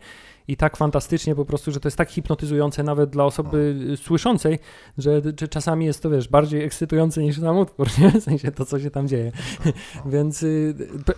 i 0.51 0.57
tak 0.57 0.77
fantastycznie 0.77 1.35
po 1.35 1.45
prostu, 1.45 1.73
że 1.73 1.81
to 1.81 1.89
jest 1.89 1.97
tak 1.97 2.11
hipnotyzujące 2.11 2.83
nawet 2.83 3.11
dla 3.11 3.25
osoby 3.25 3.75
no. 3.79 3.97
słyszącej, 3.97 4.59
że, 4.99 5.23
że, 5.41 5.49
czasami 5.49 5.87
jest 5.87 6.03
to, 6.03 6.11
wiesz, 6.11 6.29
bardziej 6.29 6.65
ekscytujące 6.65 7.23
niż 7.23 7.41
sam 7.41 7.59
utwór, 7.59 7.89
nie? 7.99 8.21
w 8.21 8.25
sensie 8.25 8.53
to, 8.53 8.65
co 8.65 8.81
się 8.81 8.91
tam 8.91 9.09
dzieje. 9.09 9.33
No. 9.65 9.73
Więc 10.13 10.43
y, 10.43 10.75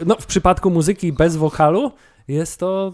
no, 0.06 0.16
w 0.20 0.26
przypadku 0.26 0.70
muzyki 0.70 1.12
bez 1.12 1.36
wokalu 1.36 1.92
jest 2.28 2.60
to 2.60 2.92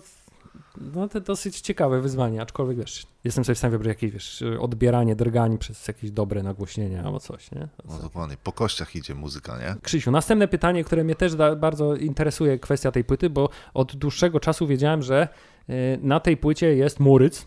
no 0.80 1.08
to 1.08 1.20
dosyć 1.20 1.60
ciekawe 1.60 2.00
wyzwanie, 2.00 2.42
aczkolwiek 2.42 2.78
wiesz, 2.78 3.06
jestem 3.24 3.44
sobie 3.44 3.54
w 3.54 3.58
stanie 3.58 3.70
wyobrazić 3.70 4.02
jakieś, 4.02 4.12
wiesz, 4.12 4.44
odbieranie 4.60 5.16
drgań 5.16 5.58
przez 5.58 5.88
jakieś 5.88 6.10
dobre 6.10 6.42
nagłośnienie 6.42 7.02
albo 7.02 7.20
coś, 7.20 7.50
nie? 7.52 7.68
No 7.84 7.98
dokładnie, 7.98 8.36
po 8.44 8.52
kościach 8.52 8.96
idzie 8.96 9.14
muzyka, 9.14 9.58
nie? 9.58 9.76
Krzysiu, 9.82 10.10
następne 10.10 10.48
pytanie, 10.48 10.84
które 10.84 11.04
mnie 11.04 11.14
też 11.14 11.36
bardzo 11.36 11.96
interesuje 11.96 12.58
kwestia 12.58 12.92
tej 12.92 13.04
płyty, 13.04 13.30
bo 13.30 13.48
od 13.74 13.96
dłuższego 13.96 14.40
czasu 14.40 14.66
wiedziałem, 14.66 15.02
że 15.02 15.28
na 16.02 16.20
tej 16.20 16.36
płycie 16.36 16.76
jest 16.76 17.00
muryc, 17.00 17.46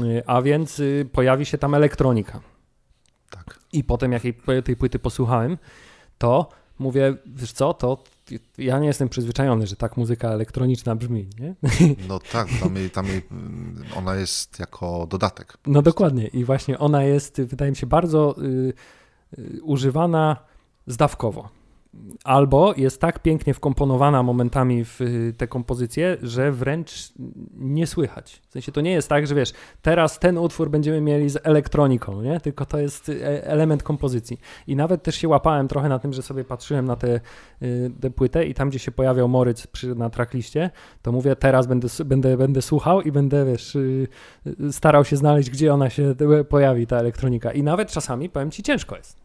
y, 0.00 0.22
a 0.26 0.42
więc 0.42 0.78
y, 0.78 1.08
pojawi 1.12 1.46
się 1.46 1.58
tam 1.58 1.74
elektronika. 1.74 2.40
Tak. 3.30 3.60
I 3.72 3.84
potem 3.84 4.12
jak 4.12 4.22
tej 4.64 4.76
płyty 4.76 4.98
posłuchałem, 4.98 5.58
to 6.18 6.48
mówię, 6.78 7.16
wiesz 7.26 7.52
co, 7.52 7.74
to 7.74 8.04
ja 8.58 8.78
nie 8.78 8.86
jestem 8.86 9.08
przyzwyczajony, 9.08 9.66
że 9.66 9.76
tak 9.76 9.96
muzyka 9.96 10.28
elektroniczna 10.28 10.96
brzmi, 10.96 11.28
nie? 11.40 11.54
No 12.08 12.18
tak, 12.32 12.48
tam, 12.62 12.76
jej, 12.76 12.90
tam 12.90 13.06
jej, 13.06 13.22
ona 13.96 14.14
jest 14.14 14.58
jako 14.58 15.06
dodatek. 15.06 15.58
No 15.66 15.82
dokładnie 15.82 16.26
i 16.26 16.44
właśnie 16.44 16.78
ona 16.78 17.02
jest, 17.04 17.40
wydaje 17.40 17.70
mi 17.70 17.76
się, 17.76 17.86
bardzo 17.86 18.36
y, 18.42 18.72
y, 19.38 19.62
używana 19.62 20.36
zdawkowo 20.86 21.59
albo 22.24 22.74
jest 22.76 23.00
tak 23.00 23.18
pięknie 23.18 23.54
wkomponowana 23.54 24.22
momentami 24.22 24.84
w 24.84 25.00
y, 25.00 25.34
te 25.36 25.46
kompozycje, 25.46 26.16
że 26.22 26.52
wręcz 26.52 27.12
nie 27.54 27.86
słychać. 27.86 28.42
W 28.48 28.52
sensie 28.52 28.72
to 28.72 28.80
nie 28.80 28.92
jest 28.92 29.08
tak, 29.08 29.26
że 29.26 29.34
wiesz, 29.34 29.52
teraz 29.82 30.18
ten 30.18 30.38
utwór 30.38 30.70
będziemy 30.70 31.00
mieli 31.00 31.30
z 31.30 31.38
elektroniką, 31.42 32.22
nie? 32.22 32.40
Tylko 32.40 32.66
to 32.66 32.78
jest 32.78 33.08
y, 33.08 33.44
element 33.44 33.82
kompozycji. 33.82 34.40
I 34.66 34.76
nawet 34.76 35.02
też 35.02 35.14
się 35.14 35.28
łapałem 35.28 35.68
trochę 35.68 35.88
na 35.88 35.98
tym, 35.98 36.12
że 36.12 36.22
sobie 36.22 36.44
patrzyłem 36.44 36.84
na 36.84 36.96
tę 36.96 37.20
te, 38.00 38.10
płytę 38.10 38.46
i 38.46 38.54
tam, 38.54 38.70
gdzie 38.70 38.78
się 38.78 38.92
pojawiał 38.92 39.28
Moryc 39.28 39.66
przy, 39.66 39.94
na 39.94 40.10
trackliście, 40.10 40.70
to 41.02 41.12
mówię, 41.12 41.36
teraz 41.36 41.66
będę, 41.66 41.88
będę, 42.04 42.36
będę 42.36 42.62
słuchał 42.62 43.02
i 43.02 43.12
będę, 43.12 43.44
wiesz, 43.44 43.74
y, 43.74 44.08
starał 44.70 45.04
się 45.04 45.16
znaleźć, 45.16 45.50
gdzie 45.50 45.74
ona 45.74 45.90
się 45.90 46.14
pojawi, 46.48 46.86
ta 46.86 46.96
elektronika. 46.96 47.52
I 47.52 47.62
nawet 47.62 47.90
czasami, 47.90 48.30
powiem 48.30 48.50
ci, 48.50 48.62
ciężko 48.62 48.96
jest. 48.96 49.19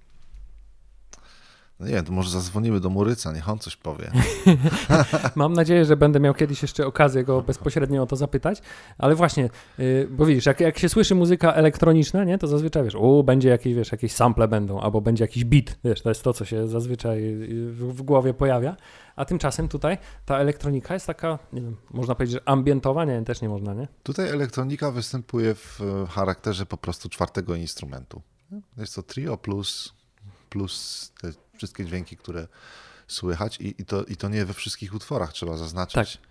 No 1.79 1.87
nie, 1.87 2.03
to 2.03 2.11
może 2.11 2.29
zadzwonimy 2.29 2.79
do 2.79 2.89
Muryca, 2.89 3.31
niech 3.31 3.49
on 3.49 3.59
coś 3.59 3.75
powie. 3.75 4.11
Mam 5.35 5.53
nadzieję, 5.53 5.85
że 5.85 5.97
będę 5.97 6.19
miał 6.19 6.33
kiedyś 6.33 6.61
jeszcze 6.61 6.87
okazję 6.87 7.23
go 7.23 7.41
bezpośrednio 7.41 8.03
o 8.03 8.05
to 8.05 8.15
zapytać, 8.15 8.61
ale 8.97 9.15
właśnie, 9.15 9.49
yy, 9.77 10.07
bo 10.11 10.25
widzisz, 10.25 10.45
jak, 10.45 10.59
jak 10.59 10.79
się 10.79 10.89
słyszy 10.89 11.15
muzyka 11.15 11.53
elektroniczna, 11.53 12.23
nie, 12.23 12.37
to 12.37 12.47
zazwyczaj 12.47 12.83
wiesz, 12.83 12.95
u, 12.95 13.23
będzie 13.23 13.49
jakieś, 13.49 13.73
wiesz, 13.73 13.91
jakieś 13.91 14.11
sample 14.11 14.47
będą, 14.47 14.79
albo 14.79 15.01
będzie 15.01 15.23
jakiś 15.23 15.45
beat, 15.45 15.77
wiesz, 15.83 16.01
to 16.01 16.09
jest 16.09 16.23
to, 16.23 16.33
co 16.33 16.45
się 16.45 16.67
zazwyczaj 16.67 17.35
w, 17.71 17.93
w 17.93 18.01
głowie 18.01 18.33
pojawia, 18.33 18.77
a 19.15 19.25
tymczasem 19.25 19.67
tutaj 19.67 19.97
ta 20.25 20.37
elektronika 20.37 20.93
jest 20.93 21.07
taka, 21.07 21.39
nie 21.53 21.61
wiem, 21.61 21.77
można 21.91 22.15
powiedzieć, 22.15 22.33
że 22.33 22.49
ambientowa, 22.49 23.05
nie, 23.05 23.21
też 23.21 23.41
nie 23.41 23.49
można, 23.49 23.73
nie? 23.73 23.87
Tutaj 24.03 24.29
elektronika 24.29 24.91
występuje 24.91 25.55
w 25.55 25.79
charakterze 26.09 26.65
po 26.65 26.77
prostu 26.77 27.09
czwartego 27.09 27.55
instrumentu. 27.55 28.21
Jest 28.77 28.95
to 28.95 29.03
trio 29.03 29.37
plus, 29.37 29.93
plus 30.49 31.11
wszystkie 31.57 31.85
dźwięki, 31.85 32.17
które 32.17 32.47
słychać 33.07 33.57
i, 33.57 33.81
i, 33.81 33.85
to, 33.85 34.03
i 34.03 34.15
to 34.15 34.29
nie 34.29 34.45
we 34.45 34.53
wszystkich 34.53 34.93
utworach 34.93 35.33
trzeba 35.33 35.57
zaznaczyć. 35.57 36.17
Tak. 36.17 36.27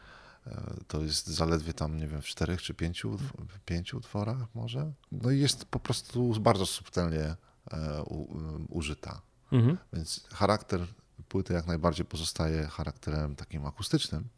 E, 0.47 0.75
to 0.89 1.03
jest 1.03 1.27
zaledwie 1.27 1.73
tam, 1.73 1.97
nie 1.97 2.09
wiem, 2.09 2.23
w 2.23 2.27
czterech 2.27 2.63
czy 2.63 2.75
pięciu, 2.75 3.19
pięciu 3.67 3.97
utworach 3.97 4.55
może. 4.55 4.93
No 5.13 5.31
i 5.31 5.41
jest 5.41 5.65
po 5.65 5.81
prostu 5.81 6.41
bardzo 6.41 6.67
subtelnie 6.67 7.37
e, 7.71 8.03
u, 8.03 8.39
użyta. 8.69 9.21
Mhm. 9.53 9.79
Więc 9.93 10.27
charakter 10.33 10.87
płyty 11.29 11.55
jak 11.55 11.67
najbardziej 11.67 12.07
pozostaje 12.07 12.67
charakterem 12.67 13.37
takim 13.37 13.67
akustycznym. 13.67 14.29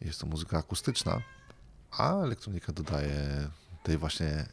Jest 0.00 0.20
to 0.20 0.26
muzyka 0.26 0.58
akustyczna, 0.58 1.22
a 1.90 2.22
elektronika 2.22 2.72
dodaje 2.72 3.48
tej 3.82 3.98
właśnie 3.98 4.46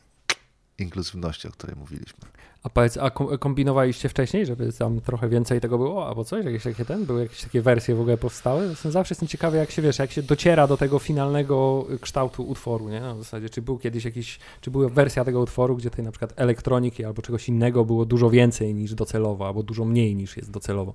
inkluzywności, 0.78 1.48
o 1.48 1.52
której 1.52 1.76
mówiliśmy. 1.76 2.20
A 2.68 2.70
powiedz, 2.70 2.98
a 2.98 3.10
kombinowaliście 3.40 4.10
wcześniej, 4.10 4.46
żeby 4.46 4.74
tam 4.74 5.02
trochę 5.02 5.30
więcej 5.30 5.62
tego 5.62 5.78
było, 5.78 6.08
albo 6.08 6.24
coś? 6.24 6.46
Jakieś 6.46 6.64
takie 6.64 6.86
ten? 6.86 7.06
Były 7.06 7.22
jakieś 7.22 7.42
takie 7.42 7.62
wersje 7.62 7.96
w 7.96 8.02
ogóle 8.02 8.18
powstały? 8.18 8.76
Zawsze 8.86 9.14
jestem 9.14 9.28
ciekawy, 9.28 9.58
jak 9.58 9.72
się 9.72 9.82
wiesz, 9.82 10.00
jak 10.00 10.12
się 10.12 10.24
dociera 10.24 10.68
do 10.68 10.78
tego 10.78 11.00
finalnego 11.00 11.86
kształtu 12.02 12.44
utworu, 12.44 12.90
nie? 12.90 13.02
w 13.14 13.18
zasadzie, 13.18 13.50
czy 13.50 13.62
był 13.62 13.78
kiedyś 13.78 14.06
jakiś, 14.06 14.40
czy 14.62 14.72
była 14.72 14.90
wersja 14.90 15.26
tego 15.26 15.40
utworu, 15.40 15.76
gdzie 15.76 15.90
tej 15.90 16.06
na 16.06 16.12
przykład 16.12 16.34
elektroniki 16.36 17.06
albo 17.06 17.22
czegoś 17.22 17.50
innego 17.50 17.86
było 17.86 18.06
dużo 18.06 18.30
więcej 18.30 18.74
niż 18.74 18.94
docelowo, 18.94 19.48
albo 19.48 19.64
dużo 19.64 19.86
mniej 19.86 20.16
niż 20.16 20.38
jest 20.38 20.52
docelowo? 20.52 20.94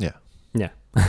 Nie. 0.00 0.12
Nie. 0.54 0.70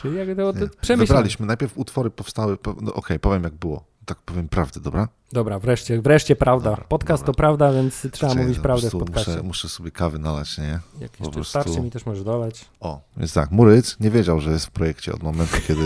Czyli 0.00 0.16
jak 0.16 0.36
to, 0.36 0.52
to 0.52 0.96
Wybraliśmy. 0.96 1.46
Najpierw 1.46 1.78
utwory 1.78 2.10
powstały, 2.10 2.58
no 2.66 2.72
okej, 2.72 2.92
okay, 2.94 3.18
powiem 3.18 3.42
jak 3.42 3.54
było 3.54 3.93
tak 4.04 4.18
powiem 4.18 4.48
prawdę, 4.48 4.80
dobra? 4.80 5.08
Dobra, 5.32 5.58
wreszcie, 5.58 6.02
wreszcie 6.02 6.36
prawda. 6.36 6.70
Dobra, 6.70 6.84
Podcast 6.84 7.22
dobra. 7.22 7.32
to 7.32 7.36
prawda, 7.36 7.72
więc 7.72 8.06
trzeba 8.12 8.34
mówić 8.34 8.58
prawdę 8.58 8.90
w 8.90 8.92
podcaście. 8.92 9.30
Muszę, 9.30 9.42
muszę, 9.42 9.68
sobie 9.68 9.90
kawy 9.90 10.18
nalać, 10.18 10.58
nie? 10.58 10.80
Jak 11.00 11.20
jeszcze 11.20 11.32
prostu... 11.32 11.44
starczy 11.44 11.80
mi 11.80 11.90
też 11.90 12.06
możesz 12.06 12.24
dolać. 12.24 12.64
O, 12.80 13.00
więc 13.16 13.32
tak, 13.32 13.50
Muryc 13.50 14.00
nie 14.00 14.10
wiedział, 14.10 14.40
że 14.40 14.50
jest 14.50 14.66
w 14.66 14.70
projekcie 14.70 15.12
od 15.12 15.22
momentu, 15.22 15.56
kiedy, 15.66 15.84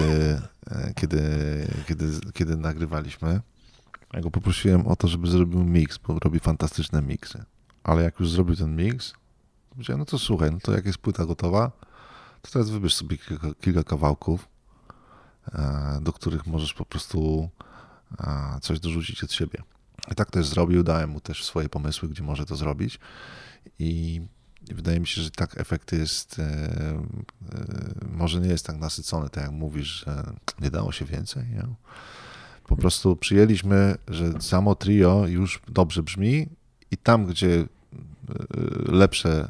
e, 0.70 0.92
kiedy, 0.94 1.20
kiedy, 1.88 2.04
kiedy 2.32 2.56
nagrywaliśmy. 2.56 3.40
Ja 4.12 4.20
go 4.20 4.30
poprosiłem 4.30 4.86
o 4.86 4.96
to, 4.96 5.08
żeby 5.08 5.30
zrobił 5.30 5.64
mix, 5.64 5.98
bo 5.98 6.18
robi 6.18 6.40
fantastyczne 6.40 7.02
miksy. 7.02 7.44
Ale 7.84 8.02
jak 8.02 8.20
już 8.20 8.30
zrobił 8.30 8.56
ten 8.56 8.76
mix, 8.76 9.12
powiedziałem, 9.70 9.98
no 9.98 10.04
to 10.04 10.18
słuchaj, 10.18 10.52
no 10.52 10.58
to 10.62 10.72
jak 10.72 10.86
jest 10.86 10.98
płyta 10.98 11.26
gotowa, 11.26 11.70
to 12.42 12.50
teraz 12.52 12.70
wybierz 12.70 12.94
sobie 12.94 13.18
kilka, 13.18 13.48
kilka 13.60 13.84
kawałków, 13.84 14.48
e, 15.54 15.98
do 16.02 16.12
których 16.12 16.46
możesz 16.46 16.74
po 16.74 16.84
prostu 16.84 17.48
coś 18.60 18.80
dorzucić 18.80 19.24
od 19.24 19.32
siebie. 19.32 19.62
I 20.12 20.14
tak 20.14 20.30
też 20.30 20.46
zrobił, 20.46 20.82
dałem 20.82 21.10
mu 21.10 21.20
też 21.20 21.44
swoje 21.44 21.68
pomysły, 21.68 22.08
gdzie 22.08 22.22
może 22.22 22.46
to 22.46 22.56
zrobić. 22.56 22.98
I 23.78 24.20
wydaje 24.74 25.00
mi 25.00 25.06
się, 25.06 25.22
że 25.22 25.30
tak 25.30 25.60
efekt 25.60 25.92
jest, 25.92 26.38
e, 26.38 26.42
e, 26.42 27.00
może 28.12 28.40
nie 28.40 28.48
jest 28.48 28.66
tak 28.66 28.76
nasycony, 28.76 29.30
tak 29.30 29.44
jak 29.44 29.52
mówisz, 29.52 30.04
że 30.06 30.32
nie 30.60 30.70
dało 30.70 30.92
się 30.92 31.04
więcej. 31.04 31.46
Nie? 31.46 31.64
Po 32.66 32.76
prostu 32.76 33.16
przyjęliśmy, 33.16 33.94
że 34.08 34.40
samo 34.40 34.74
trio 34.74 35.26
już 35.26 35.60
dobrze 35.68 36.02
brzmi 36.02 36.48
i 36.90 36.96
tam, 36.96 37.26
gdzie 37.26 37.60
e, 37.60 37.66
lepsze 38.92 39.48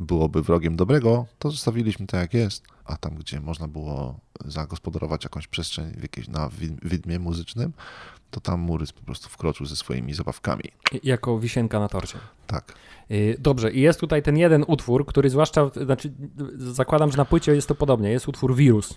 byłoby 0.00 0.42
wrogiem 0.42 0.76
dobrego, 0.76 1.26
to 1.38 1.50
zostawiliśmy 1.50 2.06
tak 2.06 2.20
jak 2.20 2.34
jest, 2.34 2.64
a 2.84 2.96
tam, 2.96 3.14
gdzie 3.14 3.40
można 3.40 3.68
było 3.68 4.20
zagospodarować 4.44 5.24
jakąś 5.24 5.46
przestrzeń 5.46 5.92
w 5.96 6.02
jakieś, 6.02 6.28
na 6.28 6.50
widmie 6.82 7.18
muzycznym, 7.18 7.72
to 8.30 8.40
tam 8.40 8.60
Murys 8.60 8.92
po 8.92 9.02
prostu 9.02 9.28
wkroczył 9.28 9.66
ze 9.66 9.76
swoimi 9.76 10.14
zabawkami. 10.14 10.64
Jako 11.02 11.38
wisienka 11.38 11.80
na 11.80 11.88
torcie. 11.88 12.18
Tak. 12.46 12.74
Y, 13.10 13.36
dobrze, 13.38 13.72
i 13.72 13.80
jest 13.80 14.00
tutaj 14.00 14.22
ten 14.22 14.36
jeden 14.36 14.64
utwór, 14.66 15.06
który 15.06 15.30
zwłaszcza, 15.30 15.70
znaczy 15.84 16.12
zakładam, 16.56 17.10
że 17.10 17.16
na 17.16 17.24
płycie 17.24 17.54
jest 17.54 17.68
to 17.68 17.74
podobnie, 17.74 18.10
jest 18.10 18.28
utwór 18.28 18.56
Wirus 18.56 18.94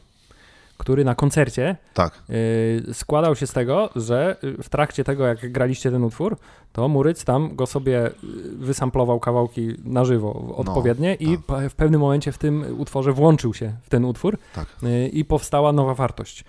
który 0.84 1.06
na 1.06 1.16
koncercie 1.16 1.76
tak. 1.94 2.24
y, 2.30 2.94
składał 2.94 3.36
się 3.36 3.48
z 3.48 3.54
tego, 3.54 3.90
że 3.96 4.36
w 4.64 4.70
trakcie 4.70 5.04
tego, 5.04 5.28
jak 5.28 5.52
graliście 5.52 5.92
ten 5.92 6.04
utwór, 6.04 6.38
to 6.74 6.88
Muryc 6.88 7.26
tam 7.26 7.56
go 7.56 7.66
sobie 7.66 8.08
y, 8.08 8.12
wysamplował 8.58 9.20
kawałki 9.20 9.76
na 9.86 10.06
żywo 10.06 10.54
odpowiednie 10.58 11.18
no, 11.22 11.28
i 11.28 11.38
tak. 11.38 11.70
w 11.70 11.76
pewnym 11.76 12.02
momencie 12.02 12.32
w 12.32 12.38
tym 12.38 12.66
utworze 12.78 13.14
włączył 13.14 13.54
się 13.54 13.74
w 13.82 13.90
ten 13.90 14.06
utwór 14.06 14.38
tak. 14.56 14.68
y, 14.84 15.08
i 15.08 15.26
powstała 15.26 15.72
nowa 15.72 15.94
wartość. 15.94 16.44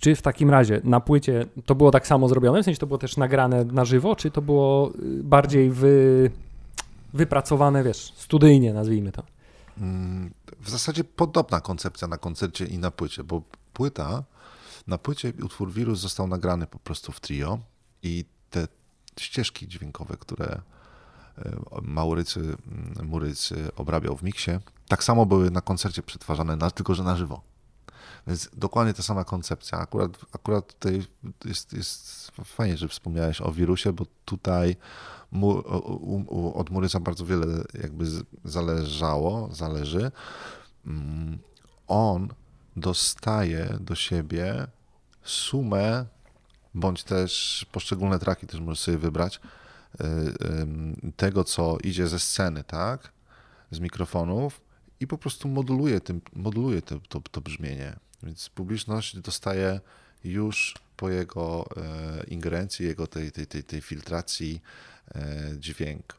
Czy 0.00 0.14
w 0.14 0.22
takim 0.22 0.50
razie 0.50 0.80
na 0.84 1.00
płycie 1.00 1.46
to 1.66 1.74
było 1.74 1.90
tak 1.90 2.06
samo 2.06 2.28
zrobione, 2.28 2.62
w 2.62 2.64
sensie 2.64 2.80
to 2.80 2.86
było 2.86 2.98
też 2.98 3.16
nagrane 3.16 3.64
na 3.64 3.84
żywo, 3.84 4.16
czy 4.16 4.30
to 4.30 4.42
było 4.42 4.90
y, 4.90 5.22
bardziej 5.22 5.70
wy, 5.70 6.30
wypracowane, 7.14 7.84
wiesz, 7.84 8.12
studyjnie 8.16 8.72
nazwijmy 8.72 9.12
to? 9.12 9.22
Mm, 9.78 10.34
w 10.60 10.70
zasadzie 10.70 11.04
podobna 11.04 11.60
koncepcja 11.60 12.08
na 12.08 12.18
koncercie 12.18 12.64
i 12.64 12.78
na 12.78 12.90
płycie, 12.90 13.24
bo 13.24 13.42
płyta, 13.72 14.24
na 14.86 14.98
płycie 14.98 15.32
utwór 15.42 15.72
Wirus 15.72 16.00
został 16.00 16.26
nagrany 16.26 16.66
po 16.66 16.78
prostu 16.78 17.12
w 17.12 17.20
trio 17.20 17.58
i 18.02 18.24
te 18.50 18.68
ścieżki 19.20 19.68
dźwiękowe, 19.68 20.16
które 20.16 20.46
e, 21.38 21.56
Maurycy, 21.82 22.40
mm, 22.40 23.06
Murycy 23.06 23.70
obrabiał 23.76 24.16
w 24.16 24.22
miksie, 24.22 24.50
tak 24.88 25.04
samo 25.04 25.26
były 25.26 25.50
na 25.50 25.60
koncercie 25.60 26.02
przetwarzane, 26.02 26.70
tylko 26.70 26.94
że 26.94 27.02
na 27.02 27.16
żywo. 27.16 27.42
Więc 28.26 28.50
dokładnie 28.56 28.94
ta 28.94 29.02
sama 29.02 29.24
koncepcja. 29.24 29.78
Akurat, 29.78 30.10
akurat 30.32 30.74
tutaj 30.74 31.02
jest, 31.44 31.72
jest 31.72 32.30
fajnie, 32.44 32.76
że 32.76 32.88
wspomniałeś 32.88 33.40
o 33.40 33.52
wirusie, 33.52 33.92
bo 33.92 34.06
tutaj 34.24 34.76
mu, 35.30 35.48
u, 35.48 36.24
u, 36.28 36.58
od 36.58 36.70
Muryca 36.70 37.00
bardzo 37.00 37.26
wiele 37.26 37.46
jakby 37.82 38.04
zależało, 38.44 39.48
zależy. 39.52 40.10
Mm, 40.86 41.38
on 41.86 42.28
dostaje 42.76 43.78
do 43.80 43.94
siebie 43.94 44.66
sumę, 45.22 46.06
bądź 46.74 47.04
też 47.04 47.66
poszczególne 47.72 48.18
traki 48.18 48.46
też 48.46 48.60
możesz 48.60 48.80
sobie 48.80 48.98
wybrać, 48.98 49.40
y, 50.00 50.06
tego, 51.16 51.44
co 51.44 51.78
idzie 51.84 52.08
ze 52.08 52.18
sceny, 52.18 52.64
tak? 52.64 53.12
Z 53.70 53.80
mikrofonów 53.80 54.60
i 55.00 55.06
po 55.06 55.18
prostu 55.18 55.48
moduluje, 55.48 56.00
tym, 56.00 56.20
moduluje 56.32 56.82
to, 56.82 57.00
to, 57.08 57.20
to 57.20 57.40
brzmienie. 57.40 57.96
Więc 58.22 58.48
publiczność 58.48 59.18
dostaje 59.18 59.80
już 60.24 60.74
po 60.96 61.10
jego 61.10 61.66
e, 61.76 62.24
ingerencji, 62.24 62.86
jego 62.86 63.06
tej, 63.06 63.32
tej, 63.32 63.46
tej, 63.46 63.64
tej 63.64 63.80
filtracji 63.80 64.62
e, 65.14 65.20
dźwięk. 65.58 66.16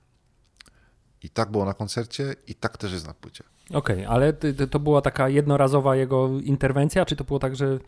I 1.24 1.30
tak 1.30 1.52
było 1.52 1.66
na 1.66 1.74
koncercie 1.74 2.36
i 2.48 2.56
tak 2.56 2.78
też 2.78 2.92
jest 2.92 3.08
na 3.08 3.14
płycie. 3.14 3.44
Okej, 3.74 4.06
okay, 4.06 4.08
ale 4.08 4.34
to 4.72 4.80
była 4.80 5.02
taka 5.02 5.30
jednorazowa 5.30 5.96
jego 5.96 6.40
interwencja, 6.40 7.06
czy 7.06 7.16
to 7.16 7.24
było 7.24 7.40
tak, 7.40 7.56
że 7.56 7.80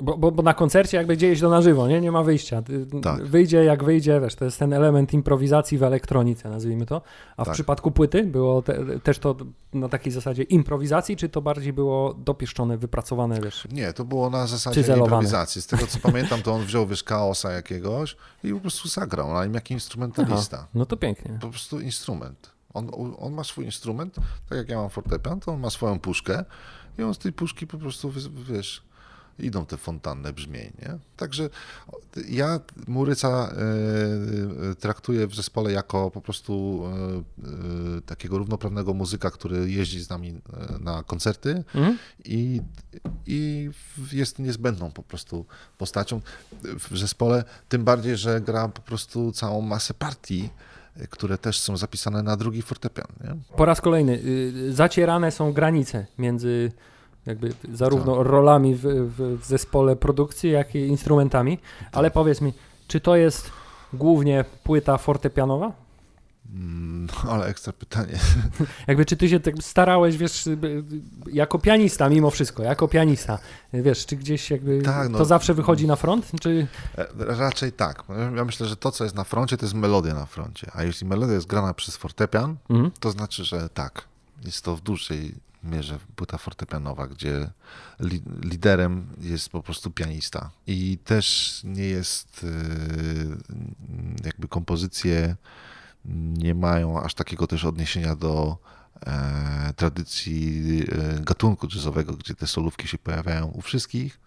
Bo, 0.00 0.18
bo, 0.18 0.32
bo, 0.32 0.42
na 0.42 0.54
koncercie 0.54 0.96
jakby 0.96 1.16
dzieje 1.16 1.36
się 1.36 1.42
to 1.42 1.50
na 1.50 1.62
żywo, 1.62 1.88
nie? 1.88 2.00
Nie 2.00 2.12
ma 2.12 2.22
wyjścia. 2.22 2.62
Tak. 3.02 3.22
Wyjdzie 3.24 3.64
jak 3.64 3.84
wyjdzie, 3.84 4.20
wiesz, 4.20 4.34
to 4.34 4.44
jest 4.44 4.58
ten 4.58 4.72
element 4.72 5.12
improwizacji 5.12 5.78
w 5.78 5.82
elektronice, 5.82 6.50
nazwijmy 6.50 6.86
to. 6.86 7.02
A 7.36 7.42
w 7.42 7.46
tak. 7.46 7.54
przypadku 7.54 7.90
płyty 7.90 8.24
było 8.24 8.62
te, 8.62 9.00
też 9.00 9.18
to 9.18 9.36
na 9.72 9.88
takiej 9.88 10.12
zasadzie 10.12 10.42
improwizacji, 10.42 11.16
czy 11.16 11.28
to 11.28 11.42
bardziej 11.42 11.72
było 11.72 12.14
dopieszczone, 12.14 12.78
wypracowane, 12.78 13.40
wiesz? 13.40 13.68
Nie, 13.72 13.92
to 13.92 14.04
było 14.04 14.30
na 14.30 14.46
zasadzie 14.46 14.94
improwizacji. 14.96 15.62
Z 15.62 15.66
tego 15.66 15.86
co 15.86 15.98
pamiętam, 15.98 16.42
to 16.42 16.52
on 16.52 16.64
wziął, 16.64 16.86
wiesz, 16.86 17.02
kaosa 17.02 17.52
jakiegoś 17.52 18.16
i 18.44 18.52
po 18.52 18.60
prostu 18.60 18.88
zagrał, 18.88 19.32
na 19.32 19.44
nim 19.44 19.54
jak 19.54 19.70
instrumentalista. 19.70 20.56
Aha, 20.56 20.68
no 20.74 20.86
to 20.86 20.96
pięknie. 20.96 21.38
Po 21.40 21.48
prostu 21.48 21.80
instrument. 21.80 22.50
On, 22.74 22.90
on 23.18 23.32
ma 23.32 23.44
swój 23.44 23.64
instrument, 23.64 24.16
tak 24.48 24.58
jak 24.58 24.68
ja 24.68 24.76
mam 24.76 24.90
fortepian, 24.90 25.40
to 25.40 25.52
on 25.52 25.60
ma 25.60 25.70
swoją 25.70 26.00
puszkę 26.00 26.44
i 26.98 27.02
on 27.02 27.14
z 27.14 27.18
tej 27.18 27.32
puszki 27.32 27.66
po 27.66 27.78
prostu, 27.78 28.12
wiesz, 28.48 28.82
idą 29.38 29.66
te 29.66 29.76
fontanny 29.76 30.32
brzmień. 30.32 30.72
Nie? 30.82 30.98
Także 31.16 31.50
ja 32.28 32.60
Muryca 32.86 33.52
y, 34.72 34.74
traktuję 34.74 35.26
w 35.26 35.34
zespole 35.34 35.72
jako 35.72 36.10
po 36.10 36.20
prostu 36.20 36.84
y, 37.38 37.98
y, 37.98 38.02
takiego 38.02 38.38
równoprawnego 38.38 38.94
muzyka, 38.94 39.30
który 39.30 39.70
jeździ 39.70 40.00
z 40.00 40.10
nami 40.10 40.40
na 40.80 41.02
koncerty 41.02 41.64
mhm. 41.74 41.98
i, 42.24 42.60
i 43.26 43.70
jest 44.12 44.38
niezbędną 44.38 44.90
po 44.90 45.02
prostu 45.02 45.46
postacią 45.78 46.20
w 46.62 46.98
zespole, 46.98 47.44
tym 47.68 47.84
bardziej, 47.84 48.16
że 48.16 48.40
gra 48.40 48.68
po 48.68 48.82
prostu 48.82 49.32
całą 49.32 49.60
masę 49.60 49.94
partii 49.94 50.50
które 51.10 51.38
też 51.38 51.58
są 51.58 51.76
zapisane 51.76 52.22
na 52.22 52.36
drugi 52.36 52.62
fortepian. 52.62 53.06
Nie? 53.24 53.36
Po 53.56 53.64
raz 53.64 53.80
kolejny, 53.80 54.22
zacierane 54.70 55.30
są 55.30 55.52
granice 55.52 56.06
między 56.18 56.72
jakby 57.26 57.52
zarówno 57.72 58.16
tak. 58.16 58.26
rolami 58.26 58.74
w, 58.74 58.82
w, 58.82 59.38
w, 59.40 59.44
zespole 59.44 59.96
produkcji, 59.96 60.50
jak 60.50 60.74
i 60.74 60.78
instrumentami. 60.78 61.58
Tak. 61.58 61.88
Ale 61.92 62.10
powiedz 62.10 62.40
mi, 62.40 62.52
czy 62.88 63.00
to 63.00 63.16
jest 63.16 63.50
głównie 63.92 64.44
płyta 64.64 64.98
fortepianowa? 64.98 65.72
Mm, 66.54 67.06
no, 67.24 67.32
ale 67.32 67.46
ekstra 67.46 67.72
pytanie. 67.72 68.18
Jakby, 68.88 69.04
czy 69.04 69.16
ty 69.16 69.28
się 69.28 69.40
tak 69.40 69.54
starałeś, 69.60 70.16
wiesz, 70.16 70.48
jako 71.32 71.58
pianista 71.58 72.08
mimo 72.08 72.30
wszystko, 72.30 72.62
jako 72.62 72.88
pianista, 72.88 73.38
wiesz, 73.72 74.06
czy 74.06 74.16
gdzieś 74.16 74.50
jakby 74.50 74.82
tak, 74.82 75.08
no, 75.08 75.18
to 75.18 75.24
zawsze 75.24 75.54
wychodzi 75.54 75.86
na 75.86 75.96
front, 75.96 76.30
czy... 76.40 76.66
E, 76.98 77.06
raczej 77.18 77.72
tak. 77.72 78.04
Ja 78.36 78.44
myślę, 78.44 78.66
że 78.66 78.76
to, 78.76 78.90
co 78.90 79.04
jest 79.04 79.16
na 79.16 79.24
froncie, 79.24 79.56
to 79.56 79.66
jest 79.66 79.74
melodia 79.74 80.14
na 80.14 80.26
froncie, 80.26 80.70
a 80.74 80.82
jeśli 80.82 81.06
melodia 81.06 81.34
jest 81.34 81.46
grana 81.46 81.74
przez 81.74 81.96
fortepian, 81.96 82.56
mhm. 82.70 82.90
to 83.00 83.10
znaczy, 83.10 83.44
że 83.44 83.68
tak, 83.68 84.04
jest 84.44 84.64
to 84.64 84.76
w 84.76 84.80
dłuższej 84.80 85.34
mierze 85.62 85.98
płyta 86.16 86.38
fortepianowa, 86.38 87.06
gdzie 87.06 87.50
li, 88.00 88.22
liderem 88.42 89.06
jest 89.20 89.48
po 89.48 89.62
prostu 89.62 89.90
pianista. 89.90 90.50
I 90.66 90.98
też 91.04 91.60
nie 91.64 91.84
jest 91.84 92.44
y, 92.44 92.48
jakby 94.24 94.48
kompozycje 94.48 95.36
nie 96.04 96.54
mają 96.54 97.02
aż 97.02 97.14
takiego 97.14 97.46
też 97.46 97.64
odniesienia 97.64 98.16
do 98.16 98.58
e, 99.06 99.72
tradycji 99.76 100.62
e, 100.92 101.20
gatunku 101.20 101.68
jazzowego, 101.74 102.12
gdzie 102.12 102.34
te 102.34 102.46
solówki 102.46 102.88
się 102.88 102.98
pojawiają 102.98 103.46
u 103.46 103.60
wszystkich. 103.60 104.20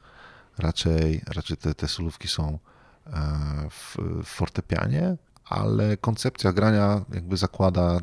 Raczej, 0.58 1.22
raczej 1.28 1.58
te, 1.58 1.74
te 1.74 1.88
solówki 1.88 2.28
są 2.28 2.60
e, 3.08 3.12
w, 3.70 3.98
w 4.24 4.28
fortepianie, 4.28 5.18
ale 5.46 5.98
koncepcja 5.98 6.54
grania 6.54 7.06
jakby 7.14 7.38
zakłada 7.38 8.00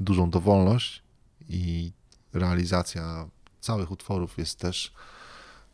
dużą 0.00 0.30
dowolność 0.30 1.02
i 1.48 1.92
realizacja 2.32 3.28
całych 3.60 3.90
utworów 3.90 4.38
jest 4.38 4.58
też, 4.58 4.92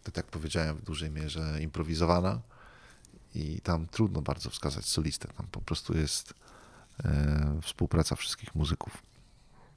tak 0.03 0.17
jak 0.17 0.27
powiedziałem, 0.27 0.77
w 0.77 0.83
dużej 0.83 1.11
mierze 1.11 1.59
improwizowana 1.63 2.41
i 3.35 3.61
tam 3.61 3.87
trudno 3.87 4.23
bardzo 4.23 4.51
wskazać 4.51 4.85
solistę. 4.85 5.29
Tam 5.37 5.47
po 5.51 5.61
prostu 5.61 5.99
jest 5.99 6.35
e, 7.05 7.61
współpraca 7.63 8.17
wszystkich 8.17 8.55
muzyków. 8.55 9.03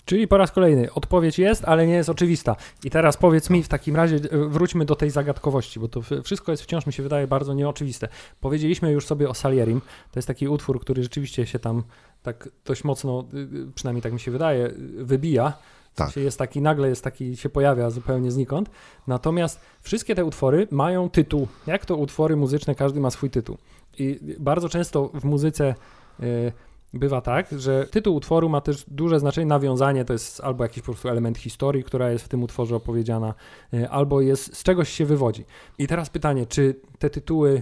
Czyli 0.05 0.27
po 0.27 0.37
raz 0.37 0.51
kolejny 0.51 0.93
odpowiedź 0.93 1.39
jest, 1.39 1.65
ale 1.65 1.87
nie 1.87 1.93
jest 1.93 2.09
oczywista. 2.09 2.55
I 2.83 2.89
teraz 2.89 3.17
powiedz 3.17 3.49
mi 3.49 3.63
w 3.63 3.67
takim 3.67 3.95
razie, 3.95 4.15
e, 4.15 4.47
wróćmy 4.47 4.85
do 4.85 4.95
tej 4.95 5.09
zagadkowości, 5.09 5.79
bo 5.79 5.87
to 5.87 6.01
wszystko 6.23 6.51
jest 6.51 6.63
wciąż 6.63 6.85
mi 6.85 6.93
się 6.93 7.03
wydaje 7.03 7.27
bardzo 7.27 7.53
nieoczywiste. 7.53 8.07
Powiedzieliśmy 8.41 8.91
już 8.91 9.05
sobie 9.05 9.29
o 9.29 9.33
Salierim. 9.33 9.81
To 9.81 10.19
jest 10.19 10.27
taki 10.27 10.47
utwór, 10.47 10.81
który 10.81 11.03
rzeczywiście 11.03 11.45
się 11.45 11.59
tam 11.59 11.83
tak 12.23 12.49
dość 12.65 12.83
mocno, 12.83 13.25
y, 13.33 13.37
y, 13.37 13.71
przynajmniej 13.75 14.01
tak 14.01 14.13
mi 14.13 14.19
się 14.19 14.31
wydaje, 14.31 14.71
wybija 14.97 15.53
tak. 15.97 16.15
Jest 16.15 16.39
taki, 16.39 16.61
nagle 16.61 16.89
jest 16.89 17.03
taki, 17.03 17.37
się 17.37 17.49
pojawia 17.49 17.89
zupełnie 17.89 18.31
znikąd. 18.31 18.69
Natomiast 19.07 19.59
wszystkie 19.81 20.15
te 20.15 20.25
utwory 20.25 20.67
mają 20.71 21.09
tytuł. 21.09 21.47
Jak 21.67 21.85
to 21.85 21.95
utwory 21.95 22.35
muzyczne, 22.35 22.75
każdy 22.75 22.99
ma 22.99 23.09
swój 23.09 23.29
tytuł. 23.29 23.57
I 23.99 24.19
bardzo 24.39 24.69
często 24.69 25.09
w 25.13 25.23
muzyce 25.25 25.75
y, 26.19 26.51
bywa 26.93 27.21
tak, 27.21 27.47
że 27.51 27.87
tytuł 27.87 28.15
utworu 28.15 28.49
ma 28.49 28.61
też 28.61 28.85
duże 28.87 29.19
znaczenie, 29.19 29.45
nawiązanie 29.45 30.05
to 30.05 30.13
jest 30.13 30.41
albo 30.41 30.63
jakiś 30.63 30.79
po 30.83 30.85
prostu 30.85 31.09
element 31.09 31.37
historii, 31.37 31.83
która 31.83 32.11
jest 32.11 32.25
w 32.25 32.27
tym 32.27 32.43
utworze 32.43 32.75
opowiedziana, 32.75 33.33
y, 33.73 33.89
albo 33.89 34.21
jest 34.21 34.57
z 34.57 34.63
czegoś 34.63 34.89
się 34.89 35.05
wywodzi. 35.05 35.45
I 35.77 35.87
teraz 35.87 36.09
pytanie, 36.09 36.45
czy 36.45 36.75
te 36.99 37.09
tytuły 37.09 37.61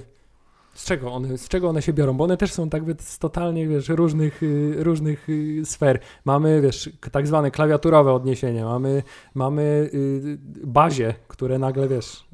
z 0.75 0.85
czego, 0.85 1.13
one, 1.13 1.37
z 1.37 1.47
czego 1.47 1.69
one 1.69 1.81
się 1.81 1.93
biorą? 1.93 2.13
Bo 2.13 2.23
one 2.23 2.37
też 2.37 2.53
są 2.53 2.69
tak 2.69 2.83
z 3.01 3.19
totalnie, 3.19 3.67
wiesz, 3.67 3.89
różnych, 3.89 4.43
y, 4.43 4.75
różnych 4.77 5.29
y, 5.29 5.61
sfer. 5.65 5.99
Mamy, 6.25 6.61
wiesz, 6.61 6.89
tak 7.11 7.27
zwane 7.27 7.51
klawiaturowe 7.51 8.13
odniesienia, 8.13 8.65
mamy, 8.65 9.03
mamy 9.33 9.89
y, 9.93 10.37
bazie, 10.63 11.13
które 11.27 11.59
nagle, 11.59 11.87
wiesz, 11.87 12.25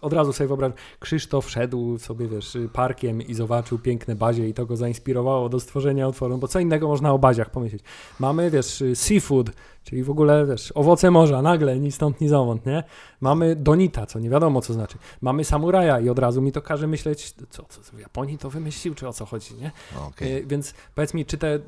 od 0.00 0.12
razu 0.12 0.32
sobie 0.32 0.48
wyobrażam, 0.48 0.76
Krzysztof 1.00 1.50
szedł 1.50 1.98
sobie, 1.98 2.28
wiesz, 2.28 2.58
parkiem 2.72 3.22
i 3.22 3.34
zobaczył 3.34 3.78
piękne 3.78 4.14
bazie 4.16 4.48
i 4.48 4.54
to 4.54 4.66
go 4.66 4.76
zainspirowało 4.76 5.48
do 5.48 5.60
stworzenia 5.60 6.08
utworu, 6.08 6.38
bo 6.38 6.48
co 6.48 6.60
innego 6.60 6.88
można 6.88 7.12
o 7.12 7.18
baziach 7.18 7.50
pomyśleć. 7.50 7.82
Mamy, 8.20 8.50
wiesz, 8.50 8.84
seafood, 8.94 9.50
czyli 9.84 10.02
w 10.02 10.10
ogóle, 10.10 10.46
wiesz, 10.46 10.72
owoce 10.74 11.10
morza, 11.10 11.42
nagle, 11.42 11.78
ni 11.78 11.92
stąd, 11.92 12.20
ni 12.20 12.28
zowąd, 12.28 12.66
nie? 12.66 12.84
Mamy 13.20 13.56
donita, 13.56 14.06
co 14.06 14.18
nie 14.18 14.30
wiadomo, 14.30 14.60
co 14.60 14.72
znaczy. 14.72 14.98
Mamy 15.20 15.44
samuraja 15.44 16.00
i 16.00 16.08
od 16.08 16.18
razu 16.18 16.42
mi 16.42 16.52
to 16.52 16.62
każe 16.62 16.86
myśleć, 16.86 17.34
co, 17.50 17.64
co 17.68 17.80
w 17.96 18.00
Japonii 18.00 18.38
to 18.38 18.50
wymyślił, 18.50 18.94
czy 18.94 19.08
o 19.08 19.12
co 19.12 19.26
chodzi, 19.26 19.54
nie? 19.54 19.70
Okay. 20.08 20.44
Więc 20.46 20.74
powiedz 20.94 21.14
mi, 21.14 21.26
czy 21.26 21.38
te, 21.38 21.58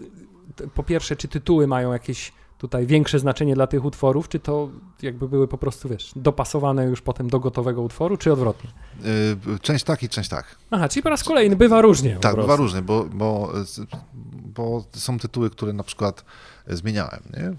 po 0.74 0.82
pierwsze, 0.82 1.16
czy 1.16 1.28
tytuły 1.28 1.66
mają 1.66 1.92
jakieś 1.92 2.32
tutaj 2.60 2.86
większe 2.86 3.18
znaczenie 3.18 3.54
dla 3.54 3.66
tych 3.66 3.84
utworów, 3.84 4.28
czy 4.28 4.40
to 4.40 4.70
jakby 5.02 5.28
były 5.28 5.48
po 5.48 5.58
prostu, 5.58 5.88
wiesz, 5.88 6.12
dopasowane 6.16 6.84
już 6.84 7.02
potem 7.02 7.30
do 7.30 7.40
gotowego 7.40 7.82
utworu, 7.82 8.16
czy 8.16 8.32
odwrotnie? 8.32 8.70
Yy, 9.46 9.58
część 9.58 9.84
tak 9.84 10.02
i 10.02 10.08
część 10.08 10.28
tak. 10.28 10.56
Aha, 10.70 10.88
czyli 10.88 11.02
po 11.02 11.10
raz 11.10 11.24
kolejny 11.24 11.56
bywa 11.56 11.80
różnie. 11.80 12.16
Tak, 12.16 12.36
bywa 12.36 12.56
różnie, 12.56 12.82
bo, 12.82 13.04
bo, 13.04 13.52
bo 14.54 14.84
są 14.92 15.18
tytuły, 15.18 15.50
które 15.50 15.72
na 15.72 15.82
przykład 15.82 16.24
zmieniałem, 16.66 17.22
nie? 17.36 17.52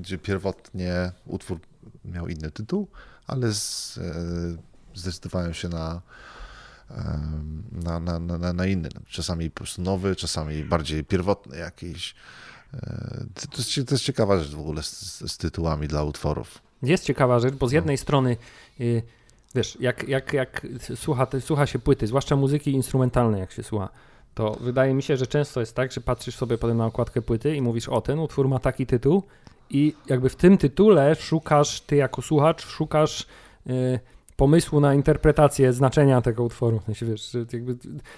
Gdzie 0.00 0.18
pierwotnie 0.18 1.12
utwór 1.26 1.58
miał 2.04 2.28
inny 2.28 2.50
tytuł, 2.50 2.88
ale 3.26 3.52
z, 3.54 3.98
e, 3.98 4.98
zdecydowałem 4.98 5.54
się 5.54 5.68
na, 5.68 6.02
na, 7.72 8.00
na, 8.00 8.18
na, 8.18 8.52
na 8.52 8.66
inny. 8.66 8.88
Czasami 9.08 9.50
po 9.50 9.56
prostu 9.56 9.82
nowy, 9.82 10.16
czasami 10.16 10.64
bardziej 10.64 11.04
pierwotny 11.04 11.58
jakiś. 11.58 12.14
E, 12.74 13.24
to 13.50 13.56
jest, 13.58 13.88
to 13.88 13.94
jest 13.94 14.04
ciekawa 14.04 14.38
rzecz 14.38 14.54
w 14.54 14.60
ogóle 14.60 14.82
z, 14.82 15.20
z, 15.32 15.36
tytułami 15.36 15.88
dla 15.88 16.04
utworów. 16.04 16.58
Jest 16.82 17.04
ciekawa 17.04 17.40
rzecz, 17.40 17.54
bo 17.54 17.68
z 17.68 17.72
jednej 17.72 17.96
no. 17.96 18.02
strony 18.02 18.36
y, 18.80 19.02
wiesz, 19.54 19.76
jak, 19.80 20.08
jak, 20.08 20.32
jak 20.32 20.66
słucha, 20.94 21.26
słucha 21.40 21.66
się 21.66 21.78
płyty, 21.78 22.06
zwłaszcza 22.06 22.36
muzyki 22.36 22.72
instrumentalnej, 22.72 23.40
jak 23.40 23.52
się 23.52 23.62
słucha, 23.62 23.88
to 24.34 24.56
wydaje 24.60 24.94
mi 24.94 25.02
się, 25.02 25.16
że 25.16 25.26
często 25.26 25.60
jest 25.60 25.74
tak, 25.74 25.92
że 25.92 26.00
patrzysz 26.00 26.36
sobie 26.36 26.58
potem 26.58 26.76
na 26.76 26.86
okładkę 26.86 27.22
płyty 27.22 27.56
i 27.56 27.62
mówisz, 27.62 27.88
o 27.88 28.00
ten 28.00 28.18
utwór 28.18 28.48
ma 28.48 28.58
taki 28.58 28.86
tytuł 28.86 29.22
i 29.70 29.94
jakby 30.06 30.28
w 30.28 30.36
tym 30.36 30.58
tytule 30.58 31.14
szukasz, 31.14 31.80
ty 31.80 31.96
jako 31.96 32.22
słuchacz, 32.22 32.66
szukasz... 32.66 33.26
Yy, 33.66 34.00
pomysłu 34.38 34.80
na 34.80 34.94
interpretację 34.94 35.72
znaczenia 35.72 36.20
tego 36.20 36.44
utworu. 36.44 36.80
W 36.80 36.84
sensie, 36.84 37.06
wiesz, 37.06 37.36
jakby 37.52 37.76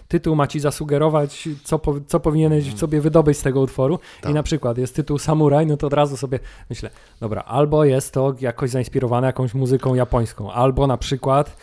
tytuł 0.09 0.37
ma 0.37 0.47
ci 0.47 0.61
zasugerować, 0.61 1.49
co, 1.65 1.79
po, 1.79 1.95
co 2.07 2.21
powinieneś 2.21 2.67
mm. 2.67 2.79
sobie 2.79 3.01
wydobyć 3.01 3.39
z 3.39 3.43
tego 3.43 3.61
utworu. 3.61 3.99
Tak. 4.21 4.31
I 4.31 4.35
na 4.35 4.43
przykład 4.43 4.79
jest 4.79 4.97
tytuł 4.97 5.19
Samuraj, 5.19 5.67
no 5.67 5.77
to 5.77 5.87
od 5.87 5.93
razu 5.93 6.17
sobie 6.17 6.39
myślę, 6.71 6.91
dobra, 7.21 7.43
albo 7.43 7.85
jest 7.85 8.13
to 8.13 8.35
jakoś 8.41 8.71
zainspirowane 8.71 9.27
jakąś 9.27 9.55
muzyką 9.55 9.95
japońską, 9.95 10.53
albo 10.53 10.87
na 10.87 10.97
przykład 10.97 11.57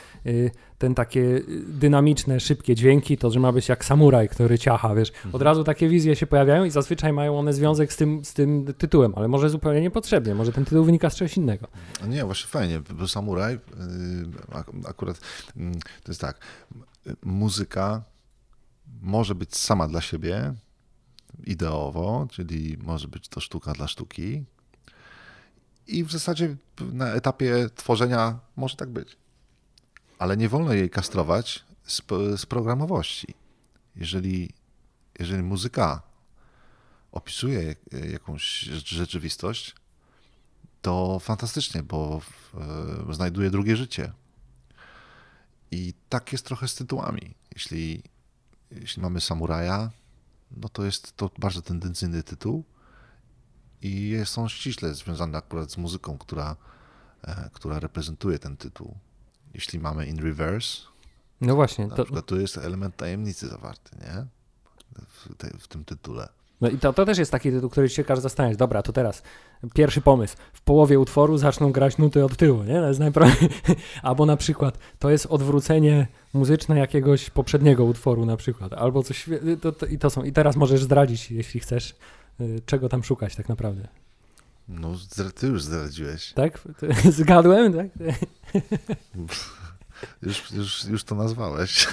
ten 0.78 0.96
takie 0.96 1.42
dynamiczne, 1.68 2.40
szybkie 2.40 2.76
dźwięki, 2.76 3.18
to 3.18 3.32
że 3.32 3.40
ma 3.40 3.52
być 3.52 3.70
jak 3.70 3.86
samuraj, 3.86 4.30
który 4.30 4.60
ciacha, 4.60 4.96
wiesz. 4.96 5.10
Od 5.10 5.26
mhm. 5.26 5.44
razu 5.44 5.64
takie 5.64 5.90
wizje 5.90 6.16
się 6.16 6.28
pojawiają 6.28 6.64
i 6.64 6.70
zazwyczaj 6.72 7.14
mają 7.14 7.40
one 7.40 7.54
związek 7.54 7.94
z 7.94 7.98
tym, 7.98 8.26
z 8.26 8.34
tym 8.34 8.74
tytułem, 8.78 9.14
ale 9.16 9.28
może 9.28 9.50
zupełnie 9.50 9.82
niepotrzebnie, 9.82 10.36
może 10.36 10.52
ten 10.52 10.66
tytuł 10.66 10.84
wynika 10.84 11.10
z 11.10 11.16
czegoś 11.16 11.38
innego. 11.38 11.68
Nie, 12.08 12.26
właśnie 12.26 12.48
fajnie, 12.48 12.82
bo 13.00 13.08
samuraj 13.08 13.54
y, 13.54 13.60
akurat 14.88 15.20
mm, 15.58 15.80
to 16.04 16.12
jest 16.12 16.22
tak, 16.22 16.40
muzyka 17.24 18.04
może 19.02 19.36
być 19.36 19.58
sama 19.58 19.88
dla 19.88 20.02
siebie, 20.02 20.54
ideowo, 21.44 22.28
czyli 22.32 22.78
może 22.84 23.08
być 23.08 23.28
to 23.28 23.40
sztuka 23.40 23.74
dla 23.74 23.88
sztuki. 23.88 24.44
I 25.88 26.04
w 26.04 26.12
zasadzie 26.12 26.56
na 26.94 27.14
etapie 27.14 27.70
tworzenia 27.76 28.40
może 28.56 28.76
tak 28.76 28.90
być. 28.90 29.18
Ale 30.18 30.38
nie 30.38 30.50
wolno 30.50 30.74
jej 30.74 30.90
kastrować 30.90 31.66
z, 31.84 32.02
z 32.38 32.46
programowości. 32.46 33.28
Jeżeli, 33.96 34.54
jeżeli 35.20 35.44
muzyka 35.44 36.02
opisuje 37.12 37.76
jakąś 38.12 38.60
rzeczywistość, 38.86 39.76
to 40.82 41.20
fantastycznie, 41.20 41.84
bo 41.84 42.22
e, 43.10 43.14
znajduje 43.14 43.50
drugie 43.50 43.78
życie. 43.78 44.14
I 45.72 45.94
tak 46.10 46.32
jest 46.32 46.46
trochę 46.46 46.68
z 46.68 46.76
tytułami. 46.76 47.36
Jeśli, 47.54 48.04
jeśli 48.72 49.02
mamy 49.02 49.22
samuraja, 49.22 49.92
no 50.52 50.70
to 50.70 50.86
jest 50.86 51.18
to 51.18 51.32
bardzo 51.40 51.62
tendencyjny 51.62 52.24
tytuł 52.24 52.64
i 53.82 54.18
on 54.38 54.50
ściśle 54.50 54.94
związany 54.94 55.38
akurat 55.38 55.72
z 55.72 55.78
muzyką, 55.78 56.18
która, 56.18 56.56
e, 57.24 57.50
która 57.54 57.80
reprezentuje 57.80 58.40
ten 58.40 58.58
tytuł. 58.58 58.98
Jeśli 59.58 59.80
mamy 59.80 60.06
in 60.06 60.20
reverse, 60.20 60.82
no 61.42 61.56
właśnie, 61.56 61.88
na 61.88 61.96
to... 61.96 62.04
przykład 62.04 62.26
tu 62.26 62.40
jest 62.40 62.58
element 62.58 62.96
tajemnicy 62.96 63.48
zawarty, 63.48 63.98
nie? 64.02 64.26
W, 65.08 65.36
te, 65.36 65.50
w 65.60 65.68
tym 65.68 65.86
tytule. 65.86 66.30
No 66.62 66.70
i 66.70 66.78
to, 66.78 66.94
to 66.94 67.06
też 67.06 67.18
jest 67.18 67.32
taki 67.32 67.52
tytuł, 67.52 67.70
który 67.70 67.90
się 67.90 68.04
każe 68.04 68.22
zastanawiać. 68.22 68.58
Dobra, 68.58 68.82
to 68.84 68.94
teraz 68.94 69.24
pierwszy 69.74 70.02
pomysł. 70.02 70.36
W 70.54 70.62
połowie 70.62 71.00
utworu 71.00 71.38
zaczną 71.38 71.72
grać 71.72 71.98
nuty 71.98 72.26
od 72.26 72.38
tyłu, 72.38 72.64
nie? 72.64 72.74
To 72.74 72.88
jest 72.88 73.00
najprawdopodobniej. 73.00 73.78
Albo 74.04 74.26
na 74.26 74.38
przykład 74.38 74.78
to 75.00 75.10
jest 75.10 75.26
odwrócenie 75.26 76.08
muzyczne 76.34 76.80
jakiegoś 76.80 77.30
poprzedniego 77.30 77.86
utworu 77.86 78.26
na 78.26 78.38
przykład. 78.38 78.74
Albo 78.74 79.04
coś, 79.04 79.30
to, 79.62 79.72
to, 79.72 79.86
i 79.86 79.98
to 79.98 80.10
są. 80.10 80.24
I 80.24 80.32
teraz 80.32 80.56
możesz 80.56 80.84
zdradzić, 80.84 81.32
jeśli 81.32 81.60
chcesz, 81.60 81.96
y, 82.42 82.62
czego 82.66 82.90
tam 82.90 83.04
szukać 83.04 83.36
tak 83.36 83.50
naprawdę. 83.50 83.88
No, 84.68 84.96
ty 85.36 85.48
już 85.48 85.64
zdradziłeś. 85.64 86.34
Tak? 86.34 86.60
Zgadłem, 87.20 87.74
tak? 87.74 87.88
Już, 90.22 90.52
już, 90.52 90.86
już 90.86 91.04
to 91.04 91.16
nazwałeś. 91.16 91.88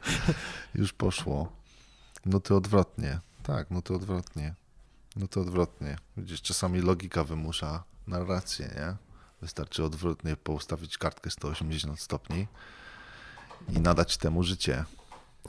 już 0.74 0.92
poszło. 0.92 1.52
No 2.26 2.40
to 2.40 2.56
odwrotnie. 2.56 3.20
Tak, 3.42 3.70
no 3.70 3.82
to 3.82 3.94
odwrotnie. 3.94 4.54
No 5.16 5.28
to 5.28 5.40
odwrotnie. 5.40 5.98
Widzisz, 6.16 6.42
czasami 6.42 6.80
logika 6.80 7.24
wymusza 7.24 7.84
narrację, 8.06 8.66
nie? 8.66 8.96
Wystarczy 9.42 9.84
odwrotnie 9.84 10.36
poustawić 10.36 10.98
kartkę 10.98 11.30
180 11.30 12.00
stopni 12.00 12.46
i 13.68 13.80
nadać 13.80 14.16
temu 14.16 14.42
życie. 14.42 14.84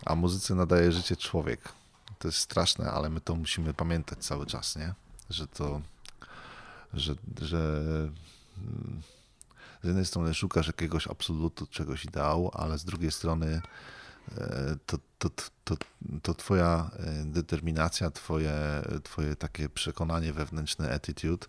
A 0.05 0.15
muzyce 0.15 0.55
nadaje 0.55 0.91
życie 0.91 1.15
człowiek. 1.15 1.69
To 2.19 2.27
jest 2.27 2.37
straszne, 2.37 2.91
ale 2.91 3.09
my 3.09 3.21
to 3.21 3.35
musimy 3.35 3.73
pamiętać 3.73 4.19
cały 4.19 4.45
czas, 4.45 4.75
nie? 4.75 4.93
Że 5.29 5.47
to, 5.47 5.81
że, 6.93 7.15
że 7.41 7.57
mm, 8.57 9.01
z 9.83 9.87
jednej 9.87 10.05
strony 10.05 10.33
szukasz 10.33 10.67
jakiegoś 10.67 11.07
absolutu, 11.07 11.67
czegoś 11.67 12.05
ideału, 12.05 12.51
ale 12.53 12.77
z 12.77 12.85
drugiej 12.85 13.11
strony 13.11 13.61
e, 14.37 14.75
to, 14.85 14.97
to, 15.19 15.29
to, 15.63 15.77
to 16.21 16.33
twoja 16.33 16.91
e, 16.99 17.25
determinacja, 17.25 18.11
twoje, 18.11 18.53
twoje 19.03 19.35
takie 19.35 19.69
przekonanie 19.69 20.33
wewnętrzne, 20.33 20.93
attitude, 20.93 21.47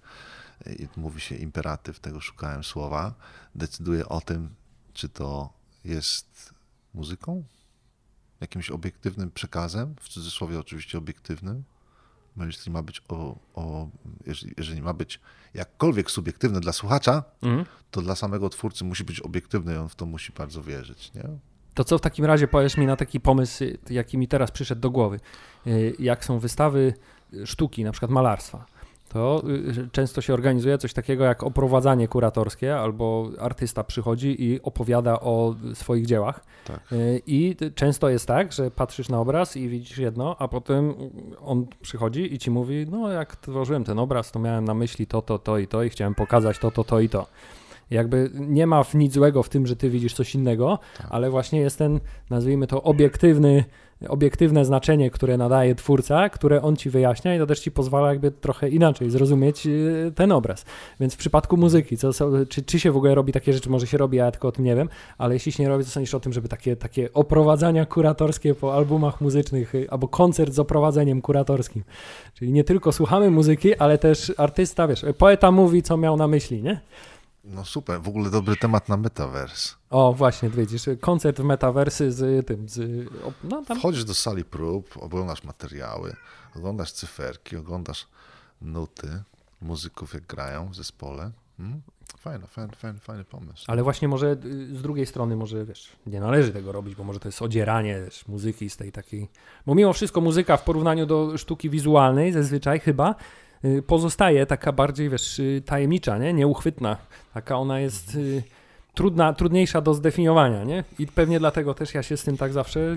mówi 0.97 1.21
się 1.21 1.35
imperatyw, 1.35 2.01
tego 2.01 2.21
szukałem 2.21 2.65
słowa, 2.65 3.15
decyduje 3.55 4.09
o 4.09 4.21
tym, 4.21 4.55
czy 4.93 5.09
to 5.09 5.53
jest 5.85 6.55
muzyką, 6.95 7.45
jakimś 8.41 8.71
obiektywnym 8.71 9.31
przekazem, 9.31 9.95
w 10.01 10.09
cudzysłowie 10.09 10.59
oczywiście 10.59 10.99
obiektywnym, 10.99 11.65
bo 12.39 12.45
jeśli 12.45 12.73
ma 12.73 12.83
być 12.83 13.03
o, 13.09 13.37
o 13.55 13.89
jeżeli, 14.27 14.55
jeżeli, 14.57 14.83
ma 14.83 14.95
być 14.95 15.21
jakkolwiek 15.55 16.11
subiektywne 16.11 16.61
dla 16.61 16.73
słuchacza, 16.73 17.25
mhm. 17.43 17.65
to 17.91 18.03
dla 18.03 18.15
samego 18.15 18.49
twórcy 18.49 18.85
musi 18.85 19.05
być 19.05 19.21
obiektywny 19.21 19.75
i 19.75 19.77
on 19.77 19.89
w 19.89 19.95
to 19.95 20.07
musi 20.07 20.33
bardzo 20.33 20.63
wierzyć. 20.63 21.15
Nie? 21.15 21.25
To 21.75 21.85
co 21.85 21.99
w 21.99 22.01
takim 22.01 22.25
razie 22.25 22.49
powiesz 22.49 22.77
mi 22.77 22.87
na 22.87 22.97
taki 22.97 23.21
pomysł, 23.21 23.65
jaki 23.91 24.19
mi 24.19 24.29
teraz 24.29 24.51
przyszedł 24.51 24.81
do 24.81 24.91
głowy? 24.91 25.21
Y, 25.67 25.97
jak 25.99 26.25
są 26.25 26.39
wystawy 26.39 26.95
sztuki, 27.45 27.85
na 27.85 27.93
przykład 27.93 28.11
malarstwa 28.11 28.67
to 29.09 29.43
y, 29.85 29.89
często 29.93 30.21
się 30.21 30.35
organizuje 30.35 30.79
coś 30.79 30.93
takiego 30.93 31.25
jak 31.25 31.43
oprowadzanie 31.43 32.09
kuratorskie, 32.09 32.77
albo 32.77 33.31
artysta 33.39 33.85
przychodzi 33.85 34.45
i 34.45 34.63
opowiada 34.63 35.21
o 35.21 35.55
swoich 35.75 36.07
dziełach. 36.07 36.45
Tak. 36.65 36.93
Y, 36.93 37.23
I 37.27 37.57
często 37.75 38.09
jest 38.09 38.27
tak, 38.27 38.53
że 38.53 38.71
patrzysz 38.71 39.09
na 39.09 39.21
obraz 39.21 39.57
i 39.57 39.69
widzisz 39.69 39.99
jedno, 39.99 40.37
a 40.39 40.49
potem 40.49 40.95
on 41.41 41.67
przychodzi 41.83 42.35
i 42.35 42.39
ci 42.39 42.51
mówi: 42.51 42.87
No, 42.91 43.13
jak 43.13 43.37
tworzyłem 43.37 43.85
ten 43.85 43.99
obraz, 43.99 44.33
to 44.33 44.39
miałem 44.39 44.65
na 44.65 44.75
myśli 44.75 45.07
to, 45.07 45.23
to, 45.23 45.39
to 45.39 45.59
i 45.59 45.67
to, 45.67 45.83
i 45.83 45.91
chciałem 45.91 46.15
pokazać 46.15 46.59
to, 46.59 46.71
to, 46.71 46.85
to 46.85 47.01
i 47.01 47.09
to. 47.09 47.27
Jakby 47.91 48.31
nie 48.35 48.67
ma 48.67 48.85
nic 48.95 49.13
złego 49.13 49.43
w 49.43 49.49
tym, 49.49 49.67
że 49.67 49.77
ty 49.77 49.91
widzisz 49.91 50.15
coś 50.15 50.35
innego, 50.35 50.79
tak. 50.99 51.07
ale 51.11 51.31
właśnie 51.31 51.61
jest 51.61 51.79
ten, 51.79 52.01
nazwijmy 52.31 52.67
to, 52.67 52.83
obiektywny 52.83 53.65
obiektywne 54.09 54.65
znaczenie, 54.65 55.11
które 55.11 55.37
nadaje 55.37 55.75
twórca, 55.75 56.29
które 56.29 56.63
on 56.63 56.77
ci 56.77 56.91
wyjaśnia 56.91 57.35
i 57.35 57.39
to 57.39 57.47
też 57.47 57.61
ci 57.61 57.71
pozwala 57.71 58.09
jakby 58.09 58.31
trochę 58.31 58.69
inaczej 58.69 59.11
zrozumieć 59.11 59.67
y, 59.67 60.13
ten 60.15 60.33
obraz. 60.33 60.65
Więc 61.01 61.15
w 61.15 61.17
przypadku 61.17 61.57
muzyki, 61.57 61.97
co, 61.97 62.11
czy, 62.49 62.63
czy 62.63 62.81
się 62.81 62.93
w 62.93 62.97
ogóle 62.97 63.15
robi 63.15 63.33
takie 63.33 63.53
rzeczy, 63.53 63.71
może 63.71 63.87
się 63.87 63.99
robi, 63.99 64.17
ja 64.17 64.31
tylko 64.31 64.49
o 64.49 64.53
tym 64.53 64.65
nie 64.65 64.77
wiem, 64.77 64.89
ale 65.19 65.35
jeśli 65.35 65.53
się 65.53 65.63
nie 65.63 65.69
robi, 65.69 65.85
to 65.85 65.91
sądzisz 65.91 66.15
o 66.15 66.21
tym, 66.21 66.33
żeby 66.33 66.49
takie, 66.49 66.77
takie 66.77 67.13
oprowadzania 67.13 67.87
kuratorskie 67.87 68.55
po 68.55 68.75
albumach 68.75 69.21
muzycznych 69.21 69.75
y, 69.75 69.91
albo 69.91 70.09
koncert 70.09 70.53
z 70.53 70.59
oprowadzeniem 70.59 71.23
kuratorskim. 71.23 71.85
Czyli 72.35 72.53
nie 72.53 72.65
tylko 72.65 72.93
słuchamy 72.93 73.31
muzyki, 73.31 73.77
ale 73.77 73.99
też 73.99 74.33
artysta, 74.37 74.89
wiesz, 74.89 75.05
poeta 75.19 75.51
mówi, 75.51 75.83
co 75.83 75.97
miał 75.97 76.17
na 76.17 76.29
myśli, 76.29 76.63
nie? 76.63 76.81
No 77.45 77.65
super, 77.65 78.01
w 78.01 78.09
ogóle 78.09 78.31
dobry 78.31 78.57
temat 78.57 78.89
na 78.89 78.97
metavers. 78.97 79.75
O, 79.91 80.13
właśnie, 80.13 80.51
widzisz, 80.51 80.83
koncert 81.01 81.41
w 81.41 81.45
metaversy 81.45 82.13
z 82.13 82.47
tym, 82.47 82.69
z... 82.69 83.09
No, 83.45 83.65
tam... 83.65 83.79
Wchodzisz 83.79 84.05
do 84.05 84.15
sali 84.15 84.45
prób, 84.45 84.97
oglądasz 85.01 85.45
materiały, 85.45 86.17
oglądasz 86.57 86.93
cyferki, 86.93 87.57
oglądasz 87.57 88.07
nuty 88.63 89.23
muzyków, 89.61 90.15
jak 90.15 90.27
grają 90.27 90.69
w 90.69 90.75
zespole. 90.75 91.31
Hmm? 91.57 91.83
Fajny, 92.19 92.47
fajny, 92.47 92.73
fajny, 92.77 92.99
fajny 92.99 93.25
pomysł. 93.25 93.65
Ale 93.67 93.83
właśnie 93.83 94.09
może 94.09 94.37
y, 94.45 94.77
z 94.77 94.83
drugiej 94.83 95.07
strony 95.07 95.37
może, 95.37 95.65
wiesz, 95.65 95.97
nie 96.07 96.21
należy 96.21 96.53
tego 96.53 96.73
robić, 96.73 96.95
bo 96.95 97.05
może 97.05 97.21
to 97.21 97.29
jest 97.29 97.43
odzieranie 97.43 98.03
wiesz, 98.05 98.29
muzyki 98.29 98.71
z 98.71 98.77
tej 98.77 98.93
takiej... 98.93 99.29
Bo 99.67 99.75
mimo 99.75 99.93
wszystko 99.93 100.21
muzyka 100.21 100.57
w 100.57 100.65
porównaniu 100.65 101.07
do 101.07 101.39
sztuki 101.39 101.71
wizualnej 101.71 102.33
zazwyczaj 102.33 102.81
chyba 102.81 103.15
pozostaje 103.87 104.47
taka 104.47 104.73
bardziej, 104.73 105.11
wiesz, 105.11 105.39
y, 105.39 105.63
tajemnicza, 105.67 106.19
nie? 106.19 106.33
nieuchwytna. 106.33 106.97
Taka 107.35 107.57
ona 107.57 107.81
jest 107.81 108.15
y, 108.15 108.43
trudna, 108.95 109.33
trudniejsza 109.33 109.81
do 109.81 109.95
zdefiniowania, 109.95 110.65
nie? 110.65 110.85
I 110.99 111.07
pewnie 111.07 111.39
dlatego 111.39 111.75
też 111.75 111.95
ja 111.95 112.03
się 112.03 112.17
z 112.17 112.25
tym 112.25 112.37
tak 112.37 112.53
zawsze 112.53 112.97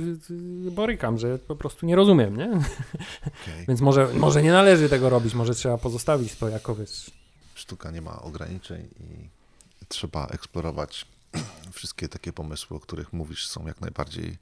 borykam, 0.71 1.17
że 1.17 1.39
po 1.39 1.55
prostu 1.55 1.85
nie 1.85 1.95
rozumiem, 1.95 2.37
nie? 2.37 2.49
Okay. 2.49 3.65
Więc 3.67 3.81
może, 3.81 4.07
może 4.13 4.43
nie 4.43 4.51
należy 4.51 4.89
tego 4.89 5.09
robić, 5.09 5.33
może 5.33 5.55
trzeba 5.55 5.77
pozostawić 5.77 6.35
to 6.35 6.49
jako, 6.49 6.75
wiesz... 6.75 7.11
Sztuka 7.55 7.91
nie 7.91 8.01
ma 8.01 8.21
ograniczeń 8.21 8.87
i 8.99 9.29
trzeba 9.87 10.27
eksplorować 10.27 11.05
wszystkie 11.73 12.09
takie 12.09 12.33
pomysły, 12.33 12.77
o 12.77 12.79
których 12.79 13.13
mówisz, 13.13 13.47
są 13.47 13.67
jak 13.67 13.81
najbardziej 13.81 14.37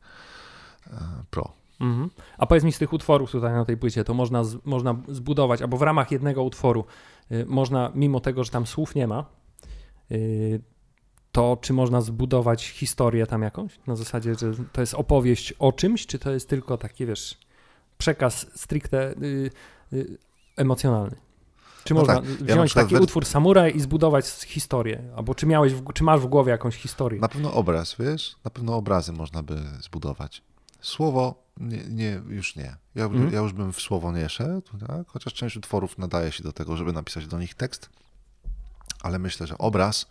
e, 0.88 0.98
pro. 1.32 1.52
Mhm. 1.80 2.10
A 2.38 2.46
powiedz 2.46 2.64
mi 2.64 2.72
z 2.72 2.78
tych 2.78 2.94
utworów 2.94 3.32
tutaj 3.32 3.54
na 3.54 3.66
tej 3.66 3.78
płycie, 3.78 4.04
to 4.04 4.14
można, 4.14 4.44
z, 4.44 4.66
można 4.66 4.96
zbudować, 5.08 5.62
albo 5.62 5.78
w 5.78 5.82
ramach 5.82 6.12
jednego 6.12 6.44
utworu 6.44 6.86
y, 7.32 7.46
można, 7.46 7.92
mimo 7.96 8.20
tego, 8.20 8.44
że 8.44 8.52
tam 8.52 8.68
słów 8.68 8.96
nie 8.96 9.08
ma, 9.08 9.26
y, 10.12 10.62
to 11.32 11.58
czy 11.62 11.74
można 11.74 12.02
zbudować 12.02 12.66
historię 12.68 13.28
tam 13.28 13.42
jakąś? 13.42 13.80
Na 13.88 13.96
zasadzie, 13.96 14.36
że 14.36 14.52
to 14.72 14.82
jest 14.82 14.94
opowieść 14.94 15.54
o 15.60 15.72
czymś, 15.72 16.06
czy 16.06 16.20
to 16.20 16.32
jest 16.32 16.50
tylko 16.50 16.78
taki, 16.78 17.06
wiesz, 17.06 17.38
przekaz 17.98 18.48
stricte 18.56 19.12
y, 19.12 19.52
y 19.94 20.18
emocjonalny? 20.58 21.16
Czy 21.84 21.94
no 21.94 22.00
można 22.00 22.16
tak. 22.16 22.26
wziąć 22.26 22.76
ja 22.76 22.82
taki 22.82 22.96
utwór 22.96 23.26
samuraj 23.26 23.76
i 23.76 23.80
zbudować 23.80 24.26
historię? 24.26 25.04
Albo 25.16 25.36
czy, 25.36 25.46
miałeś 25.46 25.74
w, 25.74 25.94
czy 25.94 26.04
masz 26.04 26.20
w 26.22 26.26
głowie 26.26 26.52
jakąś 26.52 26.76
historię? 26.76 27.22
Na 27.22 27.28
pewno 27.28 27.54
obraz, 27.54 27.96
wiesz? 28.00 28.36
Na 28.44 28.52
pewno 28.52 28.76
obrazy 28.76 29.14
można 29.14 29.44
by 29.44 29.56
zbudować. 29.82 30.42
Słowo 30.82 31.44
nie, 31.58 31.84
nie, 31.90 32.22
już 32.30 32.56
nie. 32.56 32.76
Ja, 32.96 33.06
mm. 33.06 33.34
ja 33.34 33.40
już 33.40 33.54
bym 33.54 33.74
w 33.74 33.82
słowo 33.82 34.12
nie 34.12 34.30
szedł, 34.30 34.78
tak? 34.88 35.08
chociaż 35.08 35.34
część 35.34 35.58
utworów 35.58 35.98
nadaje 35.98 36.32
się 36.32 36.44
do 36.44 36.52
tego, 36.52 36.78
żeby 36.78 36.94
napisać 36.94 37.28
do 37.28 37.40
nich 37.40 37.56
tekst, 37.56 37.90
ale 39.02 39.20
myślę, 39.20 39.48
że 39.48 39.58
obraz 39.58 40.06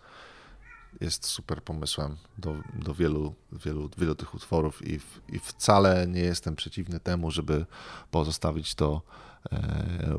jest 1.01 1.27
super 1.27 1.63
pomysłem 1.63 2.17
do, 2.39 2.57
do 2.75 2.95
wielu, 2.95 3.35
wielu, 3.53 3.91
wielu 3.99 4.15
tych 4.15 4.35
utworów 4.35 4.87
i, 4.87 4.99
w, 4.99 5.21
i 5.29 5.39
wcale 5.39 6.07
nie 6.07 6.21
jestem 6.21 6.57
przeciwny 6.57 7.01
temu, 7.01 7.31
żeby 7.31 7.67
pozostawić 8.11 8.75
to 8.75 9.03
e, 9.53 10.15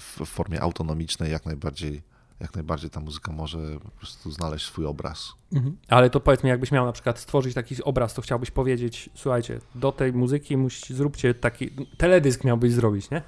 w 0.00 0.26
formie 0.26 0.62
autonomicznej, 0.62 1.32
jak 1.32 1.46
najbardziej 1.46 2.02
jak 2.40 2.54
najbardziej 2.54 2.90
ta 2.90 3.00
muzyka 3.00 3.32
może 3.32 3.58
po 3.80 3.90
prostu 3.90 4.30
znaleźć 4.30 4.66
swój 4.66 4.86
obraz. 4.86 5.32
Mhm. 5.52 5.76
Ale 5.88 6.10
to 6.10 6.20
powiedz 6.20 6.44
mi, 6.44 6.50
jakbyś 6.50 6.72
miał 6.72 6.86
na 6.86 6.92
przykład 6.92 7.18
stworzyć 7.18 7.54
taki 7.54 7.82
obraz, 7.84 8.14
to 8.14 8.22
chciałbyś 8.22 8.50
powiedzieć, 8.50 9.10
słuchajcie, 9.14 9.60
do 9.74 9.92
tej 9.92 10.12
muzyki 10.12 10.56
musi, 10.56 10.94
zróbcie 10.94 11.34
taki, 11.34 11.70
teledysk 11.96 12.44
miałbyś 12.44 12.72
zrobić, 12.72 13.10
nie? 13.10 13.22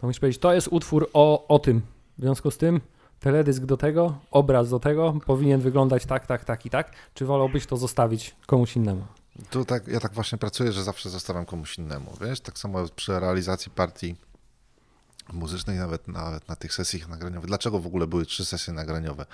To 0.00 0.06
musisz 0.06 0.20
powiedzieć, 0.20 0.40
to 0.40 0.52
jest 0.52 0.68
utwór 0.70 1.10
o, 1.12 1.48
o 1.48 1.58
tym. 1.58 1.82
W 2.18 2.20
związku 2.20 2.50
z 2.50 2.58
tym 2.58 2.80
teledysk 3.20 3.64
do 3.64 3.76
tego, 3.76 4.18
obraz 4.30 4.70
do 4.70 4.80
tego 4.80 5.14
powinien 5.26 5.60
wyglądać 5.60 6.06
tak, 6.06 6.26
tak, 6.26 6.44
tak 6.44 6.66
i 6.66 6.70
tak, 6.70 6.92
czy 7.14 7.26
wolałbyś 7.26 7.66
to 7.66 7.76
zostawić 7.76 8.36
komuś 8.46 8.76
innemu? 8.76 9.04
To 9.50 9.64
tak, 9.64 9.88
ja 9.88 10.00
tak 10.00 10.12
właśnie 10.12 10.38
pracuję, 10.38 10.72
że 10.72 10.84
zawsze 10.84 11.10
zostawiam 11.10 11.46
komuś 11.46 11.78
innemu, 11.78 12.12
wiesz? 12.20 12.40
Tak 12.40 12.58
samo 12.58 12.78
przy 12.96 13.20
realizacji 13.20 13.72
partii 13.72 14.16
muzycznej, 15.32 15.78
nawet, 15.78 16.08
nawet 16.08 16.48
na 16.48 16.56
tych 16.56 16.74
sesjach 16.74 17.08
nagraniowych. 17.08 17.48
Dlaczego 17.48 17.80
w 17.80 17.86
ogóle 17.86 18.06
były 18.06 18.26
trzy 18.26 18.44
sesje 18.44 18.72
nagraniowe? 18.72 19.26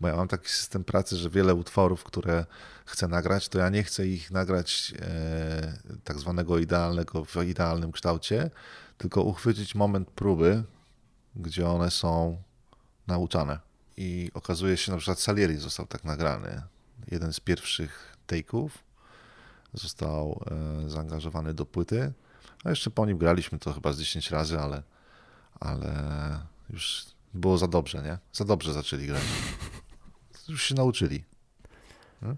Bo 0.00 0.08
ja 0.08 0.16
mam 0.16 0.28
taki 0.28 0.48
system 0.48 0.84
pracy, 0.84 1.16
że 1.16 1.30
wiele 1.30 1.54
utworów, 1.54 2.04
które 2.04 2.46
chcę 2.86 3.08
nagrać, 3.08 3.48
to 3.48 3.58
ja 3.58 3.68
nie 3.68 3.82
chcę 3.82 4.06
ich 4.06 4.30
nagrać 4.30 4.94
e, 5.00 5.78
tak 6.04 6.18
zwanego 6.18 6.58
idealnego 6.58 7.24
w 7.24 7.36
idealnym 7.36 7.92
kształcie, 7.92 8.50
tylko 8.98 9.22
uchwycić 9.22 9.74
moment 9.74 10.10
próby, 10.10 10.62
gdzie 11.36 11.68
one 11.68 11.90
są 11.90 12.42
nauczane. 13.06 13.58
I 13.96 14.30
okazuje 14.34 14.76
się, 14.76 14.92
na 14.92 14.98
przykład 14.98 15.20
Salieri 15.20 15.56
został 15.56 15.86
tak 15.86 16.04
nagrany. 16.04 16.62
Jeden 17.10 17.32
z 17.32 17.40
pierwszych 17.40 18.16
take'ów 18.28 18.68
został 19.74 20.44
e, 20.84 20.90
zaangażowany 20.90 21.54
do 21.54 21.66
płyty, 21.66 22.12
a 22.64 22.70
jeszcze 22.70 22.90
po 22.90 23.06
nim 23.06 23.18
graliśmy 23.18 23.58
to 23.58 23.72
chyba 23.72 23.92
z 23.92 23.98
10 23.98 24.30
razy, 24.30 24.60
ale, 24.60 24.82
ale 25.64 26.40
już 26.70 27.06
było 27.34 27.58
za 27.58 27.68
dobrze, 27.68 28.02
nie? 28.02 28.18
Za 28.32 28.44
dobrze 28.44 28.72
zaczęli 28.72 29.06
grać. 29.06 29.22
Już 30.48 30.62
się 30.62 30.74
nauczyli. 30.74 31.24
Nie? 32.22 32.36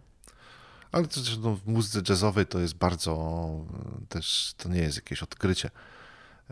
Ale 0.93 1.07
też 1.07 1.39
no, 1.39 1.57
w 1.57 1.67
muzyce 1.67 2.13
jazzowej 2.13 2.47
to 2.47 2.59
jest 2.59 2.75
bardzo, 2.75 3.51
też 4.09 4.55
to 4.57 4.69
nie 4.69 4.81
jest 4.81 4.97
jakieś 4.97 5.23
odkrycie. 5.23 5.71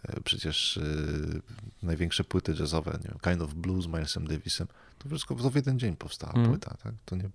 E, 0.03 0.21
przecież 0.21 0.77
yy, 0.77 1.43
największe 1.83 2.25
płyty 2.25 2.55
jazzowe, 2.61 2.99
nie 3.03 3.09
wiem, 3.09 3.19
Kind 3.25 3.43
of 3.43 3.55
Blues, 3.55 3.87
Milesem 3.87 4.27
Davisem, 4.27 4.69
to 4.99 5.09
wszystko 5.09 5.35
to 5.35 5.51
w 5.51 5.55
jeden 5.55 5.79
dzień 5.79 5.97
powstała 5.97 6.33
mm. 6.33 6.51
płyta, 6.51 6.77
tak? 6.83 6.95
To 7.05 7.17
nie, 7.17 7.31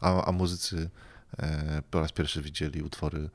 a, 0.00 0.24
a 0.24 0.32
muzycy 0.32 0.90
e, 1.38 1.82
po 1.90 2.00
raz 2.00 2.12
pierwszy 2.12 2.42
widzieli 2.42 2.82
utwory 2.82 3.30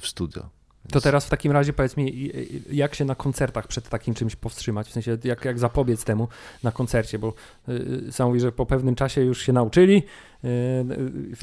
w 0.00 0.06
studio. 0.06 0.50
Więc... 0.84 0.92
To 0.92 1.00
teraz 1.00 1.26
w 1.26 1.30
takim 1.30 1.52
razie 1.52 1.72
powiedz 1.72 1.96
mi, 1.96 2.30
jak 2.72 2.94
się 2.94 3.04
na 3.04 3.14
koncertach 3.14 3.66
przed 3.66 3.88
takim 3.88 4.14
czymś 4.14 4.36
powstrzymać? 4.36 4.88
W 4.88 4.92
sensie, 4.92 5.18
jak, 5.24 5.44
jak 5.44 5.58
zapobiec 5.58 6.04
temu 6.04 6.28
na 6.62 6.72
koncercie, 6.72 7.18
bo 7.18 7.34
yy, 7.68 8.12
sam 8.12 8.28
mówi, 8.28 8.40
że 8.40 8.52
po 8.52 8.66
pewnym 8.66 8.94
czasie 8.94 9.20
już 9.20 9.42
się 9.42 9.52
nauczyli 9.52 10.02
yy, 10.42 10.50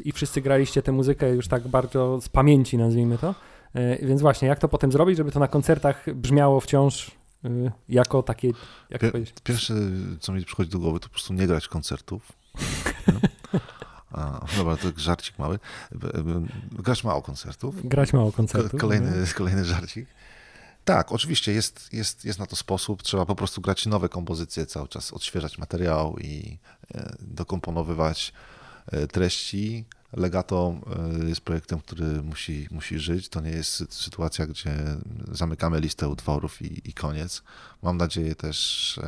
i 0.06 0.12
wszyscy 0.12 0.42
graliście 0.42 0.82
tę 0.82 0.92
muzykę 0.92 1.30
już 1.30 1.48
tak 1.48 1.68
bardzo 1.68 2.22
z 2.22 2.30
pamięci, 2.30 2.78
nazwijmy 2.78 3.18
to. 3.18 3.36
Więc 4.02 4.22
właśnie, 4.22 4.48
jak 4.48 4.60
to 4.60 4.68
potem 4.68 4.92
zrobić, 4.92 5.18
żeby 5.18 5.32
to 5.32 5.40
na 5.40 5.48
koncertach 5.48 6.14
brzmiało 6.14 6.60
wciąż 6.60 7.12
y, 7.46 7.72
jako 7.90 8.24
takie, 8.24 8.52
jak 8.90 9.02
Pier? 9.02 9.12
Pierwsze, 9.44 9.74
co 10.20 10.34
mi 10.34 10.46
przychodzi 10.46 10.70
do 10.70 10.80
głowy, 10.80 11.00
to 11.00 11.08
po 11.08 11.12
prostu 11.12 11.34
nie 11.34 11.48
grać 11.48 11.68
koncertów. 11.68 12.32
A, 14.18 14.46
dobra, 14.58 14.78
to 14.78 14.88
żarcik 14.98 15.40
mały. 15.40 15.60
Grać 16.72 17.04
mało 17.04 17.22
koncertów. 17.22 17.88
Grać 17.88 18.14
mało 18.14 18.32
koncertów. 18.32 18.82
Kolejny, 18.82 19.12
no. 19.20 19.26
kolejny 19.36 19.66
żarcik. 19.66 20.08
Tak, 20.88 21.12
oczywiście 21.12 21.54
jest, 21.54 21.94
jest, 21.94 22.26
jest 22.26 22.40
na 22.40 22.46
to 22.46 22.56
sposób. 22.56 23.04
Trzeba 23.04 23.26
po 23.26 23.36
prostu 23.36 23.62
grać 23.62 23.86
nowe 23.86 24.10
kompozycje 24.10 24.66
cały 24.66 24.88
czas, 24.88 25.14
odświeżać 25.14 25.58
materiał 25.58 26.18
i 26.20 26.58
e, 26.96 27.16
dokomponowywać 27.20 28.34
e, 28.88 29.08
treści. 29.08 29.86
Legato 30.14 30.76
e, 31.24 31.30
jest 31.30 31.42
projektem, 31.42 31.80
który 31.80 32.06
musi, 32.06 32.68
musi 32.72 33.00
żyć. 33.00 33.30
To 33.30 33.42
nie 33.42 33.50
jest 33.50 33.94
sytuacja, 33.94 34.48
gdzie 34.48 34.74
zamykamy 35.32 35.80
listę 35.80 36.08
utworów 36.08 36.62
i, 36.62 36.90
i 36.90 36.94
koniec. 36.94 37.44
Mam 37.82 37.98
nadzieję 37.98 38.36
też 38.36 39.00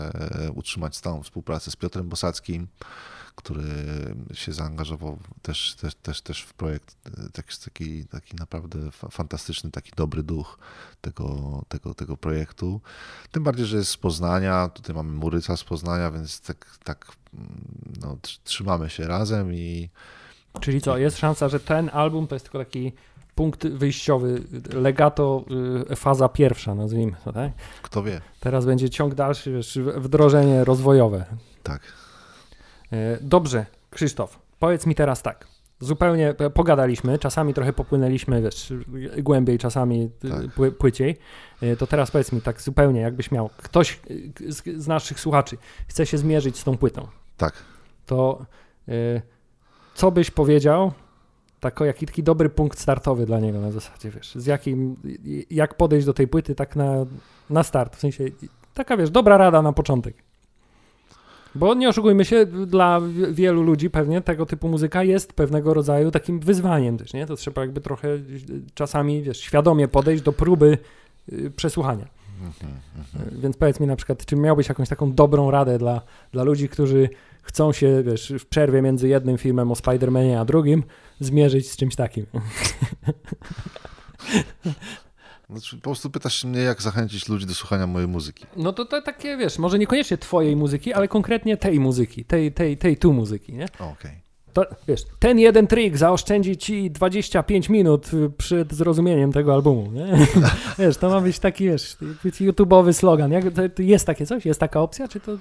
utrzymać 0.55 0.95
stałą 0.95 1.23
współpracę 1.23 1.71
z 1.71 1.75
Piotrem 1.75 2.09
Bosackim, 2.09 2.67
który 3.35 3.63
się 4.33 4.53
zaangażował 4.53 5.19
też, 5.41 5.75
też, 5.75 5.95
też, 5.95 6.21
też 6.21 6.41
w 6.41 6.53
projekt. 6.53 6.95
Tak 7.33 7.45
taki, 7.65 8.05
taki 8.05 8.35
naprawdę 8.35 8.79
fantastyczny, 8.91 9.71
taki 9.71 9.91
dobry 9.95 10.23
duch 10.23 10.59
tego, 11.01 11.61
tego, 11.67 11.93
tego 11.93 12.17
projektu. 12.17 12.81
Tym 13.31 13.43
bardziej, 13.43 13.65
że 13.65 13.77
jest 13.77 13.91
z 13.91 13.97
Poznania, 13.97 14.69
tutaj 14.73 14.95
mamy 14.95 15.11
Muryca 15.11 15.57
z 15.57 15.63
Poznania, 15.63 16.11
więc 16.11 16.41
tak, 16.41 16.77
tak 16.83 17.11
no, 18.01 18.17
trzymamy 18.43 18.89
się 18.89 19.07
razem 19.07 19.53
i 19.53 19.89
Czyli 20.59 20.81
co, 20.81 20.97
jest 20.97 21.17
szansa, 21.17 21.49
że 21.49 21.59
ten 21.59 21.89
album 21.93 22.27
to 22.27 22.35
jest 22.35 22.45
tylko 22.45 22.59
taki 22.59 22.93
punkt 23.35 23.67
wyjściowy, 23.67 24.43
legato, 24.73 25.45
y, 25.91 25.95
faza 25.95 26.29
pierwsza, 26.29 26.75
nazwijmy 26.75 27.15
to, 27.23 27.33
tak? 27.33 27.51
Kto 27.81 28.03
wie. 28.03 28.21
Teraz 28.39 28.65
będzie 28.65 28.89
ciąg 28.89 29.15
dalszy, 29.15 29.51
wiesz, 29.51 29.79
wdrożenie 29.97 30.63
rozwojowe. 30.63 31.25
Tak. 31.63 31.81
E, 32.91 33.17
dobrze, 33.21 33.65
Krzysztof, 33.89 34.39
powiedz 34.59 34.85
mi 34.85 34.95
teraz 34.95 35.21
tak. 35.21 35.47
Zupełnie 35.81 36.35
pogadaliśmy, 36.53 37.19
czasami 37.19 37.53
trochę 37.53 37.73
popłynęliśmy, 37.73 38.41
wiesz, 38.41 38.73
głębiej, 39.17 39.57
czasami 39.57 40.09
tak. 40.21 40.75
płyciej. 40.77 41.17
E, 41.61 41.75
to 41.75 41.87
teraz 41.87 42.11
powiedz 42.11 42.31
mi 42.31 42.41
tak 42.41 42.61
zupełnie, 42.61 43.01
jakbyś 43.01 43.31
miał, 43.31 43.49
ktoś 43.57 43.99
z, 44.47 44.83
z 44.83 44.87
naszych 44.87 45.19
słuchaczy 45.19 45.57
chce 45.87 46.05
się 46.05 46.17
zmierzyć 46.17 46.59
z 46.59 46.63
tą 46.63 46.77
płytą. 46.77 47.07
Tak. 47.37 47.53
To 48.05 48.45
co 49.99 50.11
byś 50.11 50.31
powiedział, 50.31 50.91
tako, 51.59 51.85
jaki 51.85 52.05
taki 52.05 52.23
dobry 52.23 52.49
punkt 52.49 52.79
startowy 52.79 53.25
dla 53.25 53.39
niego 53.39 53.61
na 53.61 53.71
zasadzie, 53.71 54.11
wiesz, 54.11 54.35
z 54.35 54.45
jakim, 54.45 54.95
jak 55.49 55.77
podejść 55.77 56.05
do 56.05 56.13
tej 56.13 56.27
płyty 56.27 56.55
tak 56.55 56.75
na, 56.75 57.05
na 57.49 57.63
start, 57.63 57.95
w 57.95 57.99
sensie 57.99 58.25
taka, 58.73 58.97
wiesz, 58.97 59.09
dobra 59.09 59.37
rada 59.37 59.61
na 59.61 59.73
początek. 59.73 60.15
Bo 61.59 61.73
nie 61.73 61.89
oszukujmy 61.89 62.25
się, 62.25 62.45
dla 62.45 63.01
wielu 63.31 63.63
ludzi 63.63 63.89
pewnie 63.89 64.21
tego 64.21 64.45
typu 64.45 64.69
muzyka 64.69 65.03
jest 65.03 65.33
pewnego 65.33 65.73
rodzaju 65.73 66.11
takim 66.11 66.39
wyzwaniem 66.39 66.97
też, 66.97 67.13
nie? 67.13 67.25
To 67.25 67.35
trzeba 67.35 67.61
jakby 67.61 67.81
trochę 67.81 68.07
czasami, 68.73 69.21
wiesz, 69.21 69.39
świadomie 69.39 69.87
podejść 69.87 70.23
do 70.23 70.33
próby 70.33 70.77
y, 71.33 71.51
przesłuchania. 71.51 72.07
Mhm. 72.41 72.73
Więc 73.41 73.57
powiedz 73.57 73.79
mi 73.79 73.87
na 73.87 73.95
przykład, 73.95 74.25
czy 74.25 74.35
miałbyś 74.35 74.69
jakąś 74.69 74.89
taką 74.89 75.13
dobrą 75.13 75.51
radę 75.51 75.77
dla, 75.77 76.01
dla 76.31 76.43
ludzi, 76.43 76.69
którzy 76.69 77.09
chcą 77.41 77.71
się, 77.71 78.03
wiesz, 78.03 78.33
w 78.39 78.45
przerwie 78.45 78.81
między 78.81 79.07
jednym 79.07 79.37
filmem 79.37 79.71
o 79.71 79.73
Spider-Manie 79.73 80.39
a 80.39 80.45
drugim 80.45 80.83
zmierzyć 81.19 81.71
z 81.71 81.77
czymś 81.77 81.95
takim. 81.95 82.25
Znaczy, 85.49 85.75
po 85.75 85.81
prostu 85.81 86.09
pytasz 86.09 86.43
mnie, 86.43 86.61
jak 86.61 86.81
zachęcić 86.81 87.29
ludzi 87.29 87.45
do 87.45 87.53
słuchania 87.53 87.87
mojej 87.87 88.07
muzyki. 88.07 88.45
No 88.57 88.73
to, 88.73 88.85
to 88.85 89.01
takie, 89.01 89.37
wiesz, 89.37 89.59
może 89.59 89.79
niekoniecznie 89.79 90.17
twojej 90.17 90.55
muzyki, 90.55 90.93
ale 90.93 91.07
konkretnie 91.07 91.57
tej 91.57 91.79
muzyki, 91.79 92.25
tej, 92.25 92.51
tej, 92.51 92.77
tej 92.77 92.97
tu 92.97 93.13
muzyki, 93.13 93.53
nie? 93.53 93.65
Okej. 93.65 93.91
Okay. 93.93 94.29
To, 94.53 94.65
wiesz, 94.87 95.01
ten 95.19 95.39
jeden 95.39 95.67
trik 95.67 95.97
zaoszczędzi 95.97 96.57
ci 96.57 96.91
25 96.91 97.69
minut 97.69 98.11
przed 98.37 98.73
zrozumieniem 98.73 99.31
tego 99.31 99.53
albumu, 99.53 99.91
nie? 99.91 100.27
wiesz, 100.79 100.97
to 100.97 101.09
ma 101.09 101.21
być 101.21 101.39
taki, 101.39 101.63
wiesz, 101.63 101.97
YouTube'owy 102.23 102.93
slogan. 102.93 103.31
Jak, 103.31 103.43
to, 103.53 103.81
jest 103.81 104.05
takie 104.05 104.25
coś? 104.25 104.45
Jest 104.45 104.59
taka 104.59 104.81
opcja? 104.81 105.07
Czy 105.07 105.19
to 105.19 105.37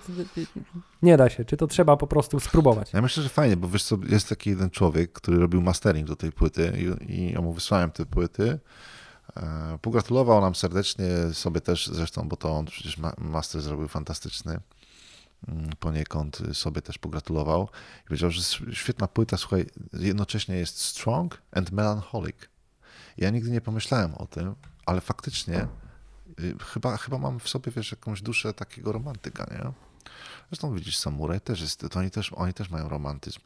nie 1.02 1.16
da 1.16 1.28
się? 1.28 1.44
Czy 1.44 1.56
to 1.56 1.66
trzeba 1.66 1.96
po 1.96 2.06
prostu 2.06 2.40
spróbować? 2.40 2.92
Ja 2.92 3.02
myślę, 3.02 3.22
że 3.22 3.28
fajnie, 3.28 3.56
bo 3.56 3.68
wiesz 3.68 3.82
co, 3.82 3.98
jest 4.08 4.28
taki 4.28 4.50
jeden 4.50 4.70
człowiek, 4.70 5.12
który 5.12 5.38
robił 5.38 5.60
mastering 5.60 6.08
do 6.08 6.16
tej 6.16 6.32
płyty 6.32 6.72
i, 6.78 7.12
i 7.12 7.32
ja 7.32 7.40
mu 7.40 7.52
wysłałem 7.52 7.90
te 7.90 8.06
płyty. 8.06 8.58
E, 9.38 9.78
pogratulował 9.82 10.40
nam 10.40 10.54
serdecznie, 10.54 11.06
sobie 11.32 11.60
też 11.60 11.86
zresztą, 11.86 12.28
bo 12.28 12.36
to 12.36 12.50
on 12.56 12.64
przecież 12.64 12.98
master 13.18 13.60
zrobił 13.60 13.88
fantastyczny. 13.88 14.60
Mm, 15.48 15.70
poniekąd 15.80 16.38
sobie 16.52 16.82
też 16.82 16.98
pogratulował 16.98 17.68
i 18.04 18.08
powiedział, 18.08 18.30
że 18.30 18.42
świetna 18.72 19.08
płyta, 19.08 19.36
słuchaj, 19.36 19.66
jednocześnie 19.92 20.56
jest 20.56 20.80
strong 20.80 21.42
and 21.52 21.72
melancholic. 21.72 22.36
Ja 23.16 23.30
nigdy 23.30 23.50
nie 23.50 23.60
pomyślałem 23.60 24.14
o 24.14 24.26
tym, 24.26 24.54
ale 24.86 25.00
faktycznie 25.00 25.68
y, 26.40 26.56
chyba, 26.72 26.96
chyba 26.96 27.18
mam 27.18 27.40
w 27.40 27.48
sobie, 27.48 27.72
wiesz, 27.72 27.90
jakąś 27.90 28.22
duszę 28.22 28.54
takiego 28.54 28.92
romantyka, 28.92 29.46
nie? 29.50 29.72
Zresztą 30.50 30.74
widzisz, 30.74 30.98
Samuraj 30.98 31.40
też 31.40 31.60
jest, 31.60 31.86
to 31.90 31.98
oni 31.98 32.10
też, 32.10 32.32
oni 32.32 32.54
też 32.54 32.70
mają 32.70 32.88
romantyzm. 32.88 33.40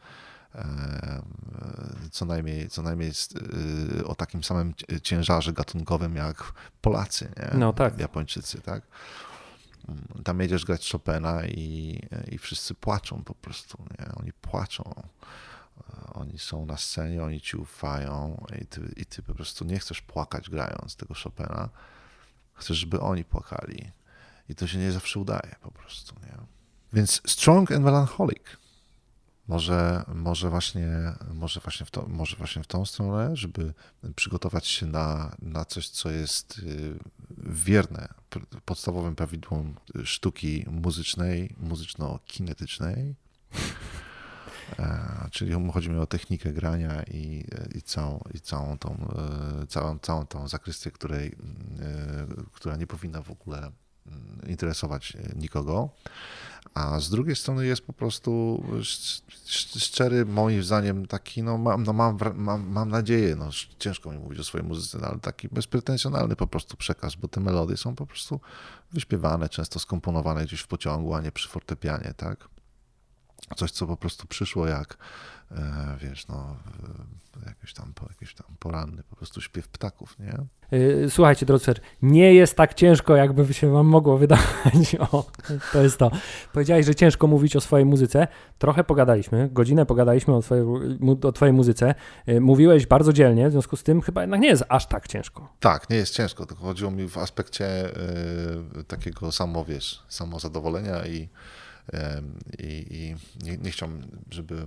E, 0.55 1.23
co 2.11 2.25
najmniej, 2.25 2.69
co 2.69 2.83
najmniej 2.83 3.13
y, 3.99 4.07
o 4.07 4.15
takim 4.15 4.45
samym 4.45 4.75
ciężarze 5.03 5.53
gatunkowym 5.53 6.17
jak 6.17 6.53
Polacy, 6.81 7.33
nie? 7.37 7.59
No 7.59 7.73
tak. 7.73 7.99
Japończycy, 7.99 8.61
tak? 8.61 8.83
tam 10.25 10.41
jedziesz 10.41 10.65
grać 10.65 10.93
Chopina 10.93 11.47
i, 11.47 12.01
i 12.31 12.39
wszyscy 12.39 12.75
płaczą 12.75 13.25
po 13.25 13.35
prostu, 13.35 13.85
nie? 13.99 14.15
Oni 14.15 14.33
płaczą. 14.33 15.03
Oni 16.13 16.39
są 16.39 16.67
na 16.67 16.77
scenie, 16.77 17.25
oni 17.25 17.41
ci 17.41 17.57
ufają 17.57 18.45
i 18.63 18.67
ty, 18.67 18.93
i 18.97 19.07
ty 19.07 19.23
po 19.23 19.35
prostu 19.35 19.65
nie 19.65 19.79
chcesz 19.79 20.01
płakać 20.01 20.51
grając 20.51 20.97
tego 20.97 21.15
Chopina. 21.15 21.69
Chcesz, 22.55 22.77
żeby 22.77 23.01
oni 23.01 23.25
płakali. 23.25 23.91
I 24.49 24.55
to 24.55 24.67
się 24.67 24.79
nie 24.79 24.93
zawsze 24.93 25.21
udaje 25.21 25.55
po 25.61 25.71
prostu, 25.71 26.15
nie? 26.23 26.39
Więc 26.93 27.23
strong 27.27 27.73
and 27.73 27.85
melancholic. 27.85 28.57
Może, 29.49 30.05
może, 30.15 30.51
właśnie, 30.51 30.89
może, 31.35 31.61
właśnie 31.61 31.87
w 31.87 31.91
to, 31.91 32.07
może 32.09 32.37
właśnie 32.37 32.63
w 32.63 32.67
tą 32.67 32.85
stronę, 32.85 33.37
żeby 33.37 33.75
przygotować 34.17 34.67
się 34.67 34.87
na, 34.87 35.37
na 35.43 35.65
coś, 35.65 35.89
co 35.89 36.11
jest 36.11 36.59
y, 36.59 36.99
wierne 37.39 38.09
podstawowym 38.65 39.17
prawidłom 39.17 39.75
sztuki 40.05 40.65
muzycznej, 40.69 41.55
muzyczno-kinetycznej. 41.61 43.15
E, 44.79 45.29
czyli 45.31 45.71
chodzi 45.73 45.91
mi 45.91 45.99
o 45.99 46.07
technikę 46.07 46.53
grania 46.53 47.03
i, 47.03 47.45
i, 47.75 47.83
całą, 47.83 48.21
i 48.35 48.41
całą, 48.41 48.79
tą, 48.79 49.09
e, 49.63 49.67
całą, 49.67 49.99
całą 49.99 50.27
tą 50.27 50.49
zakrystię, 50.49 50.91
której, 50.91 51.27
e, 51.29 52.27
która 52.53 52.77
nie 52.77 52.87
powinna 52.87 53.23
w 53.23 53.31
ogóle 53.31 53.73
interesować 54.47 55.17
nikogo 55.37 55.89
a 56.75 57.01
z 57.01 57.11
drugiej 57.11 57.37
strony 57.37 57.67
jest 57.67 57.87
po 57.87 57.93
prostu 57.93 58.63
szczery, 59.79 60.25
moim 60.27 60.63
zdaniem, 60.63 61.07
taki, 61.07 61.43
no 61.43 61.59
mam, 61.59 61.83
no 61.83 61.93
mam, 61.93 62.19
mam, 62.35 62.69
mam 62.69 62.89
nadzieję, 62.89 63.37
no 63.37 63.51
ciężko 63.79 64.13
mi 64.13 64.19
mówić 64.19 64.39
o 64.39 64.45
swojej 64.45 64.67
muzyce, 64.67 64.99
no, 64.99 65.07
ale 65.07 65.19
taki 65.19 65.49
bezpretensjonalny 65.49 66.37
po 66.37 66.47
prostu 66.47 66.77
przekaz, 66.77 67.15
bo 67.15 67.29
te 67.29 67.41
melodie 67.41 67.77
są 67.77 67.95
po 67.95 68.07
prostu 68.07 68.41
wyśpiewane, 68.93 69.49
często 69.49 69.79
skomponowane 69.79 70.45
gdzieś 70.45 70.61
w 70.61 70.67
pociągu, 70.67 71.15
a 71.15 71.21
nie 71.21 71.33
przy 71.33 71.49
fortepianie, 71.49 72.15
tak? 72.17 72.49
Coś, 73.57 73.71
co 73.71 73.87
po 73.87 73.97
prostu 73.97 74.27
przyszło 74.27 74.67
jak, 74.67 74.95
e, 74.95 74.97
wiesz, 75.99 76.29
no, 76.29 76.57
jakiś 77.47 77.75
tam, 77.75 77.93
jakiś 78.09 78.35
tam 78.35 78.47
poranny 78.59 79.03
po 79.11 79.17
prostu 79.17 79.41
śpiew 79.41 79.69
ptaków, 79.69 80.19
nie? 80.19 80.35
E, 80.79 81.11
słuchajcie, 81.11 81.47
drodzy 81.47 81.75
nie 82.03 82.35
jest 82.35 82.57
tak 82.57 82.75
ciężko, 82.75 83.17
jakby 83.17 83.55
się 83.55 83.73
wam 83.73 83.87
mogło 83.87 84.19
wydawać. 84.23 84.97
O, 85.13 85.25
to 85.73 85.83
jest 85.83 85.99
to. 85.99 86.11
Powiedziałeś, 86.53 86.87
że 86.87 86.95
ciężko 86.95 87.27
mówić 87.27 87.57
o 87.57 87.61
swojej 87.61 87.87
muzyce. 87.87 88.29
Trochę 88.59 88.85
pogadaliśmy, 88.85 89.49
godzinę 89.53 89.87
pogadaliśmy 89.87 90.35
o 90.35 90.43
twojej, 90.43 90.65
o 91.23 91.33
twojej 91.33 91.53
muzyce. 91.53 91.95
E, 92.27 92.41
mówiłeś 92.41 92.87
bardzo 92.87 93.13
dzielnie, 93.13 93.49
w 93.49 93.53
związku 93.53 93.77
z 93.77 93.83
tym 93.83 94.01
chyba 94.01 94.21
jednak 94.21 94.41
nie 94.41 94.49
jest 94.49 94.65
aż 94.69 94.87
tak 94.87 95.09
ciężko. 95.09 95.49
Tak, 95.61 95.91
nie 95.91 95.97
jest 95.97 96.15
ciężko, 96.15 96.47
tylko 96.47 96.63
chodziło 96.63 96.91
mi 96.91 97.09
w 97.09 97.19
aspekcie 97.19 97.89
y, 98.81 98.85
takiego 98.85 99.33
samo, 99.33 99.65
wiesz, 99.65 100.03
samozadowolenia 100.09 101.07
i 101.07 101.29
i, 102.59 102.87
i 102.91 103.17
nie, 103.45 103.57
nie 103.57 103.71
chciałbym, 103.71 104.23
żeby, 104.31 104.67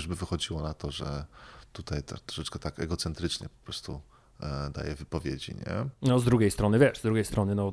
żeby 0.00 0.14
wychodziło 0.14 0.62
na 0.62 0.74
to, 0.74 0.90
że 0.90 1.24
tutaj 1.72 2.02
troszeczkę 2.26 2.58
tak 2.58 2.78
egocentrycznie 2.78 3.48
po 3.48 3.64
prostu 3.64 4.00
e, 4.40 4.70
daje 4.70 4.94
wypowiedzi, 4.94 5.54
nie? 5.54 5.88
No 6.02 6.18
z 6.18 6.24
drugiej 6.24 6.50
strony, 6.50 6.78
wiesz, 6.78 6.98
z 6.98 7.02
drugiej 7.02 7.24
strony, 7.24 7.54
no 7.54 7.72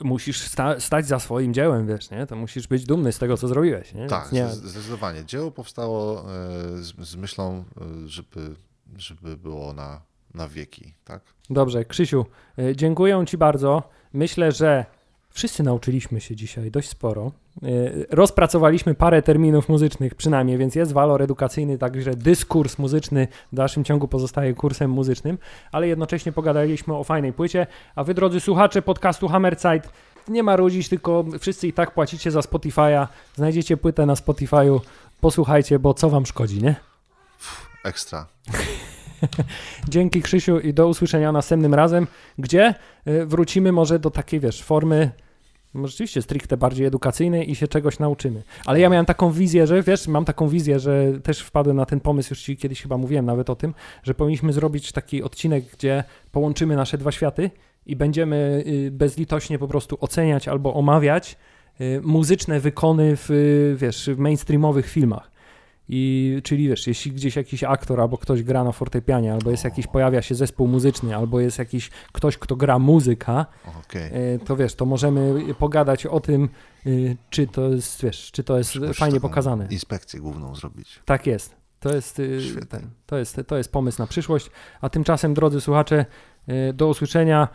musisz 0.00 0.40
sta 0.40 0.80
stać 0.80 1.06
za 1.06 1.18
swoim 1.18 1.54
dziełem, 1.54 1.86
wiesz, 1.86 2.10
nie? 2.10 2.26
To 2.26 2.36
musisz 2.36 2.66
być 2.66 2.84
dumny 2.84 3.12
z 3.12 3.18
tego, 3.18 3.36
co 3.36 3.48
zrobiłeś, 3.48 3.94
nie? 3.94 4.06
Tak, 4.06 4.32
nie... 4.32 4.48
zdecydowanie. 4.48 5.24
Dzieło 5.24 5.50
powstało 5.50 6.20
e, 6.20 6.24
z, 6.82 7.08
z 7.08 7.16
myślą, 7.16 7.64
e, 7.80 8.08
żeby, 8.08 8.54
żeby 8.96 9.36
było 9.36 9.72
na, 9.72 10.00
na 10.34 10.48
wieki, 10.48 10.94
tak? 11.04 11.22
Dobrze, 11.50 11.84
Krzysiu, 11.84 12.26
dziękuję 12.74 13.24
Ci 13.26 13.38
bardzo. 13.38 13.82
Myślę, 14.12 14.52
że 14.52 14.86
Wszyscy 15.38 15.62
nauczyliśmy 15.62 16.20
się 16.20 16.36
dzisiaj 16.36 16.70
dość 16.70 16.88
sporo. 16.88 17.32
E, 17.62 17.68
rozpracowaliśmy 18.10 18.94
parę 18.94 19.22
terminów 19.22 19.68
muzycznych 19.68 20.14
przynajmniej, 20.14 20.58
więc 20.58 20.74
jest 20.74 20.92
walor 20.92 21.22
edukacyjny, 21.22 21.78
także 21.78 22.16
dyskurs 22.16 22.78
muzyczny 22.78 23.28
w 23.52 23.56
dalszym 23.56 23.84
ciągu 23.84 24.08
pozostaje 24.08 24.54
kursem 24.54 24.90
muzycznym, 24.90 25.38
ale 25.72 25.88
jednocześnie 25.88 26.32
pogadaliśmy 26.32 26.94
o 26.96 27.04
fajnej 27.04 27.32
płycie, 27.32 27.66
a 27.94 28.04
wy 28.04 28.14
drodzy 28.14 28.40
słuchacze 28.40 28.82
podcastu 28.82 29.28
Hammerzeit, 29.28 29.88
nie 30.28 30.42
ma 30.42 30.56
rodzić, 30.56 30.88
tylko 30.88 31.24
wszyscy 31.40 31.68
i 31.68 31.72
tak 31.72 31.94
płacicie 31.94 32.30
za 32.30 32.40
Spotify'a, 32.40 33.06
znajdziecie 33.36 33.76
płytę 33.76 34.06
na 34.06 34.14
Spotify'u, 34.14 34.80
posłuchajcie, 35.20 35.78
bo 35.78 35.94
co 35.94 36.10
wam 36.10 36.26
szkodzi, 36.26 36.62
nie? 36.62 36.76
Ekstra. 37.84 38.26
Dzięki 39.88 40.22
Krzysiu 40.22 40.60
i 40.60 40.74
do 40.74 40.88
usłyszenia 40.88 41.32
następnym 41.32 41.74
razem, 41.74 42.06
gdzie 42.38 42.74
y, 43.08 43.26
wrócimy 43.26 43.72
może 43.72 43.98
do 43.98 44.10
takiej, 44.10 44.40
wiesz, 44.40 44.62
formy 44.62 45.10
rzeczywiście 45.86 46.22
stricte 46.22 46.56
bardziej 46.56 46.86
edukacyjnej 46.86 47.50
i 47.50 47.54
się 47.54 47.68
czegoś 47.68 47.98
nauczymy. 47.98 48.42
Ale 48.66 48.80
ja 48.80 48.88
miałem 48.88 49.06
taką 49.06 49.32
wizję, 49.32 49.66
że 49.66 49.82
wiesz, 49.82 50.08
mam 50.08 50.24
taką 50.24 50.48
wizję, 50.48 50.80
że 50.80 51.12
też 51.22 51.40
wpadłem 51.40 51.76
na 51.76 51.86
ten 51.86 52.00
pomysł, 52.00 52.32
już 52.32 52.42
ci 52.42 52.56
kiedyś 52.56 52.82
chyba 52.82 52.96
mówiłem 52.96 53.26
nawet 53.26 53.50
o 53.50 53.56
tym, 53.56 53.74
że 54.02 54.14
powinniśmy 54.14 54.52
zrobić 54.52 54.92
taki 54.92 55.22
odcinek, 55.22 55.64
gdzie 55.72 56.04
połączymy 56.32 56.76
nasze 56.76 56.98
dwa 56.98 57.12
światy 57.12 57.50
i 57.86 57.96
będziemy 57.96 58.64
y, 58.66 58.90
bezlitośnie 58.90 59.58
po 59.58 59.68
prostu 59.68 59.98
oceniać 60.00 60.48
albo 60.48 60.74
omawiać 60.74 61.36
y, 61.80 62.00
muzyczne 62.04 62.60
wykony 62.60 63.16
w, 63.16 63.28
wiesz, 63.76 64.10
w 64.14 64.18
mainstreamowych 64.18 64.90
filmach. 64.90 65.37
I 65.88 66.40
czyli 66.44 66.68
wiesz, 66.68 66.86
jeśli 66.86 67.12
gdzieś 67.12 67.36
jakiś 67.36 67.64
aktor 67.64 68.00
albo 68.00 68.18
ktoś 68.18 68.42
gra 68.42 68.64
na 68.64 68.72
fortepianie, 68.72 69.32
albo 69.32 69.50
jest 69.50 69.64
jakiś, 69.64 69.86
pojawia 69.86 70.22
się 70.22 70.34
zespół 70.34 70.68
muzyczny, 70.68 71.16
albo 71.16 71.40
jest 71.40 71.58
jakiś 71.58 71.90
ktoś, 72.12 72.38
kto 72.38 72.56
gra 72.56 72.78
muzyka, 72.78 73.46
okay. 73.80 74.02
E, 74.02 74.38
to 74.38 74.56
wiesz, 74.56 74.74
to 74.74 74.86
możemy 74.86 75.54
pogadać 75.54 76.06
o 76.06 76.20
tym, 76.20 76.48
y, 76.86 77.16
czy 77.30 77.46
to 77.46 77.68
jest, 77.68 78.02
wiesz, 78.02 78.30
czy 78.32 78.44
to 78.44 78.58
jest 78.58 78.72
fajnie 78.94 79.20
pokazane. 79.20 79.66
Inspekcję 79.70 80.20
główną 80.20 80.54
zrobić. 80.54 81.00
Tak 81.04 81.26
jest. 81.26 81.58
To 81.80 81.94
jest, 81.94 82.22
ten, 82.68 82.90
to, 83.06 83.18
jest, 83.18 83.40
to 83.46 83.56
jest 83.56 83.72
pomysł 83.72 84.02
na 84.02 84.06
przyszłość. 84.06 84.50
A 84.80 84.88
tymczasem, 84.88 85.34
drodzy 85.34 85.60
słuchacze, 85.60 86.06
do 86.74 86.88
usłyszenia. 86.88 87.48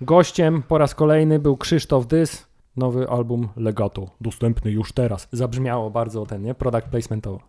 Gościem 0.00 0.62
po 0.62 0.78
raz 0.78 0.94
kolejny 0.94 1.38
był 1.38 1.56
Krzysztof 1.56 2.06
Dys, 2.06 2.46
nowy 2.76 3.08
album 3.08 3.48
Legato, 3.56 4.10
dostępny 4.20 4.70
już 4.70 4.92
teraz. 4.92 5.28
Zabrzmiało 5.32 5.90
bardzo 5.90 6.26
ten, 6.26 6.42
nie? 6.42 6.54
Product 6.54 6.86
placementowo. 6.86 7.40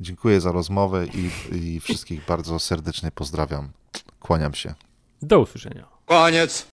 Dziękuję 0.00 0.40
za 0.40 0.52
rozmowę 0.52 1.06
i, 1.06 1.30
i 1.56 1.80
wszystkich 1.80 2.26
bardzo 2.26 2.58
serdecznie 2.58 3.10
pozdrawiam. 3.10 3.68
Kłaniam 4.20 4.54
się. 4.54 4.74
Do 5.22 5.40
usłyszenia. 5.40 5.86
Koniec. 6.06 6.64